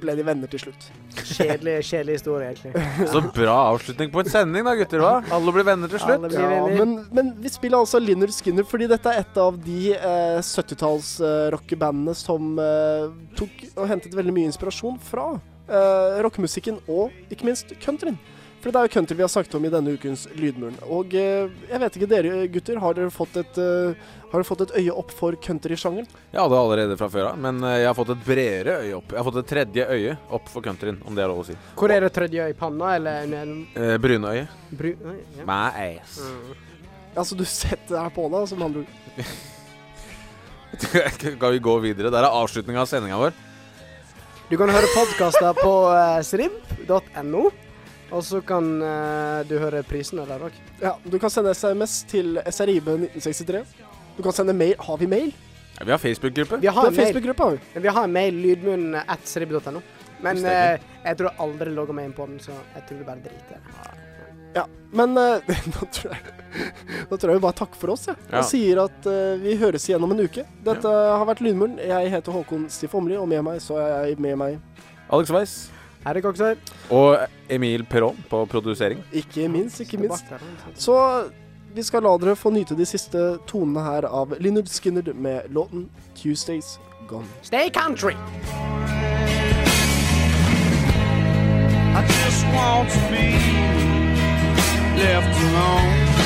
ble 0.00 0.12
de 0.18 0.24
venner 0.26 0.50
til 0.52 0.60
slutt. 0.66 0.88
Kjedelig, 1.16 1.78
kjedelig 1.88 2.18
historie, 2.18 2.50
egentlig. 2.52 2.82
Så 3.12 3.22
bra 3.32 3.54
avslutning 3.70 4.10
på 4.12 4.20
en 4.20 4.28
sending, 4.28 4.66
da, 4.66 4.74
gutter. 4.76 5.00
hva? 5.00 5.14
Alle 5.32 5.54
blir 5.56 5.64
venner 5.64 5.88
til 5.88 6.02
slutt. 6.02 6.26
Ja, 6.36 6.58
men, 6.68 6.92
men 7.16 7.30
vi 7.40 7.48
spiller 7.52 7.80
altså 7.80 8.00
Linnard 8.02 8.34
Skinner 8.36 8.66
fordi 8.68 8.88
dette 8.90 9.08
er 9.14 9.22
et 9.24 9.40
av 9.40 9.56
de 9.64 9.94
eh, 9.96 10.36
70-talls-rockebandene 10.44 12.14
som 12.16 12.56
eh, 12.60 13.08
tok 13.38 13.64
og 13.74 13.88
hentet 13.90 14.16
veldig 14.16 14.34
mye 14.36 14.50
inspirasjon 14.50 14.98
fra 15.08 15.30
eh, 15.68 16.18
rockemusikken 16.26 16.82
og 16.84 17.32
ikke 17.32 17.48
minst 17.48 17.72
countryen. 17.82 18.18
For 18.66 18.74
det 18.74 18.80
er 18.80 18.88
jo 18.88 18.94
country 18.96 19.14
vi 19.14 19.22
har 19.22 19.30
snakket 19.30 19.52
om 19.54 19.66
i 19.68 19.68
denne 19.70 19.92
ukens 19.94 20.24
Lydmuren. 20.34 20.74
Og 20.90 21.12
eh, 21.14 21.52
jeg 21.70 21.78
vet 21.78 21.96
ikke, 21.96 22.06
dere 22.10 22.30
gutter, 22.50 22.80
har 22.82 22.96
dere 22.96 23.12
fått 23.14 23.36
et, 23.38 23.58
eh, 23.62 24.06
har 24.24 24.32
dere 24.34 24.46
fått 24.48 24.62
et 24.64 24.72
øye 24.80 24.94
opp 24.98 25.12
for 25.14 25.36
countrysjangeren? 25.38 26.08
Jeg 26.32 26.40
hadde 26.40 26.56
allerede 26.58 26.96
fra 26.98 27.06
før 27.12 27.28
av, 27.28 27.36
men 27.38 27.60
eh, 27.62 27.76
jeg 27.84 27.86
har 27.86 27.94
fått 27.94 28.08
et 28.16 28.24
bredere 28.26 28.72
øye 28.80 28.96
opp. 28.96 29.12
Jeg 29.14 29.20
har 29.20 29.26
fått 29.28 29.36
et 29.38 29.46
tredje 29.52 29.84
øye 29.86 30.16
opp 30.34 30.50
for 30.50 30.66
countryen, 30.66 30.98
om 31.06 31.14
det 31.14 31.22
er 31.22 31.30
lov 31.30 31.44
å 31.44 31.46
si. 31.46 31.54
Hvor 31.78 31.94
er 31.94 32.02
det 32.02 32.10
tredje 32.16 32.42
øye? 32.42 32.54
I 32.56 32.56
panna, 32.58 32.88
eller 32.96 33.28
under 33.28 33.52
Eh, 33.84 33.92
Brunøye. 34.02 34.48
Bru... 34.80 34.88
Ja. 34.98 35.44
My 35.46 35.68
ass. 36.00 36.16
Altså, 37.14 37.38
du 37.38 37.44
setter 37.46 38.00
her 38.00 38.10
på 38.16 38.24
da 38.32 38.40
som 38.50 38.64
andre 38.66 38.82
ord. 38.82 39.28
Skal 41.38 41.54
vi 41.54 41.62
gå 41.62 41.76
videre? 41.84 42.10
Der 42.10 42.26
er 42.26 42.34
avslutninga 42.34 42.82
av 42.82 42.90
sendinga 42.90 43.20
vår. 43.22 43.38
Du 44.50 44.58
kan 44.58 44.74
høre 44.74 44.90
podkaster 44.90 45.54
på 45.62 45.72
uh, 45.86 46.18
srib.no. 46.26 47.44
Og 48.14 48.22
så 48.22 48.40
kan 48.46 48.68
uh, 48.82 49.42
du 49.48 49.56
høre 49.58 49.82
prisene 49.86 50.26
der 50.28 50.46
òg. 50.46 50.54
Ja, 50.82 50.94
du 51.02 51.18
kan 51.18 51.32
sende 51.32 51.54
SMS 51.56 52.04
til 52.10 52.38
SRIB 52.46 52.92
1963. 52.94 53.74
Du 54.16 54.22
kan 54.22 54.32
sende 54.36 54.54
mail. 54.56 54.76
Har 54.78 55.00
vi 55.00 55.10
mail? 55.10 55.34
Ja, 55.78 55.84
vi 55.84 55.90
har 55.90 55.98
Facebook-gruppe. 55.98 56.56
Vi 56.62 56.66
har 56.66 56.82
Det 56.82 56.88
en. 56.88 57.04
Facebook-gruppe, 57.04 57.42
har 57.42 57.50
vi. 57.50 57.80
Vi 57.80 57.88
har 57.88 58.04
en 58.04 58.12
mail, 58.12 58.34
lydmunn 58.34 58.94
at 58.94 59.28
srib.no. 59.28 59.82
Men 60.24 60.40
eh, 60.48 60.80
jeg 61.04 61.18
tror 61.18 61.28
jeg 61.28 61.40
aldri 61.44 61.74
logger 61.76 61.96
meg 61.96 62.08
inn 62.08 62.16
på 62.16 62.26
den, 62.30 62.40
så 62.40 62.54
jeg 62.74 62.86
tror 62.88 63.00
vi 63.02 63.04
bare 63.04 63.20
driter 63.26 63.58
i 63.58 63.64
det. 63.66 64.02
Ja, 64.56 64.64
men 64.96 65.12
uh, 65.20 65.36
da, 65.44 65.88
tror 65.92 66.14
jeg, 66.14 66.34
da 67.10 67.18
tror 67.18 67.32
jeg 67.32 67.36
vi 67.36 67.44
bare 67.44 67.58
takker 67.60 67.82
for 67.82 67.92
oss, 67.92 68.06
jeg. 68.08 68.16
Ja. 68.30 68.40
Og 68.40 68.48
sier 68.48 68.82
at 68.86 69.08
uh, 69.10 69.36
vi 69.42 69.58
høres 69.60 69.84
igjen 69.90 70.08
om 70.08 70.16
en 70.16 70.24
uke. 70.24 70.46
Dette 70.64 70.88
har 70.88 71.28
vært 71.28 71.44
Lydmuren. 71.44 71.76
Jeg 71.82 72.12
heter 72.16 72.38
Håkon 72.38 72.70
Stiff 72.72 72.96
Omli, 72.96 73.18
og 73.20 73.28
med 73.28 73.44
meg 73.44 73.60
så 73.64 73.76
er 73.82 74.12
jeg 74.12 74.22
med 74.22 74.40
meg 74.40 74.60
Alex 75.12 75.34
Weiss. 75.34 75.58
Her 76.06 76.42
er. 76.42 76.56
Og 76.90 77.18
Emil 77.50 77.82
Perón 77.90 78.16
på 78.30 78.44
produsering. 78.46 79.04
Ikke 79.12 79.48
minst, 79.48 79.80
ikke 79.80 79.98
minst. 79.98 80.24
Så 80.74 81.24
vi 81.74 81.82
skal 81.82 82.02
la 82.02 82.16
dere 82.16 82.36
få 82.36 82.50
nyte 82.50 82.76
de 82.78 82.86
siste 82.86 83.38
tonene 83.46 83.82
her 83.84 84.06
av 84.08 84.36
Linnard 84.40 84.70
Skinner 84.70 85.12
med 85.12 85.50
låten 85.50 85.88
'Tuesdays 86.14 86.78
Gone'. 87.08 87.26
Stay 87.42 87.70
country! 87.70 88.14
I 91.96 92.02
just 92.02 92.46
want 92.54 92.90
to 92.90 93.00
be 93.10 93.32
left 94.96 95.36
alone. 95.42 96.25